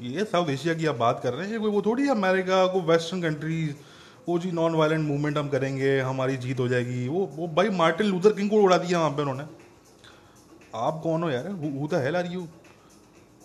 ये 0.00 0.24
साउथ 0.24 0.50
एशिया 0.50 0.74
की 0.74 0.86
आप 0.86 0.96
बात 0.96 1.20
कर 1.22 1.34
रहे 1.34 1.48
हैं 1.48 1.58
वो 1.58 1.82
थोड़ी 1.82 2.08
अमेरिका 2.08 2.66
को 2.66 2.80
वेस्टर्न 2.82 3.22
कंट्रीज़ 3.22 3.74
वो 4.28 4.38
जी 4.38 4.50
नॉन 4.52 4.74
वायलेंट 4.74 5.08
मूवमेंट 5.08 5.38
हम 5.38 5.48
करेंगे, 5.48 5.98
हमारी 6.00 6.36
जीत 6.36 6.60
हो 6.60 6.68
जाएगी। 6.68 7.08
वो 7.08 7.26
वो 7.36 7.48
भाई 7.48 7.68
मार्टिन 7.68 8.06
लूथर 8.06 8.32
किंग 8.32 8.50
को 8.50 8.56
उड़ा 8.56 8.78
दिया 8.78 8.98
वहाँ 8.98 9.10
पे 9.10 9.22
उन्होंने। 9.22 9.44
आप 10.74 11.00
कौन 11.02 11.22
हो 11.22 11.30
यार? 11.30 11.48
Who 11.48 11.88
the 11.88 11.94
hell 11.94 12.16
are 12.16 12.26
you 12.26 12.46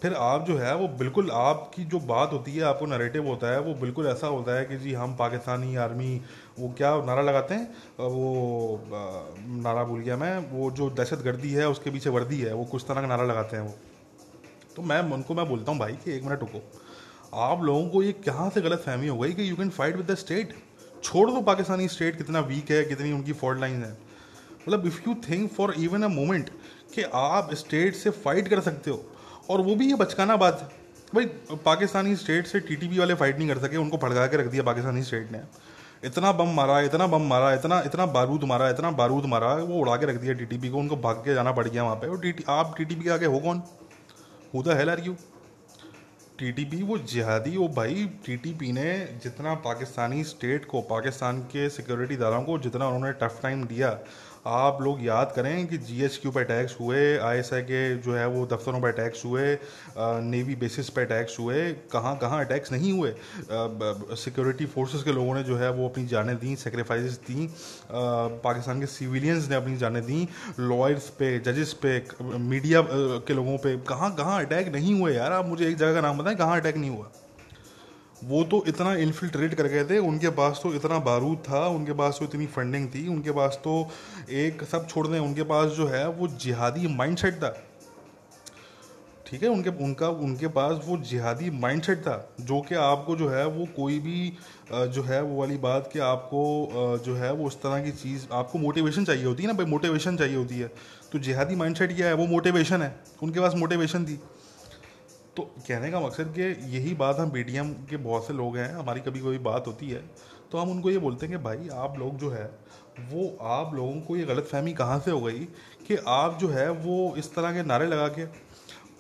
फिर 0.02 0.14
आप 0.14 0.46
जो 0.48 0.58
है, 0.58 0.76
वो 0.76 0.88
बिल्कुल 0.88 1.30
आपकी 1.32 1.84
जो 1.84 2.00
बात 2.00 2.32
होती 2.34 2.56
है, 2.56 2.62
आपको 2.64 2.86
नरेटिव 2.86 3.28
होता 3.28 3.52
है, 3.52 3.60
वो 3.62 3.74
बिल्कुल 3.74 4.08
ऐसा 4.08 4.28
होता 4.28 4.58
है 4.60 4.66
कि 4.66 4.78
जी 4.78 4.94
हम 4.94 5.16
पाकिस्तानी 5.16 5.76
आर्मी, 5.76 6.22
वो 6.60 6.74
क्या 6.78 6.96
नारा 7.06 7.22
लगाते 7.22 7.54
हैं? 7.54 7.68
वो 8.00 8.82
नारा 9.62 9.84
भूल 9.84 10.00
गया 10.00 10.18
मैं, 10.18 10.38
वो 10.52 10.72
जो 10.72 10.90
दहशत 10.90 11.22
गर्दी 11.22 11.52
है, 11.52 11.68
उसके 11.70 11.92
पीछे 11.92 12.10
वर्दी 12.10 12.40
है, 12.40 12.54
वो 12.54 12.66
कुछ 12.66 12.86
तरह 12.88 13.02
का 13.02 13.08
नारा 13.08 13.24
लगाते 13.24 13.58
हैं 13.58 13.64
वो। 13.64 13.74
तो 14.76 14.82
मैं, 14.82 15.00
उनको 15.12 15.34
मैं 15.34 15.48
बोलता 15.50 15.72
हूँ, 15.72 15.80
भाई 15.80 15.94
कि 15.94 16.12
एक 16.12 16.24
मिनट 16.24 16.40
रुको। 16.40 16.64
आप 17.34 17.62
लोगों 17.64 17.90
को 17.90 18.04
ये 18.04 18.12
कहाँ 18.12 18.50
से 18.50 18.62
गलत 18.62 18.80
फहमी 18.80 19.08
हो 19.08 19.18
गई 19.18 19.34
कि 19.34 19.50
you 19.50 19.56
can 19.56 19.70
fight 19.70 19.96
with 19.96 20.12
the 20.12 20.16
state 20.16 20.54
छोड़ 21.04 21.30
दो 21.32 21.42
पाकिस्तानी 21.42 21.88
स्टेट 21.88 22.18
कितना 22.18 22.40
वीक 22.42 22.72
है, 22.72 22.84
कितनी 22.86 23.12
उनकी 23.12 23.34
फॉल्ट 23.34 23.60
लाइन 23.60 23.84
है। 23.84 23.92
मतलब 23.92 24.86
if 24.88 25.00
you 25.08 25.16
think 25.30 25.52
for 25.52 25.74
even 25.80 26.04
a 26.04 26.08
moment 26.10 26.50
कि 26.96 27.04
आप 27.16 27.54
स्टेट 27.56 27.96
से 27.96 28.10
फाइट 28.10 28.48
कर 28.48 28.60
सकते 28.62 28.92
हो, 28.92 29.04
और 29.50 29.62
वो 29.62 29.76
भी 29.76 29.88
ये 29.88 29.96
बचकाना 29.96 30.36
बात 30.36 30.60
है। 30.62 30.80
भाई, 31.16 31.26
पाकिस्तानी 31.66 32.16
स्टेट 32.16 32.48
से 32.48 32.60
टीटीपी 32.60 33.00
वाले 33.00 33.14
फाइट 33.14 33.38
नहीं 33.38 33.48
कर 33.48 33.60
सके, 33.60 33.78
उनको 33.78 33.98
भड़का 33.98 34.28
के 34.28 34.38
रख 34.38 34.48
दिया 34.48 34.64
पाकिस्तानी 34.64 35.04
स्टेट 35.04 35.32
ने। 35.32 35.42
इतना 36.04 36.32
बम 36.32 36.54
मारा, 36.56 36.80
इतना 36.82 37.08
बम 37.08 37.28
मारा, 37.28 37.54
इतना 37.54 37.80
इतना 37.82 38.06
बारूद 38.14 38.44
मारा, 38.44 38.70
इतना 38.70 38.92
बारूद 38.94 39.26
मारा, 39.26 39.54
वो 39.56 39.80
उड़ा 39.80 39.96
के 39.96 40.06
रख 40.06 40.16
दिया 40.16 40.34
टीटीपी 40.34 40.70
को, 40.70 40.78
उनको 40.78 40.96
भाग 40.98 41.16
के 41.18 41.34
जाना 41.34 41.52
पड़ 41.52 41.68
गया 41.68 41.84
वहाँ 41.84 41.96
पे। 41.96 42.08
और 42.08 42.20
टी 42.22 42.34
आप 42.50 42.74
टीटीपी 42.78 43.04
के 43.04 43.10
आगे 43.10 43.26
हो 43.26 43.40
कौन? 43.40 43.62
Who 44.54 44.64
the 44.64 44.78
hell 44.78 44.90
are 44.90 45.00
you 45.00 45.16
TTP 46.42 46.82
वो 46.84 46.98
जिहादी, 46.98 47.58
वो 47.58 47.68
भाई 47.68 48.06
टीटीपी 48.26 48.72
ने 48.72 48.94
जितना 49.24 49.54
पाकिस्तानी 49.56 50.24
स्टेट 50.24 50.66
को, 50.66 50.82
पाकिस्तान 50.82 51.40
के 51.52 51.70
सिक्योरिटी 51.70 52.16
दारों 52.18 52.42
को, 52.44 52.58
जितना 52.60 52.88
उन्होंने 52.88 53.12
टफ 53.14 53.40
टाइम 53.42 53.64
दिया 53.64 53.90
आप 54.48 54.78
लोग 54.82 55.04
याद 55.06 55.32
करें 55.36 55.68
कि 55.68 55.78
जी 55.78 56.02
एच 56.04 56.18
क्यू 56.22 56.32
पर 56.32 56.42
अटैक्स 56.42 56.76
हुए 56.80 57.18
आई 57.18 57.38
एस 57.38 57.54
आई 57.54 57.62
के 57.62 57.82
जो 57.98 58.14
है 58.14 58.26
वो 58.28 58.46
दफ्तरों 58.46 58.80
पर 58.82 58.88
अटैक्स 58.88 59.26
हुए 59.26 59.58
नेवी 59.98 60.56
बेसिस 60.56 60.90
पर 60.90 61.02
अटैक्स 61.02 61.38
हुए, 61.40 61.72
कहाँ 61.94 62.16
कहाँ 62.18 62.40
अटैक्स 62.46 62.72
नहीं 62.72 62.94
हुए 62.94 63.14
सिक्योरिटी 63.52 64.66
फोर्सेस 64.66 65.04
के 65.04 65.12
लोगों 65.12 65.36
ने 65.36 65.44
जो 65.44 65.58
है 65.58 65.72
वो 65.72 65.90
अपनी 65.90 66.06
जानें 66.08 66.36
दी 66.40 66.56
सेक्रीफाइस 66.56 67.20
दी 67.30 67.48
पाकिस्तान 67.92 68.80
के 68.80 68.86
सिविलियंस 68.88 69.50
ने 69.50 69.56
अपनी 69.56 69.78
जानें 69.78 70.02
दी 70.06 70.28
लॉयर्स 70.60 71.10
पे 71.20 71.38
जजेस 71.46 71.74
पे 71.86 71.98
मीडिया 72.22 72.84
के 72.90 73.34
लोगों 73.34 73.58
पे, 73.58 73.78
कहाँ 73.88 74.14
कहाँ 74.16 74.44
अटैक 74.46 74.74
नहीं 74.76 75.00
हुए 75.00 75.14
यार, 75.14 75.32
आप 75.32 75.48
मुझे 75.48 75.68
एक 75.70 75.78
जगह 75.78 75.94
का 75.94 76.02
नाम 76.02 76.18
बताएँ, 76.18 76.36
कहाँ 76.38 76.60
अटैक 76.60 76.78
नहीं 76.78 76.90
हुआ? 76.90 77.12
वो 78.24 78.44
तो 78.44 78.64
इतना 78.68 78.94
इन्फिल्ट्रेट 78.96 79.54
कर 79.54 79.68
गए 79.68 79.84
थे, 79.86 79.98
उनके 80.00 80.30
पास 80.30 80.60
तो 80.64 80.74
इतना 80.74 81.00
बारूद 81.00 81.38
था, 81.40 81.66
उनके 81.68 81.94
पास 81.94 82.18
तो 82.20 82.26
इतनी 82.26 82.46
फंडिंग 82.48 82.88
थी, 82.90 83.08
उनके 83.08 83.32
पास 83.32 83.60
तो 83.64 83.88
एक 84.30 84.64
सब 84.64 84.88
छोड़ 84.88 85.08
दें, 85.08 85.20
उनके 85.20 85.44
पास 85.46 85.72
जो 85.72 85.88
है 85.88 86.08
वो 86.10 86.28
जिहादी 86.38 86.88
माइंडसेट 86.96 87.36
था। 87.36 87.50
ठीक 89.28 89.44
है, 89.44 89.50
उनके, 89.50 89.70
उनका, 89.84 90.08
उनके 90.10 90.48
पास 90.48 90.82
वो 90.86 90.98
जिहादी 91.00 91.50
माइंडसेट 91.50 92.00
था, 92.00 92.16
जो 92.42 92.60
कि 92.62 92.76
आपको 92.76 93.16
जो 93.16 93.30
है 93.30 93.46
वो 93.48 93.66
कोई 93.76 94.00
भी 94.00 94.34
जो 94.72 95.04
है 95.04 95.22
वो 95.22 95.40
वाली 95.40 95.58
बात 95.58 95.90
कि 95.94 96.00
आपको 96.00 96.98
जो 97.06 97.16
है 97.16 97.32
वो 97.34 97.46
उस 97.48 97.56
तरह 97.62 97.84
की 97.84 97.92
चीज़, 97.94 98.26
आपको 98.32 98.60
मोटिवेशन 98.60 99.06
चाहिए 99.06 99.26
होती 99.26 99.44
है 99.44 99.48
ना 99.48 99.54
भाई 99.54 99.66
मोटिवेशन 99.66 100.18
चाहिए 100.18 100.36
होती 100.36 100.60
है। 100.60 100.68
तो 101.12 101.20
जिहादी 101.20 101.56
माइंडसेट 101.56 101.96
क्या 101.96 102.08
है? 102.08 102.14
वो 102.14 102.26
मोटिवेशन 102.28 102.82
है। 102.82 102.96
उनके 103.24 103.40
पास 103.40 103.56
मोटिवेशन 103.56 104.06
थी। 104.06 104.20
तो 105.38 105.44
कहने 105.68 105.90
का 105.92 106.00
मकसद 106.00 106.34
कि 106.38 106.42
यही 106.78 106.94
बात 106.96 107.20
हम 107.20 107.30
बी 107.32 107.44
के 107.90 107.98
बहुत 107.98 108.28
से 108.28 108.34
लोग 108.34 108.58
हैं, 108.58 108.74
हमारी 108.74 109.02
कभी 109.02 109.20
कोई 109.20 109.38
बात 109.40 109.68
होती 109.68 109.90
है 109.90 110.04
तो 110.52 110.58
हम 110.58 110.72
उनको 110.72 110.90
ये 110.90 110.98
बोलते 110.98 111.26
हैं 111.26 111.38
कि 111.38 111.44
भाई 111.44 111.68
आप 111.74 111.98
लोग 112.00 112.18
जो 112.20 112.30
है, 112.30 112.46
वो 113.02 113.38
आप 113.42 113.74
लोगों 113.76 114.00
को 114.02 114.16
ये 114.18 114.24
गलत 114.26 114.48
फहमी 114.52 114.74
कहाँ 114.74 115.00
से 115.00 115.12
हो 115.12 115.22
गई 115.22 115.40
कि 115.88 115.98
आप 116.08 116.38
जो 116.40 116.48
है, 116.48 116.70
वो 116.70 117.16
इस 117.18 117.34
तरह 117.36 117.54
के 117.54 117.64
नारे 117.64 117.88
लगा 117.88 118.08
के 118.08 118.26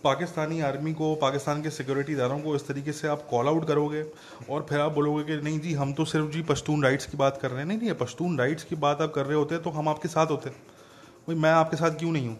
पाकिस्तानी 0.03 0.59
आर्मी 0.61 0.93
को, 0.93 1.13
पाकिस्तान 1.15 1.61
के 1.61 1.69
सिक्योरिटी 1.69 2.13
इदारों 2.13 2.39
को 2.39 2.55
इस 2.55 2.67
तरीके 2.67 2.91
से 2.91 3.07
आप 3.07 3.27
कॉल 3.29 3.47
आउट 3.47 3.67
करोगे 3.67 4.03
और 4.49 4.65
फिर 4.69 4.79
आप 4.79 4.91
बोलोगे 4.91 5.23
कि 5.23 5.41
नहीं 5.43 5.59
जी, 5.59 5.73
हम 5.73 5.93
तो 5.93 6.05
सिर्फ़ 6.05 6.31
जी 6.31 6.41
पश्तून 6.43 6.83
राइट्स 6.83 7.05
की 7.05 7.17
बात 7.17 7.39
कर 7.41 7.51
रहे 7.51 7.59
हैं। 7.59 7.67
नहीं 7.67 7.77
नहीं 7.77 7.93
पश्तून 7.95 8.37
राइट्स 8.39 8.63
की 8.63 8.75
बात 8.77 9.01
आप 9.01 9.11
कर 9.13 9.25
रहे 9.25 9.37
होते 9.37 9.57
तो 9.57 9.69
हम 9.69 9.89
आपके 9.89 10.07
साथ 10.07 10.27
होते 10.27 10.49
भाई, 10.49 11.35
मैं 11.35 11.51
आपके 11.51 11.77
साथ 11.77 11.91
क्यों 11.91 12.11
नहीं 12.11 12.27
हूँ? 12.27 12.37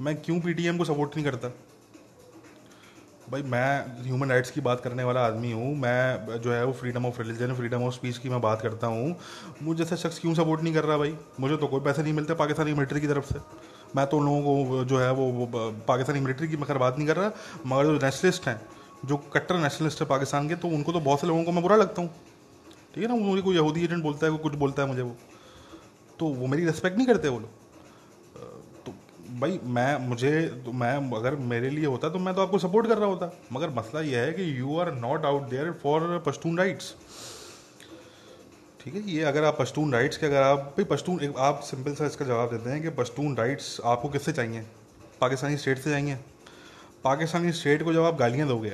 मैं 0.00 0.16
क्यों 0.16 0.40
पीटीएम 0.40 0.78
को 0.78 0.84
सपोर्ट 0.84 1.16
नहीं 1.16 1.24
करता? 1.26 1.52
भाई 3.26 3.42
मैं 3.42 4.02
ह्यूमन 4.02 4.30
राइट्स 4.30 4.50
की 4.50 4.60
बात 4.60 4.80
करने 4.80 5.04
वाला 5.04 5.20
आदमी 5.26 5.50
हूँ। 5.52 5.74
मैं 5.76 6.38
जो 6.40 6.52
है 6.52 6.64
वो 6.64 6.72
freedom 6.72 7.06
of 7.06 7.20
religion 7.22 7.54
freedom 7.54 7.82
of 7.84 7.94
speech 7.94 8.18
की 8.18 8.28
मैं 8.28 8.40
बात 8.40 8.60
करता 8.62 8.86
हूँ। 8.86 9.16
मुझे 9.62 9.78
जैसा 9.78 9.96
शख्स 9.98 10.18
क्यों 10.18 10.34
सपोर्ट 10.34 10.62
नहीं 10.62 10.74
कर 10.74 10.84
रहा 10.84 10.98
भाई? 10.98 11.14
मुझे 11.40 11.56
तो 11.56 11.66
कोई 11.66 11.80
पैसे 11.80 12.02
नहीं 12.02 12.12
मिलते 12.12 12.34
पाकिस्तानी 12.34 12.74
मिलिट्री 12.74 13.00
की 13.00 13.06
तरफ़ 13.06 13.32
से। 13.32 13.40
मैं 13.96 14.06
तो 14.06 14.18
उन 14.18 14.24
लोगों 14.26 14.64
को 14.66 14.84
जो 14.84 14.98
है 14.98 15.10
वो, 15.12 15.26
वो 15.26 15.46
पाकिस्तानी 15.88 16.20
मिलिट्री 16.20 16.48
की 16.48 16.56
मैं 16.56 16.78
बात 16.78 16.98
नहीं 16.98 17.08
कर 17.08 17.16
रहा 17.16 17.30
मगर 17.66 17.84
जो 17.84 17.92
नेशनलिस्ट 17.96 18.46
हैं 18.48 18.60
जो 19.06 19.16
कट्टर 19.34 19.58
नेशनलिस्ट 19.58 20.00
है 20.00 20.06
पाकिस्तान 20.08 20.48
के 20.48 20.56
तो 20.56 20.68
उनको 20.68 20.92
तो 20.92 21.00
बहुत 21.00 21.20
से 21.20 21.26
लोगों 21.26 21.44
को 21.44 21.52
मैं 21.52 21.62
बुरा 21.62 21.76
लगता 21.76 22.02
हूँ। 22.02 22.10
ठीक 22.94 23.04
है 23.04 23.08
ना? 23.08 23.14
मुझे 23.16 23.42
कोई 23.42 23.56
यहूदी 23.56 23.84
एजेंट 23.84 24.02
बोलता 24.02 24.26
है 24.26 24.32
कोई 24.32 24.42
कुछ 24.42 24.54
बोलता 24.54 24.82
है 24.82 24.88
मुझे 24.88 25.02
वो। 25.02 25.16
तो 26.18 26.26
वो 26.26 26.46
मेरी 26.46 26.64
रेस्पेक्ट 26.66 26.96
नहीं 26.96 27.06
करते 27.06 27.28
वो 27.28 27.38
लोग। 27.38 27.65
भाई, 29.36 29.58
मैं, 29.64 29.96
मुझे 29.98 30.30
तो 30.64 30.72
मैं, 30.72 30.94
अगर 31.16 31.34
मेरे 31.46 31.70
लिए 31.70 31.86
होता 31.86 32.08
तो 32.08 32.18
मैं 32.18 32.34
तो 32.34 32.42
आपको 32.42 32.58
सपोर्ट 32.58 32.86
कर 32.86 32.98
रहा 32.98 33.08
होता। 33.08 33.30
मगर 33.52 33.70
मसला 33.70 34.00
यह 34.00 34.20
है 34.20 34.32
कि 34.32 34.58
you 34.58 34.78
are 34.78 34.92
not 34.94 35.24
out 35.24 35.48
there 35.48 35.72
for 35.82 36.22
Pashtun 36.26 36.58
rights 36.58 36.94
ठीक 38.80 38.94
है, 38.94 39.00
ये 39.10 39.22
अगर 39.22 39.44
आप 39.44 39.56
पश्तून 39.58 39.92
राइट्स 39.92 40.16
के, 40.16 40.26
अगर 40.26 40.42
आप, 40.42 40.58
भाई 40.76 40.84
पश्तून 40.86 41.34
आप 41.38 41.60
सिंपल 41.64 41.94
सा 41.94 42.06
इसका 42.06 42.24
जवाब 42.24 42.50
देते 42.50 42.70
हैं 42.70 42.82
कि 42.82 42.90
पश्तून 42.94 43.36
राइट्स 43.36 43.80
आपको 43.84 44.08
किससे 44.08 44.32
चाहिए? 44.32 44.60
पाकिस्तानी 45.20 45.56
स्टेट 45.56 45.78
से 45.78 45.90
चाहिए। 45.90 46.18
पाकिस्तानी 47.04 47.52
स्टेट 47.52 47.82
को 47.82 47.92
जब 47.92 48.04
आप 48.04 48.16
गालियाँ 48.16 48.48
दोगे 48.48 48.70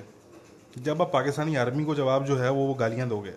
जब 0.77 1.03
आप 1.03 1.11
पाकिस्तानी 1.13 1.57
आर्मी 1.57 1.85
को 1.85 1.95
जवाब 1.95 2.25
जो 2.25 2.37
है 2.37 2.51
वो 2.51 2.67
वो 2.67 2.75
गालियाँ 2.75 3.09
दोगे, 3.09 3.33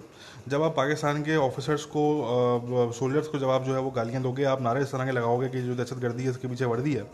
जब 0.48 0.63
आप 0.63 0.76
पाकिस्तान 0.76 1.21
के 1.24 1.36
ऑफिसर्स 1.38 1.86
को 1.88 2.91
सोल्जर्स 2.93 3.28
को 3.28 3.39
जवाब 3.39 3.63
जो 3.63 3.74
है 3.74 3.80
वो 3.80 3.89
गालियाँ 3.91 4.21
दोगे, 4.24 4.43
आप 4.45 4.62
नारे 4.62 4.82
इस 4.82 4.91
तरह 4.91 5.06
के 5.06 5.12
लगाओगे 5.12 5.50
कि 5.50 5.62
जो 5.62 5.76
दहशत 5.76 5.98
गर्दी 5.98 6.24
है, 6.24 6.30
इसके 6.30 6.48
पीछे 6.48 6.65
वर्दी 6.65 6.93
है। 6.93 7.06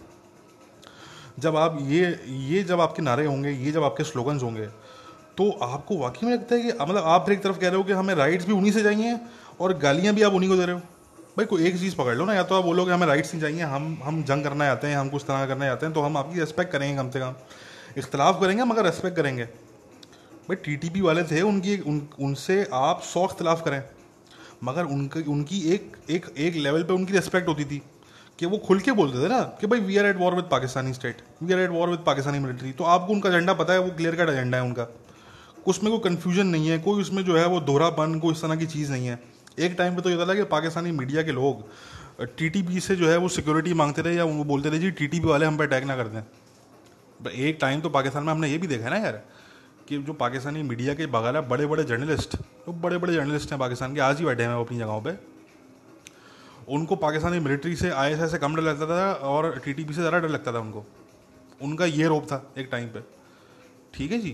जब 1.39 1.55
आप 1.55 1.77
ये 1.81 2.19
ये 2.27 2.63
जब 2.63 2.81
आपके 2.81 3.01
नारे 3.01 3.25
होंगे, 3.25 3.49
ये 3.49 3.71
जब 3.71 3.83
आपके 3.83 4.03
स्लोगन्स 4.03 4.43
होंगे 4.43 4.65
तो 5.37 5.49
आपको 5.63 5.97
वाकई 5.97 6.25
में 6.25 6.33
लगता 6.33 6.55
है 6.55 6.61
कि 6.61 6.71
मतलब 6.71 7.03
आप 7.05 7.25
फिर 7.25 7.33
एक 7.33 7.43
तरफ़ 7.43 7.59
कह 7.59 7.67
रहे 7.67 7.77
हो 7.77 7.83
कि 7.83 7.93
हमें 7.93 8.13
राइट्स 8.15 8.45
भी 8.45 8.53
उन्हीं 8.53 8.71
से 8.71 8.83
चाहिए 8.83 9.19
और 9.59 9.77
गालियाँ 9.79 10.13
भी 10.15 10.21
आप 10.21 10.33
उन्हीं 10.33 10.49
को 10.49 10.55
दे 10.55 10.65
रहे 10.65 10.75
हो। 10.75 10.81
भाई, 11.37 11.45
कोई 11.45 11.65
एक 11.67 11.77
चीज़ 11.79 11.95
पकड़ 11.95 12.15
लो 12.15 12.25
ना, 12.25 12.33
या 12.33 12.43
तो 12.43 12.55
आप 12.55 12.63
बोलोगे 12.63 12.91
हमें 12.91 13.07
राइट्स 13.07 13.33
नहीं 13.33 13.41
चाहिए, 13.41 13.61
हम 13.63 13.97
हम 14.03 14.21
जंग 14.23 14.43
करना 14.43 14.65
चाहते 14.65 14.87
हैं, 14.87 14.97
हम 14.97 15.09
कुछ 15.09 15.23
तरह 15.23 15.45
करना 15.45 15.65
चाहते 15.65 15.85
हैं 15.85 15.95
तो 15.95 16.01
हम 16.01 16.17
आपकी 16.17 16.39
रेस्पेक्ट 16.39 16.71
करेंगे 16.71 16.97
कम 16.97 17.09
से 17.09 17.19
कम। 17.19 17.35
इख्तलाफ 17.97 18.41
करेंगे, 18.41 18.63
मगर 18.63 18.83
रेस्पेक्ट 18.85 19.15
करेंगे। 19.15 19.47
भाई 20.51 20.75
टी 20.75 20.89
पी 20.89 21.01
वाले 21.01 21.23
थे, 21.23 21.41
उनकी, 21.43 21.77
उन, 21.79 22.07
उनसे 22.19 22.55
आप 22.73 23.01
सौ 23.03 23.25
अख्तलाफ 23.25 23.63
करें। 23.65 23.83
मगर 24.63 24.85
उनकी 24.85 25.21
उनकी 25.31 25.59
एक 25.73 25.95
एक 26.09 26.25
एक 26.37 26.55
लेवल 26.57 26.83
पे 26.83 26.93
उनकी 26.93 27.13
रिस्पेक्ट 27.13 27.47
होती 27.47 27.65
थी 27.65 27.81
कि 28.39 28.45
वो 28.45 28.57
खुल 28.57 28.79
के 28.79 28.91
बोलते 28.91 29.23
थे 29.23 29.27
ना 29.29 29.39
कि 29.61 29.67
भाई 29.67 29.79
we 29.81 29.97
are 29.97 30.05
at 30.05 30.17
war 30.17 30.35
with 30.35 30.45
Pakistani 30.51 30.93
state 30.93 31.21
we 31.43 31.53
are 31.53 31.59
at 31.59 31.69
war 31.69 31.89
with 31.89 31.99
Pakistani 32.05 32.39
military 32.39 32.71
तो 32.71 32.83
आपको 32.85 33.13
उनका 33.13 33.29
एजेंडा 33.29 33.53
पता 33.53 33.73
है, 33.73 33.79
वो 33.79 33.89
क्लियर 33.91 34.15
कट 34.15 34.29
एजेंडा 34.29 34.57
है 34.57 34.63
उनका। 34.63 34.87
उसमें 35.67 35.91
कोई 35.91 36.09
कन्फ्यूज़न 36.09 36.47
नहीं 36.47 36.69
है, 36.69 36.79
कोई 36.79 37.01
उसमें 37.01 37.23
जो 37.25 37.37
है 37.37 37.45
वो 37.47 37.59
दोहरापन, 37.61 38.19
कोई 38.19 38.33
इस 38.33 38.41
तरह 38.41 38.55
की 38.55 38.65
चीज़ 38.67 38.91
नहीं 38.91 39.07
है। 39.07 39.19
एक 39.59 39.75
टाइम 39.77 39.95
पे 39.95 40.01
तो 40.01 40.09
ये 40.09 40.25
था 40.27 40.35
कि 40.35 40.43
पाकिस्तानी 40.51 40.91
मीडिया 40.91 41.23
के 41.23 41.31
लोग 41.31 41.65
टीटीपी 42.37 42.79
से 42.79 42.95
जो 42.95 43.09
है 43.09 43.17
वो 43.17 43.27
सिक्योरिटी 43.31 43.73
मांगते 43.75 44.01
रहे 44.01 44.15
या 44.15 44.23
वो 44.25 44.43
बोलते 44.45 44.69
रहे 44.69 44.79
जी 44.79 44.91
टीटीपी 44.99 45.27
वाले 45.27 45.45
हम 45.45 45.57
पे 45.57 45.63
अटैक 45.63 45.83
ना 45.83 45.95
कर 45.95 46.07
दें। 46.07 46.21
एक 47.29 47.57
टाइम 47.61 47.81
तो 47.81 47.89
पाकिस्तान 47.91 48.23
में 48.23 48.31
हमने 48.31 48.47
ये 48.49 48.57
भी 48.57 48.67
देखा 48.67 48.85
है 48.85 48.91
ना 48.91 48.97
यार 48.97 49.23
कि 49.91 49.97
जो 49.99 50.13
पाकिस्तानी 50.15 50.61
मीडिया 50.63 50.93
के 50.95 51.05
बगैर 51.13 51.39
बड़े 51.47 51.65
बड़े 51.67 51.83
जर्नलिस्ट 51.83 52.35
तो 52.65 52.73
बड़े 52.73 52.97
बड़े 52.97 53.13
जर्नलिस्ट 53.13 53.51
हैं 53.51 53.59
पाकिस्तान 53.59 53.93
के, 53.95 53.99
आज 54.01 54.19
ही 54.19 54.25
बैठे 54.25 54.43
हैं 54.43 54.49
अपनी 54.55 54.77
जगहों 54.77 55.01
पे। 55.01 55.11
उनको 56.69 56.95
पाकिस्तानी 56.97 57.39
मिलिट्री 57.39 57.75
से 57.75 57.89
आई 57.91 58.11
एस 58.13 58.31
से 58.31 58.37
कम 58.37 58.55
डर 58.55 58.61
लगता 58.61 58.85
था 58.87 59.11
और 59.27 59.57
टीटीपी 59.65 59.93
से 59.93 60.01
ज़्यादा 60.01 60.19
डर 60.19 60.29
लगता 60.29 60.53
था 60.53 60.59
उनको। 60.59 60.83
उनका 61.61 61.85
ये 61.85 62.07
रोप 62.07 62.25
था 62.25 62.41
एक 62.57 62.69
टाइम 62.71 62.87
पे। 62.87 63.01
ठीक 63.93 64.11
है 64.11 64.19
जी? 64.19 64.31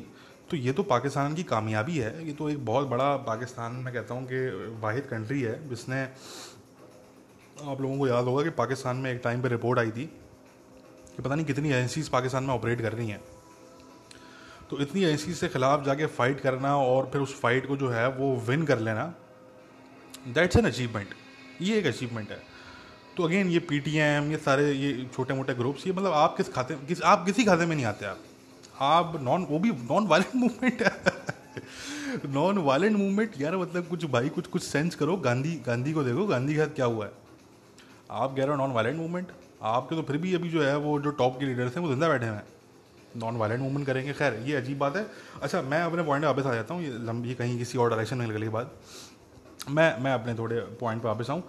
तो 0.50 0.58
ये 0.58 0.72
तो 0.72 0.84
पाकिस्तान 0.84 1.34
की 1.36 1.44
कामयाबी 1.44 1.98
है। 1.98 2.28
ये 2.28 2.34
तो 2.34 2.50
एक 2.50 2.66
बहुत 2.66 2.88
बड़ा 2.88 3.16
पाकिस्तान, 3.24 3.72
मैं 3.76 3.94
कहता 3.94 4.14
हूँ 4.14 4.26
कि 4.26 4.76
वाहिद 4.82 5.06
कंट्री 5.06 5.42
है। 5.42 5.56
जिसने, 5.70 6.04
आप 7.64 7.82
लोगों 7.82 7.98
को 7.98 8.08
याद 8.08 8.26
होगा 8.26 8.44
कि 8.44 8.50
पाकिस्तान 8.60 8.98
में 8.98 9.12
एक 9.12 9.22
टाइम 9.24 9.42
पे 9.42 9.50
रिपोर्ट 9.50 9.80
आई 9.80 9.92
थी 9.92 10.06
कि 10.06 11.22
पता 11.22 11.36
नहीं 11.36 11.46
कितनी 11.46 11.70
एजेंसीज 11.70 12.10
पाकिस्तान 12.10 12.44
में 12.44 12.54
ऑपरेट 12.54 12.82
कर 12.82 12.94
रही 12.94 13.10
हैं। 13.10 13.22
तो 14.70 14.80
इतनी 14.82 15.04
ऐसी 15.06 15.34
से 15.34 15.48
ख़िलाफ़ 15.48 15.84
जाके 15.86 16.06
फ़ाइट 16.08 16.40
करना 16.40 16.76
और 16.78 17.10
फिर 17.14 17.22
उस 17.22 17.40
फाइट 17.42 17.68
को 17.68 17.78
जो 17.78 17.90
है 17.90 18.08
वो 18.14 18.36
विन 18.48 18.66
कर 18.66 18.80
लेना 18.80 19.14
दैट्स 20.30 20.56
एन 20.58 20.66
अचीवमेंट 20.66 21.14
ये 21.62 21.78
एक 21.78 21.86
अचीवमेंट 21.88 22.32
है। 22.32 22.42
तो 23.18 23.24
अगेन 23.24 23.48
ये 23.50 23.60
पी 23.62 23.80
टी 23.80 23.96
एम 23.98 24.32
ये 24.32 24.38
सारे 24.40 24.72
ये 24.72 25.08
छोटे 25.14 25.34
मोटे 25.34 25.54
ग्रुप्स 25.56 25.86
ये 25.88 25.94
मतलब 25.94 26.14
आप 26.14 26.36
किस 26.38 26.52
खाते, 26.54 26.76
किस, 26.88 27.02
आप 27.04 27.26
किसी 27.26 27.44
खाते 27.46 27.66
में 27.66 27.76
नहीं 27.76 27.86
आते 27.86 28.06
आप। 28.06 28.20
आप 28.82 29.20
नॉन 29.22 29.46
वो 29.50 29.60
भी 29.60 29.72
नॉन 29.72 30.08
वायलेंट 30.08 30.36
मूवमेंट 30.36 30.82
है। 30.82 30.92
नॉन 32.28 32.58
वायलेंट 32.60 32.98
मूवमेंट 32.98 33.42
यार 33.42 33.58
मतलब 33.58 33.88
कुछ 33.88 34.06
भाई, 34.08 34.30
कुछ 34.30 34.48
कुछ 34.48 34.64
सेंस 34.64 34.96
करो। 34.96 35.16
गांधी 35.20 35.56
गांधी 35.68 35.94
को 35.94 36.04
देखो, 36.04 36.26
गांधी 36.28 36.54
के 36.54 36.60
साथ 36.60 36.76
क्या 36.76 36.86
हुआ 36.88 37.06
है। 37.06 37.12
आप 38.12 38.36
कह 38.36 38.42
रहे 38.42 38.50
हो 38.50 38.56
नॉन 38.58 38.72
वायलेंट 38.72 38.98
मूवमेंट 38.98 39.32
आपके 39.64 39.96
तो 39.96 40.02
फिर 40.04 40.18
भी 40.18 40.34
अभी 40.36 40.50
जो 40.50 40.62
है 40.64 40.76
वो 40.78 41.00
जो 41.00 41.12
टॉप 41.14 41.40
के 41.40 41.46
लीडर्स 41.46 41.76
हैं, 41.76 41.84
वो 41.84 41.90
ज़िंदा 41.90 42.10
बैठे 42.10 42.28
हुए 42.28 42.36
हैं। 42.36 42.46
नॉन 43.18 43.38
वायलेंट 43.38 43.62
मूवमेंट 43.62 43.86
करेंगे, 43.88 44.14
खैर, 44.14 44.34
ये 44.46 44.56
अजीब 44.56 44.78
बात 44.80 44.96
है। 44.96 45.06
अच्छा 45.42 45.62
मैं 45.64 45.82
अपने 45.82 46.04
पॉइंट 46.04 46.24
पे 46.24 46.28
वापस 46.28 46.46
आ 46.46 46.54
जाता 46.54 46.74
हूँ, 46.74 46.84
ये 46.84 46.90
लंबी 47.08 47.34
कहीं 47.34 47.58
किसी 47.58 47.78
और 47.78 47.90
डायरेक्शन 47.90 48.18
में 48.18 48.26
निकलने 48.26 48.46
के 48.46 48.54
बाद। 48.54 48.72
मैं 49.70 50.00
मैं 50.02 50.12
अपने 50.14 50.34
थोड़े 50.34 50.60
पॉइंट 50.82 51.02
पर 51.02 51.08
वापस 51.08 51.30
आऊँ। 51.30 51.44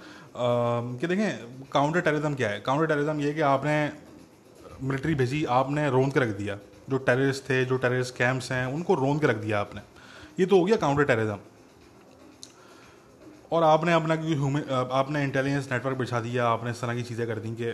कि 0.99 1.07
देखें 1.07 1.67
काउंटर 1.73 2.01
टेररिज्म 2.01 2.35
क्या 2.35 2.49
है? 2.49 2.61
काउंटर 2.61 2.87
टेररिज्म 2.87 3.21
ये 3.21 3.33
कि 3.35 3.41
आपने 3.41 3.75
मिलिट्री 4.83 5.15
भेजी, 5.15 5.45
आपने 5.45 5.89
रोन 5.91 6.11
के 6.11 6.21
रख 6.21 6.37
दिया। 6.37 6.59
जो 6.91 6.99
टेररिस्ट 6.99 7.49
थे, 7.51 7.65
जो 7.65 7.77
टेररिस्ट 7.77 8.17
कैंप्स 8.17 8.51
हैं, 8.53 8.67
उनको 8.67 8.95
रोन 8.95 9.19
के 9.19 9.27
रख 9.27 9.37
दिया 9.37 9.61
आपने। 9.61 9.81
ये 10.41 10.47
तो 10.47 10.59
हो 10.59 10.65
गया 10.65 10.77
काउंटर 10.77 11.05
टेररिज्म 11.05 11.39
और 13.53 13.63
आपने 13.63 13.93
अपना 13.93 14.15
ह्यूमन 14.15 14.63
आपने 14.93 15.23
इंटेलिजेंस 15.25 15.71
नेटवर्क 15.73 15.97
बिछा 15.97 16.21
दिया, 16.21 16.47
आपने 16.47 16.71
इस 16.71 16.81
तरह 16.81 16.95
की 16.95 17.03
चीज़ें 17.03 17.27
कर 17.27 17.39
दी 17.39 17.55
कि 17.55 17.73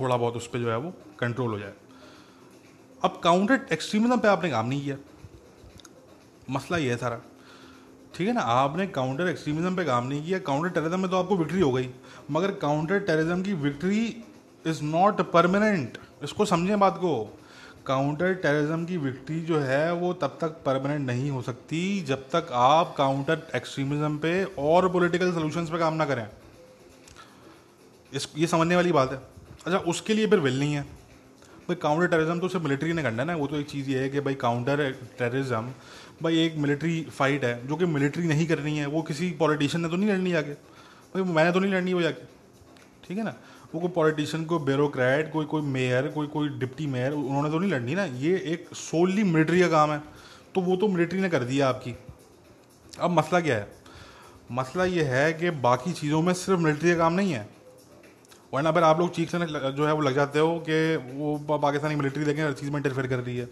थोड़ा 0.00 0.16
बहुत 0.16 0.36
उस 0.36 0.46
पर 0.46 0.58
जो 0.58 0.70
है 0.70 0.76
वो 0.76 0.92
कंट्रोल 1.18 1.50
हो 1.50 1.58
जाए। 1.58 1.72
अब 3.04 3.20
काउंटर 3.24 3.60
एक्सट्रीमिज्म 3.72 4.18
पे 4.18 4.28
आपने 4.28 4.50
काम 4.50 4.66
नहीं 4.66 4.84
किया। 4.84 4.96
मसला 6.50 6.78
ये 6.78 6.90
है 6.90 6.96
सारा। 6.96 7.20
ठीक 8.14 8.28
है 8.28 8.34
ना? 8.34 8.40
आपने 8.40 8.86
काउंटर 8.86 9.26
एक्सट्रीमिज्म 9.26 9.76
पे 9.76 9.84
काम 9.84 10.06
नहीं 10.06 10.24
किया। 10.24 10.38
काउंटर 10.38 10.68
टेररिज्म 10.68 11.00
में 11.00 11.10
तो 11.10 11.16
आपको 11.16 11.36
विक्ट्री 11.36 11.60
हो 11.60 11.72
गई। 11.72 11.90
मगर 12.30 12.52
काउंटर 12.52 12.98
टेररिज्म 12.98 13.42
की 13.42 13.52
विक्ट्री 13.52 14.24
इज़ 14.66 14.82
नॉट 14.82 15.20
परमानेंट 15.20 15.98
इसको 16.22 16.44
समझें 16.44 16.80
बात 16.80 16.96
को। 16.96 17.38
काउंटर 17.86 18.34
टेररिज्म 18.34 18.84
की 18.84 18.96
विक्ट्री 18.96 19.40
जो 19.40 19.58
है, 19.58 19.92
वो 19.92 20.12
तब 20.12 20.38
तक 20.40 20.48
परमानेंट 20.48 21.06
नहीं 21.06 21.30
हो 21.30 21.42
सकती 21.42 22.00
जब 22.00 22.28
तक 22.28 22.48
आप 22.52 22.94
काउंटर 22.98 23.50
एक्सट्रीमिज्म 23.54 24.18
पे 24.18 24.44
और 24.44 24.88
पॉलिटिकल 24.88 25.32
सोल्यूशंस 25.32 25.70
पे 25.70 25.78
काम 25.78 25.94
ना 25.94 26.04
करें। 26.04 26.28
इस, 28.12 28.28
ये 28.36 28.46
समझने 28.46 28.76
वाली 28.76 28.92
बात 28.92 29.12
है। 29.12 29.18
अच्छा 29.66 29.78
उसके 29.78 30.14
लिए 30.14 30.26
फिर 30.26 30.38
विल 30.38 30.58
नहीं 30.58 30.74
है। 30.74 31.03
भाई 31.68 31.76
काउंटर 31.82 32.06
टेररिज्म 32.06 32.38
तो 32.40 32.48
सिर्फ़ 32.48 32.64
मिलिट्री 32.64 32.92
ने 32.92 33.02
करना 33.02 33.22
है 33.22 33.26
ना, 33.26 33.34
वो 33.36 33.46
तो 33.46 33.56
एक 33.56 33.68
चीज़ 33.68 33.90
ये 33.90 33.98
है 33.98 34.08
कि 34.08 34.20
भाई 34.20 34.34
काउंटर 34.36 34.90
टेररिज्म 35.18 35.72
भाई 36.22 36.38
एक 36.38 36.56
मिलिट्री 36.56 37.00
फाइट 37.10 37.44
है, 37.44 37.66
जो 37.66 37.76
कि 37.76 37.84
मिलिट्री 37.86 38.26
नहीं 38.26 38.46
करनी 38.46 38.76
है, 38.78 38.86
वो 38.86 39.02
किसी 39.02 39.30
पॉलिटिशियन 39.38 39.82
ने 39.82 39.88
तो 39.88 39.96
नहीं 39.96 40.10
लड़नी 40.10 40.32
आगे 40.32 40.52
भाई 41.14 41.22
मैंने 41.24 41.52
तो 41.52 41.60
नहीं 41.60 41.72
लड़नी 41.72 41.94
वो 41.94 42.02
जाके। 42.02 42.24
ठीक 43.06 43.18
है 43.18 43.24
ना? 43.24 43.34
वो 43.74 43.80
कोई 43.80 43.90
पॉलिटिशियन 43.90 44.44
कोई 44.44 44.58
ब्यूरोक्रेट 44.64 45.32
कोई 45.32 45.46
कोई 45.46 45.62
मेयर 45.62 46.08
कोई 46.08 46.26
कोई 46.26 46.48
डिप्टी 46.58 46.86
मेयर 46.86 47.12
उन्होंने 47.12 47.50
तो 47.50 47.58
नहीं 47.58 47.70
लड़नी 47.70 47.94
ना। 47.94 48.04
ये 48.04 48.36
एक 48.46 48.68
सोलली 48.74 49.24
मिलिट्री 49.24 49.60
का 49.60 49.68
काम 49.68 49.90
है। 49.90 50.02
तो 50.54 50.60
वो 50.60 50.76
तो 50.76 50.88
मिलिट्री 50.88 51.20
ने 51.20 51.28
कर 51.28 51.44
दिया 51.44 51.68
आपकी। 51.68 51.94
अब 53.00 53.10
मसला 53.10 53.40
क्या 53.40 53.56
है? 53.56 53.68
मसला 54.52 54.84
ये 54.84 55.02
है 55.04 55.32
कि 55.32 55.50
बाकी 55.62 55.92
चीज़ों 55.92 56.22
में 56.22 56.32
सिर्फ़ 56.34 56.60
मिलिट्री 56.60 56.90
का 56.90 56.98
काम 56.98 57.12
नहीं 57.12 57.32
है। 57.32 57.46
वरना 58.54 58.72
फिर 58.72 58.82
आप 58.82 58.98
लोग 59.00 59.14
चीख 59.14 59.30
से 59.30 59.38
जो 59.72 59.86
है 59.86 59.92
वो 59.92 60.00
लग 60.00 60.14
जाते 60.14 60.38
हो 60.38 60.58
कि 60.68 60.96
वो 60.96 61.58
पाकिस्तानी 61.58 61.94
मिलिट्री 61.94 62.24
देखें, 62.24 62.42
हर 62.44 62.52
चीज़ 62.52 62.70
में 62.70 62.76
इंटरफेयर 62.76 63.06
कर 63.06 63.18
रही 63.18 63.36
है। 63.36 63.46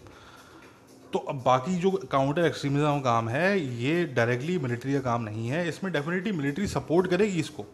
तो 1.13 1.19
अब 1.19 1.41
बाकी 1.45 1.75
जो 1.75 1.91
काउंटर 2.11 2.45
एक्सट्रीमिज्म 2.45 2.85
का 2.85 2.99
काम 2.99 3.29
है, 3.29 3.59
ये 3.83 4.05
डायरेक्टली 4.05 4.57
मिलिट्री 4.59 4.93
का 4.93 4.99
काम 4.99 5.21
नहीं 5.21 5.47
है। 5.47 5.67
इसमें 5.69 5.91
डेफिनेटली 5.93 6.31
मिलिट्री 6.31 6.67
सपोर्ट 6.67 7.09
करेगी 7.09 7.39
इसको। 7.39 7.65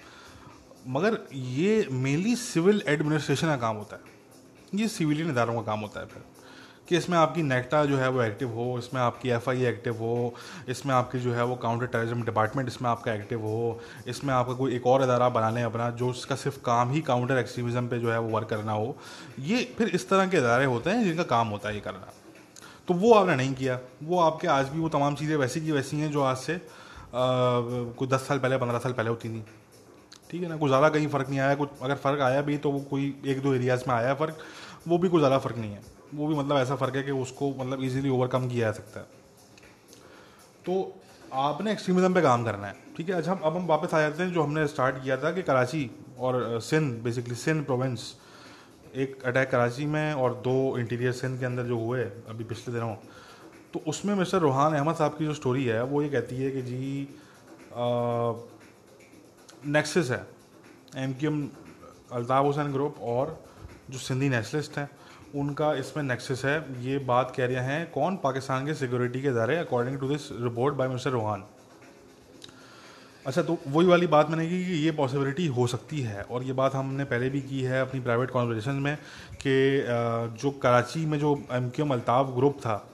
मगर 0.87 1.17
ये 1.33 1.87
मेनली 1.91 2.35
सिविल 2.35 2.83
एडमिनिस्ट्रेशन 2.87 3.47
का 3.47 3.57
काम 3.57 3.75
होता 3.75 3.95
है। 3.95 4.79
ये 4.79 4.87
सिविलियन 4.87 5.29
इदारों 5.29 5.53
का 5.55 5.61
काम 5.61 5.79
होता 5.79 5.99
है 5.99 6.05
फिर। 6.05 6.23
कि 6.89 6.97
इसमें 6.97 7.17
आपकी 7.17 7.41
नेक्टा 7.43 7.83
जो 7.85 7.97
है 7.97 8.07
वो 8.09 8.21
एक्टिव 8.21 8.49
हो, 8.49 8.77
इसमें 8.79 8.99
आपकी 9.01 9.29
एफ़ 9.29 9.49
आई 9.49 9.65
एक्टिव 9.65 9.95
हो, 9.95 10.33
इसमें 10.69 10.93
आपकी 10.95 11.19
जो 11.19 11.33
है 11.33 11.43
वो 11.45 11.55
काउंटर 11.57 11.85
टेररिज्म 11.87 12.23
डिपार्टमेंट 12.25 12.67
इसमें 12.67 12.89
आपका 12.89 13.13
एक्टिव 13.13 13.41
हो, 13.41 13.79
इसमें 14.07 14.33
आपका 14.33 14.53
कोई 14.53 14.75
एक 14.75 14.87
और 14.87 15.01
अदारा 15.01 15.29
बना 15.29 15.49
लें 15.49 15.63
अपना, 15.63 15.89
जो 15.91 16.09
उसका 16.09 16.35
सिर्फ़ 16.35 16.57
काम 16.65 16.91
ही 16.91 17.01
काउंटर 17.03 17.37
एक्सट्रीमिज़म 17.37 17.87
पे 17.87 17.99
जो 17.99 18.11
है 18.11 18.19
वो 18.19 18.29
वर्क 18.29 18.49
करना 18.49 18.71
हो, 18.71 18.95
ये 19.39 19.63
फिर 19.77 19.87
इस 19.89 20.09
तरह 20.09 20.27
के 20.27 20.37
अदारे 20.37 20.65
होते 20.65 20.89
हैं 20.89 21.03
जिनका 21.03 21.23
काम 21.25 21.47
होता 21.47 21.69
है 21.69 21.75
ये 21.75 21.81
करना। 21.81 22.13
तो 22.87 22.93
वो 22.95 23.13
आपने 23.13 23.35
नहीं 23.35 23.53
किया। 23.53 23.79
वो 24.03 24.19
आपके 24.19 24.47
आज 24.47 24.69
भी 24.69 24.79
वो 24.79 24.89
तमाम 24.89 25.15
चीज़ें 25.15 25.35
वैसी 25.37 25.61
की 25.61 25.71
वैसी 25.71 25.99
हैं 25.99 26.11
जो 26.11 26.21
आज 26.23 26.37
से 26.37 26.59
कोई 27.13 28.07
दस 28.07 28.27
साल 28.27 28.39
पहले, 28.39 28.57
पंद्रह 28.57 28.79
साल 28.79 28.93
पहले 28.93 29.09
होती 29.09 29.29
थी। 29.29 29.43
ठीक 30.31 30.41
है 30.41 30.49
ना? 30.49 30.57
कुछ 30.57 30.67
ज़्यादा 30.67 30.89
कहीं 30.89 31.07
फ़र्क 31.07 31.29
नहीं 31.29 31.39
आया। 31.39 31.55
कुछ 31.55 31.69
अगर 31.81 31.95
फ़र्क 31.97 32.21
आया 32.21 32.41
भी 32.41 32.57
तो 32.57 32.71
वो 32.71 32.79
कोई 32.89 33.13
एक 33.25 33.41
दो 33.41 33.53
एरियाज़ 33.53 33.83
में 33.87 33.95
आया 33.95 34.13
फ़र्क, 34.15 34.37
वो 34.87 34.97
भी 34.97 35.09
कुछ 35.09 35.19
ज़्यादा 35.19 35.37
फ़र्क 35.39 35.57
नहीं 35.57 35.71
है। 35.71 35.98
वो 36.13 36.27
भी 36.27 36.35
मतलब 36.35 36.57
ऐसा 36.57 36.75
फ़र्क 36.75 36.95
है 36.95 37.03
कि 37.03 37.11
उसको 37.13 37.49
मतलब 37.51 37.83
इजीली 37.83 38.09
ओवरकम 38.09 38.47
किया 38.49 38.65
जा 38.65 38.71
सकता 38.71 38.99
है। 38.99 39.05
तो 40.65 40.95
आपने 41.33 41.71
एक्सट्रीमिज्म 41.71 42.13
पे 42.13 42.21
काम 42.21 42.43
करना 42.43 42.67
है, 42.67 42.75
ठीक 42.97 43.09
है? 43.09 43.15
अच्छा 43.15 43.33
अब 43.33 43.55
हम 43.55 43.65
वापस 43.67 43.93
आ 43.93 43.99
जाते 44.01 44.23
हैं 44.23 44.31
जो 44.33 44.43
हमने 44.43 44.67
स्टार्ट 44.67 45.03
किया 45.03 45.17
था 45.17 45.31
कि 45.31 45.41
कराची 45.43 45.89
और 46.19 46.59
सिंध 46.61 47.01
बेसिकली 47.03 47.35
सिंध 47.35 47.65
प्रोविंस 47.65 48.13
एक 48.95 49.23
अटैक 49.25 49.49
कराची 49.51 49.85
में 49.85 50.13
और 50.13 50.33
दो 50.45 50.77
इंटीरियर 50.77 51.11
सिंध 51.13 51.39
के 51.39 51.45
अंदर 51.45 51.63
जो 51.63 51.77
हुए 51.79 52.03
अभी 52.03 52.43
पिछले 52.43 52.73
दिनों। 52.73 52.93
तो 53.73 53.81
उसमें 53.87 54.13
मिस्टर 54.15 54.39
रूहान 54.39 54.73
अहमद 54.73 54.95
साहब 54.95 55.17
की 55.17 55.25
जो 55.25 55.33
स्टोरी 55.33 55.65
है, 55.65 55.83
वो 55.83 56.01
ये 56.01 56.09
कहती 56.09 56.35
है 56.35 56.51
कि 56.51 56.61
जी 56.61 57.07
नेक्सस 59.67 60.09
है 60.11 60.25
M 61.03 61.13
Q 61.13 61.31
M 61.31 61.49
Altaf 62.11 62.45
Hussain 62.45 62.71
group 62.73 62.95
और 63.01 63.37
जो 63.89 63.97
सिंधी 63.99 64.29
नेशनलिस्ट 64.29 64.77
हैं 64.77 64.89
उनका 65.35 65.73
इसमें 65.75 66.03
नेक्सस 66.03 66.41
है। 66.45 66.57
ये 66.83 66.97
बात 67.05 67.33
कह 67.37 67.45
रहे 67.45 67.63
हैं, 67.65 67.89
कौन? 67.91 68.15
पाकिस्तान 68.17 68.65
के 68.65 68.73
सिक्योरिटी 68.73 69.21
के 69.21 69.27
इदारे 69.27 69.57
according 69.57 69.99
to 69.99 70.07
this 70.07 70.31
report 70.33 70.75
by 70.75 70.87
mister 70.87 71.09
Rohan 71.11 71.43
अच्छा 73.25 73.41
तो 73.41 73.57
वही 73.67 73.87
वाली 73.87 74.07
बात 74.07 74.29
मैंने 74.29 74.47
की 74.49 74.63
कि 74.65 74.73
ये 74.75 74.91
पॉसिबिलिटी 74.91 75.45
हो 75.47 75.65
सकती 75.67 75.99
है। 76.01 76.21
और 76.21 76.43
ये 76.43 76.53
बात 76.53 76.75
हमने 76.75 77.03
पहले 77.05 77.29
भी 77.29 77.41
की 77.41 77.61
है 77.61 77.81
अपनी 77.81 77.99
प्राइवेट 77.99 78.31
कॉन्वर्जेशन 78.31 78.75
में 78.75 78.95
कि 79.41 79.83
जो 80.41 80.51
कराची 80.63 81.05
में 81.05 81.17
जो 81.19 81.35
M 81.51 81.69
Q 81.69 81.85
M 81.85 81.91
Altaf 81.93 82.27
group 82.35 82.57
था, 82.57 82.85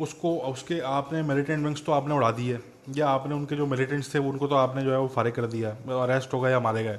उसको, 0.00 0.36
उसके 0.38 0.78
आपने 0.80 1.22
मिलिटेंट 1.24 1.64
विंग्स 1.64 1.84
तो 1.86 1.92
आपने 1.92 2.14
उड़ा 2.14 2.30
दिए। 2.30 2.58
या 2.96 3.08
आपने 3.08 3.34
उनके 3.34 3.56
जो 3.56 3.66
मिलिटेंट्स 3.66 4.14
थे, 4.14 4.18
उनको 4.20 4.46
तो 4.46 4.54
आपने 4.56 4.82
जो 4.82 4.92
है 4.92 4.98
वो 4.98 5.08
फारिग 5.08 5.34
कर 5.34 5.46
दिया 5.46 5.70
अरेस्ट 6.02 6.32
हो 6.34 6.40
गए 6.40 6.50
या 6.50 6.60
मारे 6.60 6.82
गए, 6.84 6.98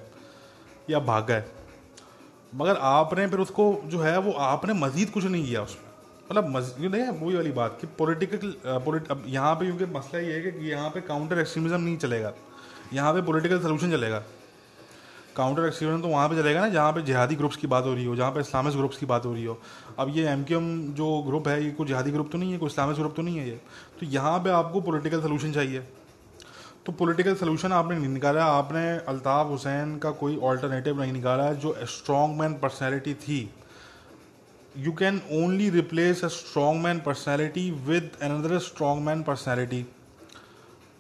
या 0.89 0.99
भाग 1.01 1.27
गए। 1.27 1.43
मगर 2.53 2.77
आपने 2.77 3.27
फिर 3.27 3.39
उसको 3.39 3.63
जो 3.85 3.99
है, 3.99 4.17
वो 4.17 4.31
आपने 4.31 4.73
मज़ीद 4.75 5.09
कुछ 5.09 5.25
नहीं 5.25 5.45
किया 5.45 5.61
उसमें। 5.61 5.91
मतलब 6.23 6.49
मस्जिद 6.49 6.95
है 6.95 7.09
वही 7.11 7.35
वाली 7.35 7.51
बात 7.53 7.77
कि 7.81 7.87
पॉलिटिकल 7.97 8.53
अब 8.67 9.23
यहाँ 9.27 9.55
पे 9.55 9.65
क्योंकि 9.65 9.85
मसला 9.93 10.19
ये 10.19 10.33
है 10.33 10.51
कि 10.51 10.69
यहाँ 10.69 10.89
पे 10.89 11.01
काउंटर 11.03 11.39
एक्सट्रीमिज्म 11.39 11.81
नहीं 11.81 11.97
चलेगा। 11.97 12.33
यहाँ 12.93 13.13
पे 13.13 13.21
पॉलिटिकल 13.23 13.59
सोल्यूशन 13.59 13.91
चलेगा। 13.91 14.23
काउंटर 15.35 15.65
एक्सट्रीमिज्म 15.65 16.01
तो 16.01 16.07
वहाँ 16.07 16.27
पे 16.29 16.35
चलेगा 16.35 16.61
ना, 16.61 16.67
जहाँ 16.69 16.91
पे 16.93 17.01
जिहादी 17.01 17.35
ग्रुप्स 17.35 17.57
की 17.57 17.67
बात 17.67 17.83
हो 17.85 17.93
रही 17.93 18.05
हो, 18.05 18.15
जहाँ 18.15 18.31
पे 18.31 18.39
इस्लामिक 18.39 18.73
ग्रुप्स 18.73 18.97
की 18.97 19.05
बात 19.05 19.25
हो 19.25 19.33
रही 19.33 19.45
हो। 19.45 19.57
अब 19.99 20.11
ये 20.15 20.27
एम 20.29 20.43
जो 20.43 21.21
ग्रुप 21.27 21.47
है, 21.47 21.63
ये 21.63 21.71
कोई 21.71 21.87
जिहादी 21.87 22.11
ग्रुप 22.11 22.29
तो 22.31 22.37
नहीं 22.37 22.51
है, 22.51 22.57
कोई 22.57 22.69
इस्लामिक 22.69 22.97
ग्रुप 22.97 23.15
तो 23.15 23.21
नहीं 23.21 23.37
है 23.37 23.47
ये। 23.47 23.59
तो 23.99 24.05
यहाँ 24.07 24.39
पे 24.39 24.49
आपको 24.51 24.81
पॉलिटिकल 24.81 25.21
सोल्यूशन 25.21 25.53
चाहिए। 25.53 25.83
तो 26.85 26.91
पॉलिटिकल 26.91 27.35
सोल्यूशन 27.35 27.71
आपने 27.71 27.97
नहीं 27.97 28.07
निकाला। 28.09 28.45
आपने 28.45 28.87
अल्ताफ़ 29.07 29.47
हुसैन 29.47 29.97
का 29.97 30.09
कोई 30.11 30.37
ऑल्टरनेटिव 30.43 31.01
नहीं 31.01 31.13
निकाला 31.13 31.51
जो 31.55 31.75
स्ट्रॉन्ग 31.87 32.39
मैन 32.39 32.53
पर्सनैलिटी 32.53 33.13
थी। 33.13 33.37
You 34.77 34.91
can 34.91 35.21
only 35.33 35.69
replace 35.69 36.23
a 36.25 36.27
strong 36.27 36.83
man 36.83 36.99
personality 36.99 37.69
with 37.87 38.11
another 38.21 38.57
strong 38.59 39.05
man 39.05 39.21
personality 39.23 39.85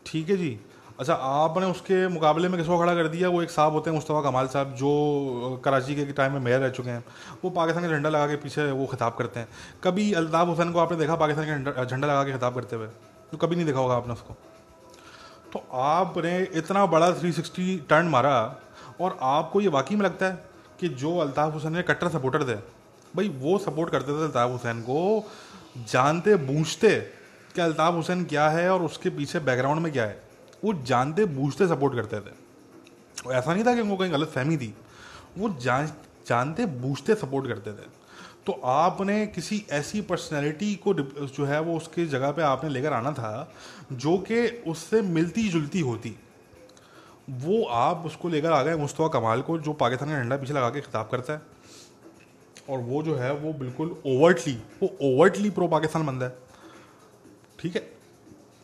ठीक 0.05 0.29
है 0.29 0.37
जी? 0.37 0.59
अच्छा 0.99 1.13
आपने 1.13 1.65
उसके 1.65 2.07
मुकाबले 2.07 2.49
में 2.49 2.57
किसको 2.59 2.77
खड़ा 2.79 2.93
कर 2.95 3.07
दिया? 3.07 3.29
वो 3.29 3.41
एक 3.41 3.49
साहब 3.49 3.73
होते 3.73 3.89
हैं, 3.89 3.95
मुस्तफ़ा 3.95 4.21
कमाल 4.21 4.47
साहब, 4.47 4.73
जो 4.75 5.61
कराची 5.65 5.95
के 5.95 6.05
टाइम 6.13 6.33
में 6.33 6.39
मेयर 6.39 6.59
रह 6.59 6.69
चुके 6.69 6.89
हैं। 6.89 7.03
वो 7.43 7.49
पाकिस्तान 7.49 7.83
का 7.83 7.89
झंडा 7.89 8.09
लगा 8.09 8.27
के 8.27 8.35
पीछे 8.35 8.71
वो 8.71 8.85
खिताब 8.85 9.15
करते 9.19 9.39
हैं। 9.39 9.47
कभी 9.83 10.11
अल्ताफ़ 10.13 10.49
हुसैन 10.49 10.71
को 10.71 10.79
आपने 10.79 10.97
देखा 10.97 11.15
पाकिस्तान 11.15 11.63
का 11.65 11.85
झंडा 11.85 12.07
लगा 12.07 12.23
के 12.23 12.31
खिताब 12.31 12.55
करते 12.55 12.75
हुए? 12.75 12.87
तो 13.31 13.37
कभी 13.37 13.55
नहीं 13.55 13.65
देखा 13.65 13.79
होगा 13.79 13.95
आपने 13.95 14.13
उसको। 14.13 14.37
तो 15.53 15.67
आपने 15.73 16.47
इतना 16.53 16.85
बड़ा 16.85 17.21
360 17.21 17.89
टर्न 17.89 18.07
मारा 18.07 18.59
और 19.01 19.19
आपको 19.21 19.61
ये 19.61 19.67
वाकई 19.67 19.95
में 19.95 20.05
लगता 20.05 20.25
है 20.25 20.45
कि 20.79 20.89
जो 20.89 21.17
अल्ताफ़ 21.17 21.53
हुसैन 21.53 21.75
के 21.75 21.81
कट्टर 21.81 22.09
सपोर्टर 22.09 22.43
थे, 22.43 22.55
भाई 23.15 23.29
वो 23.29 23.57
सपोर्ट 23.57 23.91
करते 23.91 24.11
थे 24.11 24.23
अल्ताफ़ 24.23 24.51
हुसैन 24.51 24.81
को, 24.81 25.31
जानते, 25.77 26.35
बूझते 26.35 26.99
कि 27.55 27.61
अल्ताफ़ 27.61 27.95
हुसैन 27.95 28.25
क्या 28.25 28.49
है 28.49 28.69
और 28.69 28.81
उसके 28.81 29.09
पीछे 29.09 29.39
बैकग्राउंड 29.39 29.79
में 29.79 29.93
क्या 29.93 30.03
है। 30.03 30.23
वो 30.65 30.73
जानते, 30.73 31.25
बूझते 31.25 31.67
सपोर्ट 31.67 31.95
करते 31.95 32.19
थे। 32.19 33.33
ऐसा 33.33 33.53
नहीं 33.53 33.65
था 33.65 33.75
कि 33.75 33.81
उनको 33.81 33.97
कहीं 33.97 34.11
गलत 34.11 34.27
फहमी 34.27 34.57
थी। 34.57 34.75
वो 35.37 35.49
जान, 35.61 35.87
जानते, 36.27 36.65
बूझते 36.65 37.15
सपोर्ट 37.15 37.47
करते 37.47 37.71
थे। 37.71 38.03
तो 38.45 38.61
आपने 38.65 39.27
किसी 39.27 39.65
ऐसी 39.71 40.01
पर्सनैलिटी 40.01 40.75
को 40.75 40.93
जो 41.27 41.45
है 41.45 41.59
वो 41.61 41.77
उसकी 41.77 42.05
जगह 42.05 42.31
पे 42.31 42.41
आपने 42.41 42.69
लेकर 42.69 42.93
आना 42.93 43.11
था 43.11 43.53
जो 43.91 44.17
कि 44.17 44.47
उससे 44.67 45.01
मिलती 45.01 45.49
जुलती 45.49 45.79
होती। 45.79 46.15
वो 47.29 47.63
आप 47.63 48.03
उसको 48.05 48.29
लेकर 48.29 48.51
आ 48.51 48.63
गए 48.63 48.75
मुस्तफ़ा 48.75 49.07
कमाल 49.07 49.41
को 49.41 49.57
जो 49.57 49.73
पाकिस्तान 49.73 50.09
का 50.09 50.23
झंडा 50.23 50.37
पीछे 50.37 50.53
लगा 50.53 50.69
के 50.69 50.81
खिताब 50.81 51.09
करता 51.11 51.33
है। 51.33 51.41
और 52.69 52.79
वो 52.79 53.03
जो 53.03 53.15
है 53.15 53.33
वो 53.33 53.53
बिल्कुल 53.53 53.95
ओवर्टली 54.05 54.53
वो 54.53 54.97
ओवर्टली 55.01 55.49
प्रो 55.49 55.67
पाकिस्तान 55.67 56.05
बंदा 56.05 56.25
है। 56.25 56.37
ठीक 57.59 57.75
है? 57.75 57.81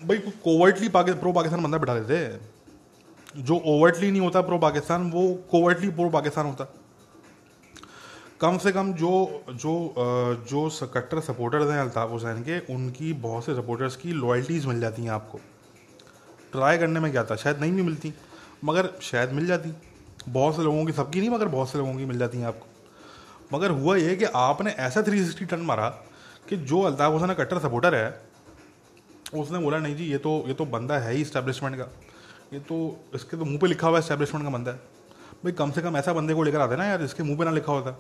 भाई 0.05 0.17
कोवर्टली 0.17 0.89
पाकि, 0.89 1.13
प्रो 1.13 1.31
पाकिस्तान 1.33 1.63
बंदा 1.63 1.77
बिठा 1.77 1.99
देते 1.99 3.41
जो 3.41 3.61
ओवर्टली 3.65 4.11
नहीं 4.11 4.21
होता 4.21 4.41
प्रो 4.41 4.57
पाकिस्तान 4.57 5.11
वो 5.11 5.33
कोवर्टली 5.51 5.89
प्रो 5.89 6.09
पाकिस्तान 6.09 6.45
होता। 6.45 6.73
कम 8.41 8.57
से 8.57 8.71
कम 8.71 8.93
जो 8.93 9.43
जो 9.49 9.71
जो 10.49 10.87
कट्टर 10.87 11.19
सपोर्टर्स 11.19 11.69
हैं 11.69 11.79
अल्ताफ़ 11.79 12.09
हुसैन 12.09 12.41
के, 12.41 12.59
उनकी 12.75 13.13
बहुत 13.13 13.45
से 13.45 13.55
सपोर्टर्स 13.55 13.95
की 13.95 14.11
लॉयल्टीज़ 14.11 14.67
मिल 14.67 14.79
जाती 14.79 15.03
हैं 15.03 15.11
आपको। 15.11 15.39
ट्राई 16.51 16.77
करने 16.77 16.99
में 16.99 17.11
क्या 17.11 17.23
था? 17.23 17.35
शायद 17.35 17.59
नहीं 17.59 17.71
भी 17.71 17.81
मिलती। 17.81 18.13
मगर 18.63 18.89
शायद 19.01 19.31
मिल 19.31 19.45
जाती। 19.47 19.73
बहुत 20.29 20.55
से 20.55 20.61
लोगों 20.61 20.85
की, 20.85 20.91
सबकी 20.91 21.19
नहीं, 21.19 21.29
मगर 21.29 21.47
बहुत 21.47 21.69
से 21.69 21.77
लोगों 21.77 21.95
की 21.95 22.05
मिल 22.05 22.17
जाती 22.17 22.37
हैं 22.37 22.45
आपको। 22.45 22.67
मगर 23.53 23.71
हुआ 23.71 23.95
ये 23.95 24.15
कि 24.15 24.25
आपने 24.25 24.71
ऐसा 24.71 25.01
थ्री 25.01 25.23
सिक्सटी 25.25 25.45
टन 25.45 25.59
मारा 25.59 25.89
कि 26.49 26.57
जो 26.57 26.81
अल्ताफ़ 26.81 27.13
हुसैन 27.13 27.33
कट्टर 27.33 27.59
सपोर्टर 27.59 27.95
है, 27.95 28.21
उसने 29.33 29.59
बोला, 29.59 29.77
नहीं 29.77 29.95
जी, 29.95 30.05
ये 30.05 30.17
तो 30.17 30.43
ये 30.47 30.53
तो 30.53 30.65
बंदा 30.65 30.97
है 30.97 31.13
ही 31.13 31.21
इस्टेब्लिशमेंट 31.21 31.75
का। 31.75 31.89
ये 32.53 32.59
तो 32.59 33.05
इसके 33.15 33.37
तो 33.37 33.45
मुँह 33.45 33.57
पे 33.57 33.67
लिखा 33.67 33.87
हुआ 33.87 33.97
है 33.97 34.03
इस्टेब्लिशमेंट 34.03 34.45
का 34.45 34.51
बंदा 34.51 34.71
है। 34.71 34.77
भाई, 35.43 35.51
कम 35.51 35.71
से 35.71 35.81
कम 35.81 35.97
ऐसा 35.97 36.13
बंदे 36.13 36.33
को 36.33 36.43
लेकर 36.43 36.61
आते 36.61 36.75
ना 36.75 36.85
यार 36.85 37.01
जिसके 37.01 37.23
मुँह 37.23 37.37
पे 37.37 37.45
ना 37.45 37.51
लिखा 37.51 37.73
होता। 37.73 37.99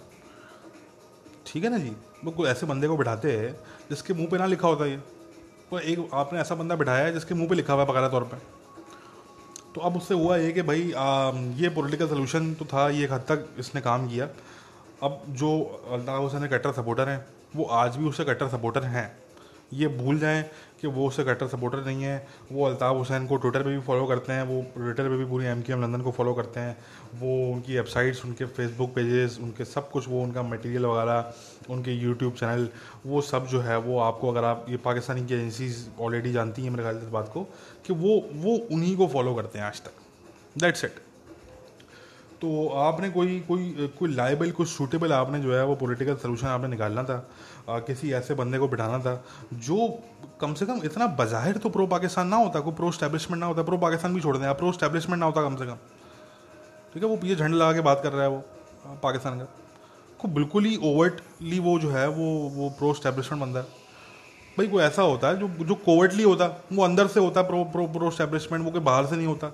ठीक 1.49 1.63
है 1.63 1.69
ना 1.69 1.77
जी? 1.77 1.91
वो 2.23 2.31
कोई 2.31 2.47
ऐसे 2.49 2.65
बंदे 2.65 2.87
को 2.87 2.97
बिठाते 2.97 3.31
हैं 3.31 3.51
जिसके 3.89 4.13
मुँह 4.13 4.27
पे 4.31 4.37
ना 4.37 4.45
लिखा 4.45 4.67
होता 4.67 4.85
ये। 4.85 4.97
कोई 5.69 5.81
एक 5.83 6.09
आपने 6.13 6.39
ऐसा 6.39 6.55
बंदा 6.55 6.75
बिठाया 6.75 7.05
है 7.05 7.13
जिसके 7.13 7.35
मुँह 7.35 7.49
पे 7.49 7.55
लिखा 7.55 7.73
हुआ 7.73 7.83
है 7.83 7.89
बकायदा 7.89 8.09
तौर 8.09 8.23
पे। 8.23 8.37
तो 9.75 9.81
अब 9.81 9.97
उससे 9.97 10.13
हुआ 10.13 10.37
ये 10.37 10.51
कि 10.51 10.61
भाई 10.61 10.91
आ, 10.91 11.31
ये 11.55 11.69
पॉलिटिकल 11.69 12.07
सोल्यूशन 12.07 12.53
तो 12.53 12.65
था 12.65 12.87
ये 12.89 13.03
एक 13.03 13.11
हद 13.11 13.25
तक 13.29 13.47
इसने 13.59 13.81
काम 13.81 14.07
किया। 14.07 14.27
अब 15.03 15.21
जो 15.31 15.49
अल्ताफ़ 15.91 16.21
हुसैन 16.21 16.47
कट्टर 16.47 16.71
सपोर्टर 16.71 17.09
हैं 17.09 17.25
वो 17.55 17.63
आज 17.63 17.95
भी 17.97 18.05
उससे 18.05 18.25
कट्टर 18.25 18.47
सपोर्टर 18.47 18.83
हैं। 18.85 19.11
ये 19.73 19.87
भूल 19.87 20.19
जाएँ 20.19 20.43
कि 20.81 20.87
वो 20.87 21.07
उससे 21.07 21.23
कट्टर 21.23 21.47
सपोर्टर 21.47 21.83
नहीं 21.85 22.03
है। 22.03 22.27
वो 22.51 22.65
अल्ताफ़ 22.65 22.97
हुसैन 22.97 23.27
को 23.27 23.37
ट्विटर 23.37 23.63
पे 23.63 23.69
भी 23.69 23.79
फॉलो 23.81 24.05
करते 24.05 24.33
हैं 24.33 24.43
वो 24.43 24.61
ट्विटर 24.75 25.09
पे 25.09 25.17
भी 25.17 25.25
पूरी 25.25 25.45
एम 25.45 25.63
लंदन 25.69 26.01
को 26.01 26.11
फॉलो 26.11 26.33
करते 26.33 26.59
हैं। 26.59 26.77
वो 27.15 27.35
उनकी 27.53 27.75
वेबसाइट्स 27.75 28.23
उनके 28.25 28.45
फेसबुक 28.45 28.93
पेजेस 28.95 29.37
उनके 29.41 29.65
सब 29.65 29.89
कुछ 29.91 30.07
वो 30.07 30.21
उनका 30.23 30.43
मटेरियल 30.43 30.85
वगैरह 30.85 31.71
उनके 31.73 31.93
यूट्यूब 31.93 32.33
चैनल 32.33 32.67
वो 33.05 33.21
सब 33.21 33.47
जो 33.47 33.59
है 33.61 33.77
वो 33.79 33.99
आपको 33.99 34.31
अगर 34.31 34.43
आप 34.45 34.65
ये 34.69 34.77
पाकिस्तानी 34.77 35.25
की 35.25 35.33
एजेंसीज 35.33 35.85
ऑलरेडी 35.99 36.31
जानती 36.31 36.63
हैं 36.63 36.71
मेरे 36.71 36.83
ख्याल 36.83 36.99
से 36.99 37.05
इस 37.05 37.11
बात 37.11 37.29
को 37.33 37.43
कि 37.87 37.93
वो 37.95 38.21
वो 38.33 38.55
उन्हीं 38.71 38.95
को 38.97 39.07
फॉलो 39.07 39.35
करते 39.35 39.59
हैं 39.59 39.65
आज 39.65 39.81
तक। 39.81 40.59
दैट्स 40.59 40.85
इट 40.85 40.99
तो 42.41 42.67
आपने 42.79 43.09
कोई 43.09 43.39
कोई 43.47 43.87
कोई 43.99 44.13
लाइबल 44.15 44.51
कुछ 44.51 44.67
सूटेबल 44.69 45.13
आपने 45.13 45.39
जो 45.41 45.55
है 45.55 45.63
वो 45.65 45.75
पॉलिटिकल 45.75 46.15
सोल्यूशन 46.15 46.47
आपने 46.47 46.67
निकालना 46.67 47.03
था 47.03 47.15
आ, 47.69 47.79
किसी 47.79 48.11
ऐसे 48.13 48.33
बंदे 48.33 48.57
को 48.57 48.67
बिठाना 48.67 48.99
था 48.99 49.23
जो 49.53 49.87
कम 50.41 50.53
से 50.53 50.65
कम 50.65 50.81
इतना 50.85 51.07
बाहिर 51.19 51.57
तो 51.57 51.69
प्रो 51.69 51.87
पाकिस्तान 51.87 52.27
ना 52.27 52.35
होता 52.35 52.59
कोई 52.59 52.73
प्रो 52.73 52.91
स्टैब्लिशमेंट 52.91 53.39
ना 53.39 53.45
होता 53.45 53.63
प्रो 53.63 53.77
पाकिस्तान 53.77 54.13
भी 54.13 54.21
छोड़ 54.21 54.37
दें 54.37 54.45
आप 54.47 54.57
प्रो 54.57 54.71
स्टैब्लिशमेंट 54.71 55.19
ना 55.19 55.25
होता 55.25 55.49
कम 55.49 55.55
से 55.55 55.65
कम। 55.65 55.77
ठीक 56.93 57.03
है, 57.03 57.09
वो 57.09 57.15
पीछे 57.17 57.35
झंडा 57.35 57.55
लगा 57.55 57.73
के 57.73 57.81
बात 57.81 57.99
कर 58.03 58.11
रहा 58.11 58.23
है 58.23 58.29
वो 58.29 58.43
पाकिस्तान 59.03 59.39
का। 59.39 59.47
को 60.19 60.27
बिल्कुल 60.29 60.65
ही 60.65 60.75
ओवर्टली 60.85 61.59
वो 61.59 61.77
जो 61.79 61.89
है, 61.89 62.07
वो 62.07 62.25
वो 62.49 62.69
प्रो 62.79 62.93
स्टैब्लिशमेंट 62.93 63.41
बंदा 63.43 63.59
है। 63.59 63.65
भाई, 64.57 64.67
कोई 64.67 64.83
ऐसा 64.83 65.01
होता 65.03 65.27
है 65.27 65.39
जो 65.39 65.47
जो 65.65 65.75
कोवर्टली 65.77 66.23
होता 66.23 66.45
है 66.45 66.61
वो 66.73 66.83
अंदर 66.83 67.07
से 67.07 67.19
होता 67.19 67.41
है 67.41 67.47
प्रो 67.47 67.63
प्रो 67.65 67.85
प्रो 67.89 68.09
स्टैब्लिशमेंट 68.11 68.65
वो 68.65 68.71
कोई 68.71 68.81
बाहर 68.81 69.05
से 69.05 69.15
नहीं 69.15 69.27
होता। 69.27 69.51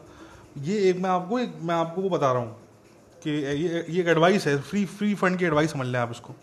ये 0.59 0.77
एक, 0.89 0.97
मैं 0.97 1.09
आपको 1.09 1.39
एक, 1.39 1.53
मैं 1.61 1.75
आपको 1.75 2.01
वो 2.01 2.09
बता 2.09 2.31
रहा 2.31 2.41
हूँ 2.41 2.55
कि 3.23 3.31
ये 3.31 3.85
ये 3.89 4.01
एक 4.01 4.07
एडवाइस 4.07 4.47
है 4.47 4.57
फ्री 4.61 4.85
फ्री 4.87 5.13
फंड 5.15 5.37
की 5.39 5.45
एडवाइस 5.45 5.71
समझ 5.71 5.87
लें 5.87 5.99
आप 5.99 6.11
इसको। 6.11 6.33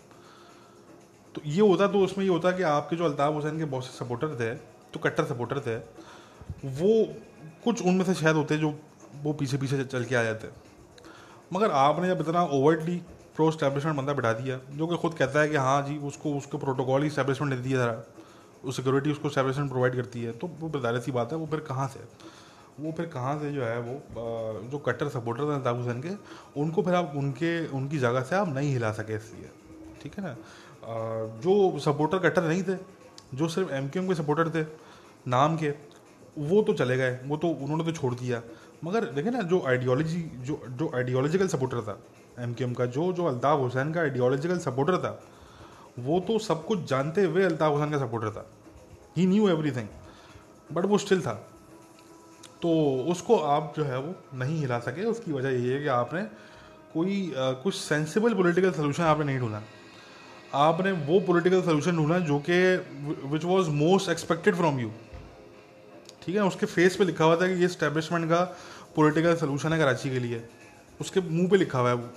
तो 1.35 1.41
ये 1.45 1.61
होता 1.61 1.87
तो 1.87 1.99
उसमें 1.99 2.23
ये 2.25 2.31
होता 2.31 2.51
कि 2.51 2.63
आपके 2.69 2.95
जो 2.95 3.05
अल्ताफ़ 3.05 3.33
हुसैन 3.33 3.57
के 3.57 3.65
बहुत 3.65 3.85
से 3.85 3.91
सपोर्टर 3.95 4.35
थे 4.39 4.53
तो 4.93 4.99
कट्टर 4.99 5.25
सपोर्टर 5.25 5.59
थे, 5.59 5.75
वो 6.73 7.13
कुछ 7.63 7.81
उनमें 7.81 8.05
से 8.05 8.13
शायद 8.13 8.35
होते 8.35 8.57
जो 8.57 8.73
वो 9.23 9.33
पीछे 9.33 9.57
पीछे 9.57 9.83
चल 9.83 10.03
के 10.05 10.15
आ 10.15 10.23
जाते। 10.23 10.47
मगर 11.53 11.71
आपने 11.71 12.07
जब 12.07 12.21
इतना 12.21 12.43
ओवर्टली 12.53 12.97
प्रो 13.35 13.49
स्टैब्लिशमेंट 13.51 13.97
बंदा 13.97 14.13
बिठा 14.13 14.31
दिया, 14.33 14.59
जो 14.71 14.87
कि 14.87 14.97
खुद 14.97 15.13
कहता 15.13 15.39
है 15.39 15.49
कि 15.49 15.55
हाँ 15.57 15.81
जी, 15.87 15.97
उसको 15.99 16.33
उसको 16.37 16.57
प्रोटोकॉल 16.57 17.03
ही 17.03 17.09
स्टैब्लिशमेंट 17.09 17.53
दे 17.53 17.59
दिया 17.59 17.79
ज़रा 17.79 18.71
सिक्योरिटी 18.71 19.11
उसको 19.11 19.29
स्टैब्लिशमेंट 19.29 19.69
प्रोवाइड 19.69 19.95
करती 19.95 20.23
है 20.23 20.31
तो 20.33 20.47
वो 20.59 20.69
बेदारे 20.69 20.99
सी 21.01 21.11
बात 21.11 21.31
है, 21.31 21.37
वो 21.37 21.47
फिर 21.47 21.59
कहाँ 21.61 21.87
से 21.87 21.99
वो 22.79 22.91
फिर 22.97 23.05
कहाँ 23.05 23.37
से 23.39 23.51
जो 23.53 23.63
है, 23.63 23.79
वो 23.79 24.69
जो 24.71 24.77
कट्टर 24.85 25.09
सपोर्टर 25.09 25.43
थे 25.43 25.53
अल्ताफ़ 25.53 25.77
हुसैन 25.77 26.01
के, 26.01 26.09
उनको 26.59 26.81
फिर 26.81 26.93
आप, 26.95 27.11
उनके, 27.15 27.67
उनकी 27.69 27.97
जगह 27.99 28.21
से 28.21 28.35
आप 28.35 28.47
नहीं 28.49 28.71
हिला 28.73 28.91
सके 28.91 29.15
इसलिए 29.15 29.49
ठीक 30.03 30.17
है 30.17 30.23
ना? 30.23 30.35
जो 31.39 31.79
सपोर्टर 31.79 32.19
कट्टर 32.19 32.43
नहीं 32.43 32.63
थे, 32.63 32.75
जो 33.33 33.47
सिर्फ़ 33.47 33.71
एम 33.73 33.87
के 33.89 34.15
सपोर्टर 34.15 34.49
थे, 34.49 34.65
नाम 35.27 35.57
के, 35.57 35.69
वो 36.39 36.61
तो 36.63 36.73
चले 36.73 36.97
गए, 36.97 37.19
वो 37.25 37.37
तो 37.37 37.47
उन्होंने 37.47 37.83
तो 37.83 37.91
छोड़ 37.91 38.13
दिया। 38.15 38.41
मगर 38.83 39.05
देखे 39.05 39.29
ना 39.29 39.41
जो 39.41 39.61
आइडियोलॉजी 39.67 40.21
जो 40.45 40.59
जो 40.69 40.91
आइडियोलॉजिकल 40.95 41.47
सपोर्टर 41.47 41.81
था 41.81 41.97
एम 42.43 42.73
का 42.73 42.85
जो 42.85 43.11
जो 43.13 43.25
अल्ताफ़ 43.25 43.59
हुसैन 43.59 43.93
का 43.93 44.01
आइडियोलॉजिकल 44.01 44.57
सपोर्टर 44.59 44.97
था 44.97 45.19
वो 45.99 46.19
तो 46.19 46.37
सब 46.39 46.65
कुछ 46.65 46.83
जानते 46.89 47.23
हुए 47.23 47.43
अल्ताफ़ 47.43 47.73
हुसैन 47.73 47.91
का 47.91 47.97
सपोर्टर 47.97 48.29
था। 48.29 48.45
ही 49.17 49.25
न्यू 49.27 49.49
एवरीथिंग 49.49 49.87
बट 50.71 50.85
वो 50.85 50.97
स्टिल 50.97 51.21
था। 51.21 51.33
तो 52.61 52.69
उसको 53.11 53.37
आप 53.37 53.73
जो 53.77 53.83
है 53.83 53.99
वो 53.99 54.13
नहीं 54.33 54.57
हिला 54.59 54.79
सके। 54.79 55.05
उसकी 55.05 55.31
वजह 55.31 55.49
ये 55.49 55.73
है 55.73 55.79
कि 55.81 55.87
आपने 55.87 56.21
कोई 56.93 57.33
आ, 57.33 57.51
कुछ 57.51 57.75
सेंसिबल 57.75 58.33
पॉलिटिकल 58.33 58.71
सोल्यूशन 58.71 59.03
आपने 59.03 59.25
नहीं 59.25 59.39
ढूंढा। 59.39 59.61
आपने 60.55 60.91
वो 60.91 61.19
पॉलिटिकल 61.19 61.61
सोल्यूशन 61.61 61.97
ढूंढा 61.97 62.19
जो 62.19 62.39
कि 62.49 62.59
which 63.27 63.45
was 63.45 63.69
most 63.69 64.09
expected 64.09 64.55
from 64.55 64.79
you 64.79 64.91
ठीक 66.25 66.35
है 66.35 66.43
उसके 66.43 66.65
फेस 66.65 66.95
पे 66.95 67.05
लिखा 67.05 67.25
हुआ 67.25 67.35
था 67.35 67.47
कि 67.47 67.61
ये 67.61 67.67
स्टैब्लिशमेंट 67.67 68.25
का 68.25 68.43
पॉलिटिकल 68.95 69.35
सोलूशन 69.35 69.73
है 69.73 69.79
कराची 69.79 70.09
के 70.09 70.19
लिए। 70.19 70.43
उसके 70.99 71.21
मुँह 71.21 71.49
पे 71.49 71.57
लिखा 71.57 71.79
हुआ 71.79 71.89
है 71.89 71.95
वो। 71.95 72.09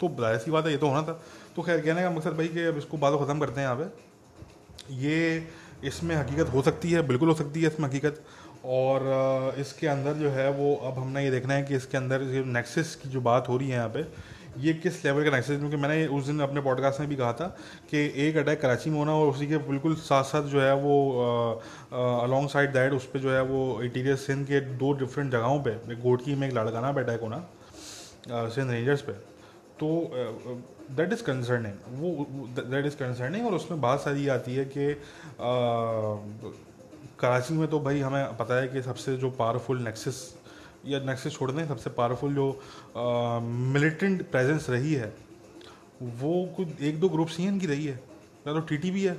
तो 0.00 0.26
ऐसी 0.26 0.50
बात 0.50 0.64
है, 0.66 0.70
ये 0.72 0.78
तो 0.78 0.88
होना 0.88 1.02
था। 1.02 1.20
तो 1.56 1.62
खैर, 1.62 1.80
कहने 1.80 2.02
का 2.02 2.10
मकसद 2.10 2.36
भाई 2.36 2.48
कि 2.48 2.64
अब 2.64 2.76
इसको 2.78 2.96
बात 2.98 3.20
ख़त्म 3.20 3.38
करते 3.40 3.60
हैं 3.60 3.68
यहाँ 3.68 3.76
पे। 3.76 4.94
ये 4.96 5.48
इसमें 5.84 6.14
हकीकत 6.16 6.52
हो 6.52 6.62
सकती 6.62 6.90
है, 6.90 7.02
बिल्कुल 7.06 7.28
हो 7.28 7.34
सकती 7.34 7.62
है 7.62 7.66
इसमें 7.66 7.88
हकीकत। 7.88 8.22
और 8.64 9.54
इसके 9.58 9.86
अंदर 9.86 10.14
जो 10.14 10.30
है 10.30 10.50
वो 10.52 10.74
अब 10.76 10.98
हमने 10.98 11.24
ये 11.24 11.30
देखना 11.30 11.54
है 11.54 11.62
कि 11.62 11.74
इसके 11.76 11.96
अंदर 11.96 12.22
नेक्सिस 12.46 12.94
की 12.96 13.08
जो 13.08 13.20
बात 13.20 13.48
हो 13.48 13.56
रही 13.56 13.68
है 13.68 13.76
यहाँ 13.76 13.88
पे 13.88 14.02
ये 14.58 14.72
किस 14.72 15.04
लेवल 15.04 15.24
का 15.24 15.30
नेक्सिस 15.30 15.58
क्योंकि 15.58 15.76
मैंने 15.76 16.06
उस 16.06 16.26
दिन 16.26 16.40
अपने 16.40 16.60
पॉडकास्ट 16.60 17.00
में 17.00 17.08
भी 17.08 17.16
कहा 17.16 17.32
था 17.32 17.46
कि 17.90 18.12
एक 18.16 18.36
अटैक 18.36 18.60
कराची 18.60 18.90
में 18.90 18.98
होना 18.98 19.14
और 19.14 19.26
उसी 19.26 19.46
के 19.46 19.58
बिल्कुल 19.58 19.94
साथ 19.94 20.24
साथ 20.24 20.42
जो 20.42 20.60
है 20.60 20.74
वो 20.74 21.22
अलॉन्ग 22.22 22.48
साइड 22.48 22.72
दैट 22.72 22.92
उस 22.92 23.06
पर 23.06 23.18
जो 23.18 23.32
है 23.32 23.42
वो 23.42 23.82
इंटीरियर 23.82 24.16
सिंध 24.16 24.46
के 24.46 24.60
दो 24.60 24.92
डिफरेंट 24.92 25.32
जगहों 25.32 25.60
पर 25.60 25.98
गोटकी 26.02 26.34
में 26.34 26.48
एक 26.48 26.54
लड़काना 26.54 26.92
पे 26.92 27.00
अटैक 27.00 27.20
होना 27.20 27.46
सिंध 28.48 28.70
रेंजर्स 28.70 29.02
पे। 29.02 29.12
तो 29.80 30.10
दैट 30.90 31.12
इज़ 31.12 31.22
कंसर्निंग 31.22 31.74
वो 31.88 32.26
दैट 32.62 32.86
इज़ 32.86 32.94
कंसर्निंग 32.94 33.46
और 33.46 33.54
उसमें 33.54 33.80
बात 33.80 34.00
सारी 34.00 34.28
आती 34.28 34.54
है 34.54 34.64
कि 34.64 34.94
कराची 37.18 37.54
में 37.54 37.68
तो 37.68 37.80
भाई 37.80 38.00
हमें 38.00 38.36
पता 38.36 38.60
है 38.60 38.68
कि 38.68 38.82
सबसे 38.82 39.16
जो 39.16 39.30
पावरफुल 39.30 39.78
नेक्सस 39.78 40.39
या 40.86 40.98
नेक्सस 41.00 41.32
छोड़ 41.32 41.50
दें 41.52 41.66
सबसे 41.68 41.90
पावरफुल 41.90 42.34
जो 42.34 42.46
मिलिटेंट 43.74 44.22
प्रेजेंस 44.30 44.68
रही 44.70 44.94
है, 44.94 45.12
वो 46.02 46.44
कुछ, 46.56 46.80
एक 46.82 47.00
दो 47.00 47.08
ग्रुप्स 47.08 47.38
ही 47.38 47.46
इनकी 47.46 47.66
रही 47.66 47.86
है। 47.86 47.94
या 48.46 48.52
तो 48.52 48.60
टी 48.60 48.90
भी 48.90 49.04
है, 49.04 49.16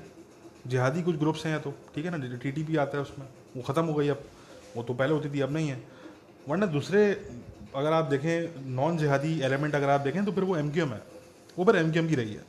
जिहादी 0.67 1.01
कुछ 1.03 1.15
ग्रुप्स 1.15 1.45
हैं 1.45 1.53
या 1.53 1.59
तो 1.59 1.73
ठीक 1.95 2.05
है 2.05 2.17
ना 2.17 2.37
टी 2.37 2.51
भी 2.51 2.75
आता 2.77 2.97
है 2.97 3.03
उसमें, 3.03 3.27
वो 3.55 3.61
ख़त्म 3.63 3.85
हो 3.85 3.93
गई 3.93 4.07
अब, 4.07 4.23
वो 4.75 4.83
तो 4.83 4.93
पहले 4.93 5.13
होती 5.13 5.29
थी, 5.29 5.39
अब 5.39 5.51
नहीं 5.53 5.69
है। 5.69 5.83
वरना 6.49 6.65
दूसरे, 6.67 7.03
अगर 7.75 7.93
आप 7.93 8.05
देखें 8.05 8.65
नॉन 8.75 8.97
जिहादी 8.97 9.39
एलिमेंट 9.41 9.75
अगर 9.75 9.89
आप 9.89 10.01
देखें 10.01 10.23
तो 10.25 10.31
फिर 10.31 10.43
वो 10.43 10.57
एम 10.57 10.69
है। 10.69 11.01
वो 11.57 11.65
फिर 11.65 11.75
एम 11.75 11.91
की 11.91 12.15
रही 12.15 12.33
है। 12.33 12.43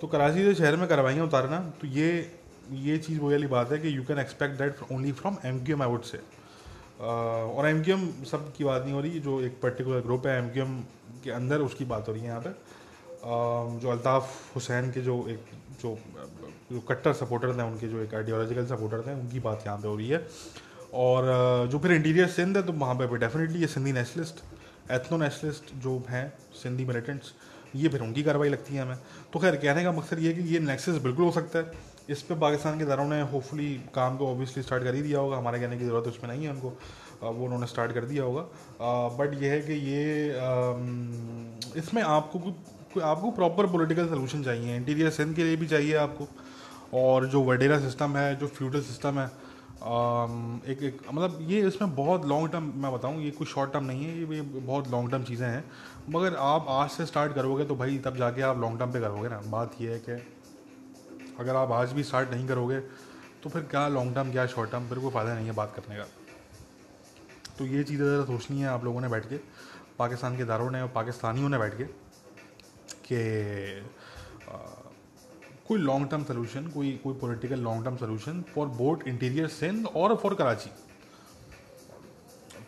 तो 0.00 0.06
कराची 0.06 0.42
से 0.44 0.54
शहर 0.54 0.76
में 0.76 0.86
करवाइयाँ 0.88 1.26
उतारना 1.26 1.58
तो 1.80 1.86
ये 1.88 2.08
ये 2.72 2.96
चीज़ 2.98 3.18
वो 3.20 3.30
वाली 3.30 3.46
बात 3.46 3.70
है 3.72 3.78
कि 3.78 3.96
you 3.96 4.02
can 4.04 4.18
expect 4.18 4.58
that 4.58 4.92
only 4.92 5.12
from 5.12 5.36
M 5.44 5.64
Q 5.64 5.76
M 5.76 5.82
I 5.82 5.88
would 5.88 6.02
say 6.02 6.18
और 7.00 7.66
एम 7.66 7.82
क्यू 7.84 7.96
एम 7.96 8.08
सब 8.24 8.52
की 8.56 8.64
बात 8.64 8.82
नहीं 8.82 8.94
हो 8.94 9.00
रही 9.00 9.20
जो 9.20 9.40
एक 9.40 9.60
पर्टिकुलर 9.62 10.00
ग्रुप 10.02 10.26
है 10.26 10.38
एम 10.38 10.48
क्यू 10.50 10.64
एम 10.64 10.78
के 11.24 11.30
अंदर 11.30 11.60
उसकी 11.60 11.84
बात 11.84 12.08
हो 12.08 12.12
रही 12.12 12.22
है 12.22 12.28
यहाँ 12.28 12.40
पे। 12.40 12.50
uh, 12.50 13.80
जो 13.80 13.90
अल्ताफ़ 13.90 14.54
हुसैन 14.54 14.90
के 14.90 15.00
जो 15.00 15.16
एक 15.28 15.40
जो 15.82 15.96
जो 16.72 16.80
कट्टर 16.88 17.12
सपोर्टर 17.14 17.56
थे 17.56 17.62
उनके 17.62 17.88
जो 17.88 18.02
एक 18.02 18.14
आइडियोलॉजिकल 18.14 18.66
सपोर्टर 18.66 19.02
थे 19.06 19.14
उनकी 19.14 19.40
बात 19.40 19.62
यहाँ 19.66 19.78
पे 19.78 19.88
हो 19.88 19.96
रही 19.96 20.08
है। 20.08 20.26
और 20.94 21.68
जो 21.72 21.78
फिर 21.78 21.92
इंटीरियर 21.92 22.28
सिंध 22.28 22.56
है 22.56 22.62
तो 22.62 22.72
वहाँ 22.74 22.94
पे 22.94 23.16
डेफिनेटली 23.18 23.60
ये 23.60 23.66
सिंधी 23.66 23.92
नेशनलिस्ट 23.92 24.42
एथनो 24.92 25.18
नेशनलिस्ट 25.18 25.74
जो 25.82 26.02
हैं 26.08 26.32
सिंधी 26.62 26.84
मिलिटेंट्स 26.84 27.32
ये 27.76 27.88
फिर 27.88 28.00
उनकी 28.02 28.22
कार्रवाई 28.22 28.48
लगती 28.48 28.74
है 28.74 28.82
हमें। 28.82 28.96
तो 29.32 29.38
खैर 29.38 29.56
कहने 29.56 29.84
का 29.84 29.92
मकसद 29.92 30.18
ये 30.18 30.32
है 30.32 30.42
कि 30.42 30.48
ये 30.54 30.58
नेक्सेस 30.60 31.02
बिल्कुल 31.02 31.24
हो 31.24 31.32
सकता 31.32 31.58
है। 31.58 31.64
इस 32.08 32.22
पर 32.22 32.38
पाकिस्तान 32.38 32.78
के 32.78 32.84
दारों 32.84 33.06
ने 33.08 33.20
होपफुली 33.22 33.72
काम 33.94 34.16
को 34.16 34.26
ऑब्वियसली 34.26 34.62
स्टार्ट 34.62 34.84
कर 34.84 34.94
ही 34.94 35.02
दिया 35.02 35.20
होगा। 35.20 35.36
हमारे 35.36 35.60
कहने 35.60 35.78
की 35.78 35.84
ज़रूरत 35.84 36.08
उसमें 36.08 36.30
नहीं 36.30 36.44
है 36.44 36.50
उनको। 36.50 36.68
वो 37.22 37.44
उन्होंने 37.44 37.66
स्टार्ट 37.66 37.92
कर 37.92 38.04
दिया 38.04 38.24
होगा। 38.24 38.42
बट 39.16 39.34
ये 39.42 39.50
है 39.50 39.60
कि 39.60 39.72
ये 39.72 40.04
इसमें 41.80 42.02
आपको 42.02 42.38
कुछ 42.38 43.02
आपको 43.02 43.30
प्रॉपर 43.30 43.66
पॉलिटिकल 43.72 44.08
सोल्यूशन 44.08 44.42
चाहिए। 44.42 44.76
इंटीरियर 44.76 45.10
सिंध 45.10 45.34
के 45.36 45.44
लिए 45.44 45.56
भी 45.56 45.66
चाहिए 45.66 45.94
आपको। 45.96 46.26
और 46.94 47.26
जो 47.26 47.42
वडेरा 47.44 47.78
सिस्टम 47.80 48.16
है, 48.16 48.36
जो 48.36 48.46
फ्यूडल 48.48 48.80
सिस्टम 48.82 49.18
है 49.18 49.26
एक 50.66 50.82
एक 50.82 51.00
मतलब 51.12 51.38
ये 51.42 51.60
इसमें 51.68 51.94
बहुत 51.96 52.24
लॉन्ग 52.26 52.50
टर्म 52.52 52.72
मैं 52.76 52.92
बताऊँ, 52.92 53.20
ये 53.22 53.30
कुछ 53.30 53.48
शॉर्ट 53.48 53.72
टर्म 53.72 53.84
नहीं 53.84 54.04
है। 54.04 54.18
ये 54.18 54.40
बहुत 54.42 54.90
लॉन्ग 54.90 55.10
टर्म 55.10 55.22
चीज़ें 55.24 55.46
हैं। 55.46 55.64
मगर 56.10 56.36
आप 56.36 56.66
आज 56.68 56.90
से 56.90 57.06
स्टार्ट 57.06 57.34
करोगे 57.34 57.64
तो 57.64 57.76
भाई 57.76 57.98
तब 57.98 58.16
जाके 58.16 58.42
आप 58.42 58.60
लॉन्ग 58.60 58.78
टर्म 58.78 58.92
पे 58.92 59.00
करोगे 59.00 59.28
ना। 59.28 59.40
बात 59.48 59.76
ये 59.80 59.92
है 59.92 59.98
कि 59.98 60.22
अगर 61.38 61.56
आप 61.56 61.72
आज 61.72 61.92
भी 61.92 62.02
स्टार्ट 62.02 62.30
नहीं 62.30 62.46
करोगे 62.48 62.80
तो 63.42 63.50
फिर 63.50 63.62
क्या 63.64 63.86
लॉन्ग 63.88 64.14
टर्म 64.14 64.30
क्या 64.32 64.46
शॉर्ट 64.46 64.70
टर्म 64.70 64.88
फिर 64.88 64.98
कोई 64.98 65.10
फ़ायदा 65.10 65.34
नहीं 65.34 65.46
है 65.46 65.52
बात 65.54 65.74
करने 65.76 65.96
का। 65.96 66.04
तो 67.58 67.66
ये 67.66 67.82
चीज़ें 67.84 68.04
ज़रा 68.06 68.24
सोचनी 68.26 68.60
है 68.60 68.66
आप 68.68 68.84
लोगों 68.84 69.00
ने 69.00 69.08
बैठ 69.08 69.26
के, 69.26 69.36
पाकिस्तान 69.98 70.36
के 70.36 70.44
दारों 70.44 70.70
ने 70.70 70.80
और 70.82 70.88
पाकिस्तानियों 70.94 71.48
ने 71.48 71.58
बैठ 71.58 71.76
के, 71.76 71.84
कि 73.04 73.18
कोई 75.68 75.78
लॉन्ग 75.78 76.10
टर्म 76.10 76.24
सोल्यूशन 76.24 76.66
कोई 76.68 76.90
कोई 77.04 77.14
political 77.20 77.60
long 77.60 77.84
term 77.84 77.96
solution 77.96 78.42
for 78.54 78.66
both 78.76 79.06
interior 79.08 79.48
Sindh 79.50 79.86
और 79.86 80.16
फॉर 80.16 80.34
कराची 80.34 80.70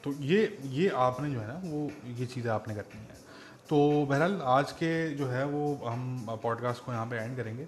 तो 0.05 0.13
ये 0.23 0.57
ये 0.65 0.89
आपने 0.97 1.31
जो 1.31 1.41
है 1.41 1.47
ना, 1.49 1.61
वो, 1.65 1.91
ये 2.09 2.27
चीज़ें 2.27 2.51
आपने 2.53 2.75
करनी 2.75 3.01
है। 3.01 3.17
तो 3.69 4.07
बहरहाल 4.07 4.41
आज 4.47 4.73
के 4.73 4.91
जो 5.15 5.27
है 5.29 5.45
वो 5.47 5.75
हम 5.85 6.39
पॉडकास्ट 6.43 6.85
को 6.85 6.93
यहाँ 6.93 7.07
पे 7.07 7.17
एंड 7.17 7.37
करेंगे। 7.37 7.67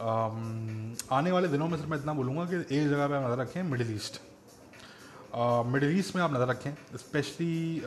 आने 0.00 1.30
वाले 1.30 1.48
दिनों 1.48 1.68
में 1.68 1.76
सिर्फ़ 1.76 1.90
मैं 1.90 1.98
इतना 1.98 2.12
बोलूँगा 2.14 2.44
कि 2.44 2.56
एक 2.56 2.88
जगह 2.88 3.08
पे 3.08 3.14
आप 3.14 3.24
नज़र 3.24 3.38
रखें, 3.40 3.62
मिडिल 3.62 3.94
ईस्ट। 3.94 4.20
मिडिल 5.66 5.98
ईस्ट 5.98 6.16
में 6.16 6.22
आप 6.22 6.32
नज़र 6.32 6.46
रखें 6.48 6.72
स्पेशली 6.98 7.82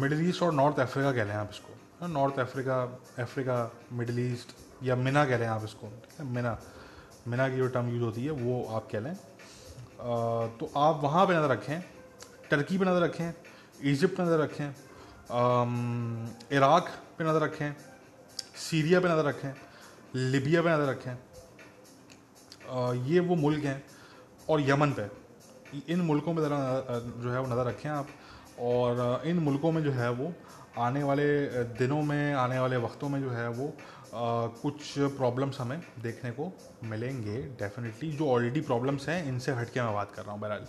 मिडिल 0.00 0.28
ईस्ट 0.28 0.42
और 0.42 0.52
नॉर्थ 0.54 0.80
अफ्रीका 0.80 1.12
कह 1.12 1.24
लें 1.24 1.34
आप 1.34 1.50
इसको। 1.52 2.06
North 2.08 2.38
Africa 2.40 2.82
Africa, 3.18 3.70
middle 3.92 4.18
east 4.32 4.54
या 4.84 4.96
मिना 4.96 5.24
कह 5.26 5.38
लें 5.38 5.46
आप 5.46 5.64
इसको। 5.64 5.86
ठीक 5.86 6.20
है, 6.20 6.26
मिना 6.26 6.58
मिना 7.28 7.48
की 7.48 7.56
जो 7.56 7.66
टर्म 7.68 7.88
यूज़ 7.88 8.02
होती 8.02 8.24
है, 8.24 8.30
वो 8.30 8.64
आप 8.76 8.88
कह 8.92 9.00
लें। 9.00 9.14
तो 10.58 10.70
आप 10.76 11.00
वहाँ 11.02 11.26
पे 11.26 11.34
नज़र 11.34 11.50
रखें, 11.50 11.82
टर्की 12.50 12.78
पे 12.78 12.84
नज़र 12.84 13.02
रखें, 13.02 13.34
इजिप्ट 13.82 14.16
पे 14.16 14.22
नज़र 14.22 14.38
रखें 14.38 14.68
इराक़ 16.52 16.88
पे 17.18 17.24
नज़र 17.24 17.42
रखें 17.42 17.91
सीरिया 18.54 19.00
पे 19.00 19.08
नज़र 19.08 19.24
रखें 19.24 19.52
लिबिया 20.14 20.62
पे 20.62 20.68
नज़र 20.70 20.88
रखें 20.90 21.14
ये 23.08 23.20
वो 23.20 23.34
मुल्क 23.36 23.64
हैं 23.64 23.82
और 24.48 24.60
यमन 24.68 24.90
पे। 24.92 25.06
इन 25.92 26.00
मुल्कों 26.02 26.32
में 26.34 26.42
ज़रा 26.42 26.58
जो 27.22 27.30
है 27.32 27.40
वो 27.40 27.46
नज़र 27.46 27.66
रखें 27.66 27.88
आप 27.90 28.08
और 28.60 29.22
इन 29.26 29.38
मुल्कों 29.40 29.72
में 29.72 29.82
जो 29.82 29.92
है 29.92 30.10
वो 30.12 30.32
आने 30.78 31.02
वाले 31.02 31.24
दिनों 31.78 32.02
में 32.02 32.34
आने 32.34 32.58
वाले 32.58 32.76
वक्तों 32.78 33.08
में 33.08 33.20
जो 33.22 33.30
है 33.30 33.48
वो 33.50 33.66
आ, 33.66 34.46
कुछ 34.62 34.98
प्रॉब्लम्स 35.16 35.60
हमें 35.60 35.80
देखने 36.02 36.30
को 36.30 36.52
मिलेंगे 36.84 37.36
डेफिनेटली 37.60 38.10
जो 38.12 38.28
ऑलरेडी 38.30 38.60
प्रॉब्लम्स 38.60 39.08
हैं 39.08 39.24
इनसे 39.28 39.52
हट 39.52 39.70
के 39.72 39.80
मैं 39.82 39.92
बात 39.94 40.12
कर 40.14 40.22
रहा 40.22 40.32
हूँ 40.32 40.40
बहरहाल। 40.40 40.66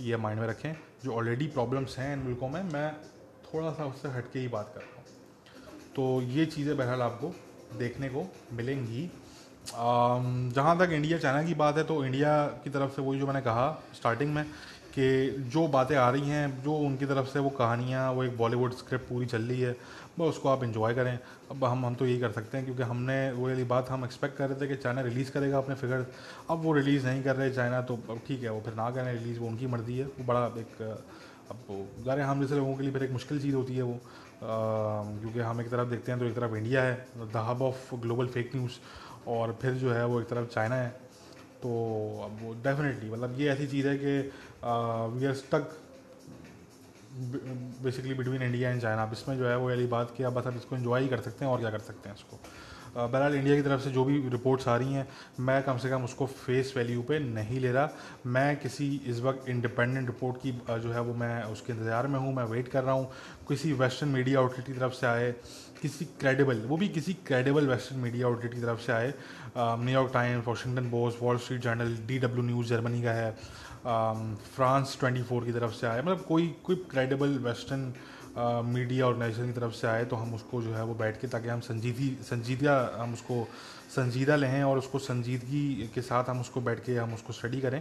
ये 0.00 0.16
माइंड 0.16 0.40
में 0.40 0.46
रखें 0.48 0.74
जो 1.04 1.14
ऑलरेडी 1.14 1.46
प्रॉब्लम्स 1.54 1.98
हैं 1.98 2.12
इन 2.12 2.22
मुल्कों 2.22 2.48
में 2.48 2.62
मैं 2.72 2.92
थोड़ा 3.44 3.70
सा 3.72 3.84
उससे 3.86 4.08
हट 4.08 4.32
के 4.32 4.38
ही 4.38 4.48
बात 4.48 4.72
कर 4.74 4.80
रहा 4.80 4.88
हूँ। 4.88 4.93
तो 5.96 6.20
ये 6.28 6.46
चीज़ें 6.46 6.76
बहरहाल 6.76 7.02
आपको 7.02 7.32
देखने 7.78 8.08
को 8.08 8.26
मिलेंगी। 8.52 9.10
जहाँ 9.66 10.78
तक 10.78 10.90
इंडिया 10.92 11.18
चाइना 11.18 11.42
की 11.42 11.54
बात 11.56 11.76
है 11.76 11.84
तो 11.84 12.04
इंडिया 12.04 12.32
की 12.64 12.70
तरफ़ 12.70 12.90
से 12.92 13.02
वही 13.02 13.18
जो 13.18 13.26
मैंने 13.26 13.40
कहा 13.42 13.70
स्टार्टिंग 13.94 14.34
में, 14.34 14.44
कि 14.94 15.30
जो 15.52 15.66
बातें 15.68 15.94
आ 15.96 16.08
रही 16.10 16.28
हैं, 16.28 16.62
जो 16.62 16.74
उनकी 16.78 17.06
तरफ़ 17.06 17.26
से 17.28 17.38
वो 17.38 17.50
कहानियाँ, 17.52 18.10
वो 18.12 18.24
एक 18.24 18.36
बॉलीवुड 18.38 18.72
स्क्रिप्ट 18.74 19.08
पूरी 19.08 19.26
चल 19.26 19.42
रही 19.42 19.60
है, 19.60 19.72
बस 20.18 20.26
उसको 20.26 20.48
आप 20.48 20.62
इन्जॉय 20.64 20.94
करें। 20.94 21.18
अब 21.50 21.64
हम 21.64 21.84
हम 21.86 21.94
तो 21.94 22.06
यही 22.06 22.18
कर 22.20 22.32
सकते 22.32 22.56
हैं, 22.56 22.66
क्योंकि 22.66 22.82
हमने 22.82 23.16
वो 23.32 23.46
वाली 23.46 23.64
बात 23.64 23.88
हम 23.90 24.04
एक्सपेक्ट 24.04 24.36
कर 24.36 24.48
रहे 24.48 24.60
थे 24.60 24.68
कि 24.68 24.76
चाइना 24.76 25.00
रिलीज़ 25.02 25.30
करेगा 25.32 25.58
अपने 25.58 25.74
फिगर 25.74 26.06
अब 26.50 26.62
वो 26.62 26.72
रिलीज़ 26.74 27.06
नहीं 27.06 27.22
कर 27.22 27.36
रहे 27.36 27.50
चाइना 27.52 27.80
तो 27.82 27.94
अब 28.10 28.20
ठीक 28.26 28.42
है, 28.42 28.50
वो 28.50 28.60
फिर 28.60 28.74
ना 28.74 28.90
करें 28.90 29.12
रिलीज़ 29.12 29.38
वो 29.40 29.48
उनकी 29.48 29.66
मर्ज़ी 29.66 29.98
है। 29.98 30.04
वो 30.06 30.24
बड़ा 30.24 30.46
एक, 30.58 30.82
अब 31.50 31.66
ज़ाहिर 32.04 32.22
हम 32.22 32.40
जैसे 32.40 32.56
लोगों 32.56 32.76
के 32.76 32.82
लिए 32.82 32.92
फिर 32.92 33.02
एक 33.04 33.10
मुश्किल 33.12 33.40
चीज़ 33.42 33.54
होती 33.54 33.76
है 33.76 33.82
वो। 33.82 33.98
क्योंकि 34.44 35.38
हम 35.40 35.60
एक 35.60 35.70
तरफ़ 35.70 35.88
देखते 35.88 36.12
हैं 36.12 36.20
तो 36.20 36.26
एक 36.26 36.34
तरफ़ 36.36 36.54
इंडिया 36.56 36.82
है 36.82 36.94
the 37.18 37.44
hub 37.46 37.62
of 37.62 37.94
global 38.02 38.26
fake 38.28 38.50
news 38.54 38.78
और 39.28 39.56
फिर 39.62 39.74
जो 39.74 39.92
है 39.92 40.04
वो 40.06 40.20
एक 40.20 40.28
तरफ़ 40.28 40.48
चाइना 40.54 40.74
है। 40.74 40.88
तो 41.62 41.70
अब 42.24 42.38
वो 42.42 42.52
डेफिनेटली 42.64 43.10
मतलब 43.10 43.40
ये 43.40 43.48
ऐसी 43.50 43.66
चीज़ 43.66 43.88
है 43.88 43.96
कि 43.98 44.18
we 45.16 45.26
are 45.26 45.34
stuck 45.34 45.76
basically 47.82 48.14
between 48.14 48.42
India 48.42 48.70
and 48.70 48.80
China 48.82 49.02
अब 49.02 49.12
इसमें 49.12 49.36
जो 49.38 49.48
है 49.48 49.56
वो 49.56 49.68
वाली 49.68 49.86
बात 49.88 50.14
कि 50.16 50.22
अब 50.22 50.34
बस 50.34 50.46
आप 50.46 50.56
इसको 50.56 50.76
इन्जॉय 50.76 51.02
ही 51.02 51.08
कर 51.08 51.20
सकते 51.20 51.44
हैं 51.44 51.52
और 51.52 51.60
क्या 51.60 51.70
कर 51.70 51.78
सकते 51.80 52.08
हैं 52.08 52.16
इसको। 52.16 52.38
बहरहाल 52.96 53.34
इंडिया 53.34 53.56
की 53.56 53.62
तरफ़ 53.62 53.80
से 53.82 53.90
जो 53.90 54.04
भी 54.04 54.18
रिपोर्ट्स 54.30 54.68
आ 54.68 54.76
रही 54.76 54.92
हैं, 54.94 55.06
मैं 55.40 55.62
कम 55.62 55.78
से 55.78 55.88
कम 55.90 56.04
उसको 56.04 56.26
फेस 56.26 56.72
वैल्यू 56.76 57.02
पे 57.02 57.18
नहीं 57.20 57.60
ले 57.60 57.72
रहा। 57.72 57.88
मैं 58.26 58.56
किसी 58.56 58.88
इस 59.06 59.20
वक्त 59.20 59.48
इंडिपेंडेंट 59.48 60.06
रिपोर्ट 60.06 60.36
की 60.42 60.52
जो 60.80 60.92
है 60.92 61.00
वो 61.00 61.14
मैं 61.14 61.42
उसके 61.44 61.72
इंतज़ार 61.72 62.06
में 62.06 62.18
हूँ, 62.18 62.34
मैं 62.34 62.44
वेट 62.44 62.68
कर 62.68 62.82
रहा 62.84 62.94
हूँ। 62.94 63.10
किसी 63.48 63.72
वेस्टर्न 63.74 64.10
मीडिया 64.10 64.40
आउटलेट 64.40 64.66
की 64.66 64.72
तरफ़ 64.72 64.92
से 64.94 65.06
आए, 65.06 65.32
किसी 65.82 66.04
क्रेडिबल 66.20 66.60
वो 66.66 66.76
भी 66.76 66.88
किसी 66.88 67.12
क्रेडिबल 67.26 67.66
वेस्टर्न 67.68 68.00
मीडिया 68.00 68.26
आउटलेट 68.26 68.54
की 68.54 68.60
तरफ़ 68.60 68.80
से 68.80 68.92
आए। 68.92 69.12
New York 69.58 70.10
Times 70.14 70.46
Washington 70.46 70.90
Post 70.90 71.22
Wall 71.22 71.38
Street 71.38 71.60
Journal 71.62 71.96
D 72.06 72.18
W 72.18 72.44
News 72.44 72.68
Germany 72.68 73.02
का 73.02 73.12
है। 73.12 73.30
फ्रांस 74.56 74.96
ट्वेंटी 75.00 75.22
फोर 75.22 75.44
की 75.44 75.52
तरफ़ 75.52 75.72
से 75.74 75.86
आए। 75.86 76.02
मतलब 76.02 76.24
कोई 76.28 76.54
कोई 76.64 76.76
क्रेडिबल 76.90 77.38
वेस्टर्न 77.44 77.92
मीडिया 78.36 79.06
ऑर्गेनाइजेशन 79.06 79.46
की 79.46 79.52
तरफ़ 79.52 79.72
से 79.72 79.86
आए 79.86 80.04
तो 80.04 80.16
हम 80.16 80.34
उसको 80.34 80.62
जो 80.62 80.74
है 80.74 80.84
वो 80.84 80.94
बैठ 80.94 81.20
के 81.20 81.28
ताकि 81.28 81.48
हम 81.48 81.60
संजीदी 81.60 82.08
संजीदा 82.22 82.74
हम 82.96 83.12
उसको 83.12 83.46
संजीदा 83.90 84.36
लें 84.36 84.62
और 84.62 84.78
उसको 84.78 84.98
संजीदगी 84.98 85.90
के 85.94 86.02
साथ 86.02 86.30
हम 86.30 86.40
उसको 86.40 86.60
बैठ 86.60 86.84
के 86.84 86.96
हम 86.96 87.14
उसको 87.14 87.32
स्टडी 87.32 87.60
करें। 87.60 87.80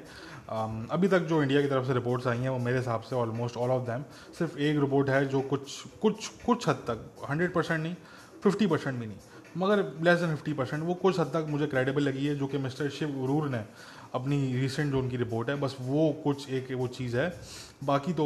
अभी 0.89 1.07
तक 1.07 1.19
जो 1.25 1.41
इंडिया 1.43 1.61
की 1.61 1.67
तरफ़ 1.67 1.87
से 1.87 1.93
रिपोर्ट्स 1.93 2.27
आई 2.27 2.37
हैं, 2.37 2.49
वो 2.49 2.57
मेरे 2.59 2.77
हिसाब 2.77 3.01
से 3.01 3.15
ऑलमोस्ट 3.15 3.57
ऑल 3.57 3.71
ऑफ़ 3.71 3.87
दैम 3.87 4.03
सिर्फ़ 4.39 4.57
एक 4.59 4.79
रिपोर्ट 4.79 5.09
है 5.09 5.25
जो 5.27 5.41
कुछ 5.43 5.81
कुछ 6.01 6.27
कुछ 6.45 6.67
हद 6.69 6.83
तक 6.89 7.25
हंड्रेड 7.29 7.53
परसेंट 7.53 7.81
नहीं 7.83 7.95
फिफ्टी 8.43 8.67
परसेंट 8.67 8.99
भी 8.99 9.05
नहीं, 9.05 9.17
मगर 9.57 9.77
लेस 10.03 10.19
दैन 10.19 10.29
फिफ्टी 10.29 10.53
परसेंट 10.53 10.83
वो 10.83 10.93
कुछ 10.95 11.19
हद 11.19 11.27
तक 11.33 11.45
मुझे 11.49 11.67
क्रेडिबल 11.67 12.03
लगी 12.03 12.25
है, 12.25 12.35
जो 12.35 12.47
कि 12.47 12.57
मिस्टर 12.57 12.89
शिव 12.89 13.25
रूर 13.27 13.49
ने 13.49 13.63
अपनी 14.13 14.37
रिसेंट 14.53 14.91
जो 14.91 14.99
उनकी 14.99 15.17
रिपोर्ट 15.17 15.49
है 15.49 15.55
बस 15.59 15.75
वो 15.81 16.11
कुछ 16.23 16.49
एक 16.51 16.71
वो 16.73 16.87
चीज़ 16.89 17.17
है। 17.17 17.27
बाकी 17.83 18.13
तो 18.13 18.25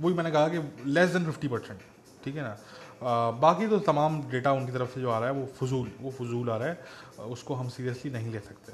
वही 0.00 0.14
मैंने 0.14 0.30
कहा 0.30 0.48
कि 0.48 0.90
लेस 0.90 1.10
देन 1.10 1.24
फिफ्टी 1.24 1.48
परसेंट 1.48 1.78
ठीक 2.24 2.36
है 2.36 2.42
ना? 2.42 2.56
आ, 3.02 3.30
बाकी 3.30 3.66
तो 3.68 3.78
तमाम 3.86 4.22
डेटा 4.30 4.52
उनकी 4.52 4.72
तरफ़ 4.72 4.94
से 4.94 5.00
जो 5.00 5.10
आ 5.10 5.18
रहा 5.18 5.28
है 5.28 5.34
वो 5.34 5.46
फजूल 5.58 5.90
वो 6.00 6.10
फजूल 6.10 6.50
आ 6.50 6.56
रहा 6.56 6.68
है 6.68 7.28
उसको 7.30 7.54
हम 7.54 7.68
सीरियसली 7.68 8.10
नहीं 8.12 8.32
ले 8.32 8.40
सकते। 8.40 8.72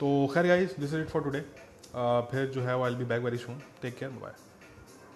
तो 0.00 0.26
खैर 0.34 0.46
guys 0.46 0.78
this 0.80 0.92
is 0.94 1.00
it 1.00 1.08
for 1.08 1.22
today 1.22 1.40
फिर 2.30 2.50
जो 2.54 2.62
है 2.62 2.76
वो 2.76 2.84
I 2.84 2.94
be 2.94 3.04
back 3.04 3.22
very 3.22 3.38
soon 3.38 3.60
take 3.82 3.98
care 3.98 4.10
bye 4.22 4.32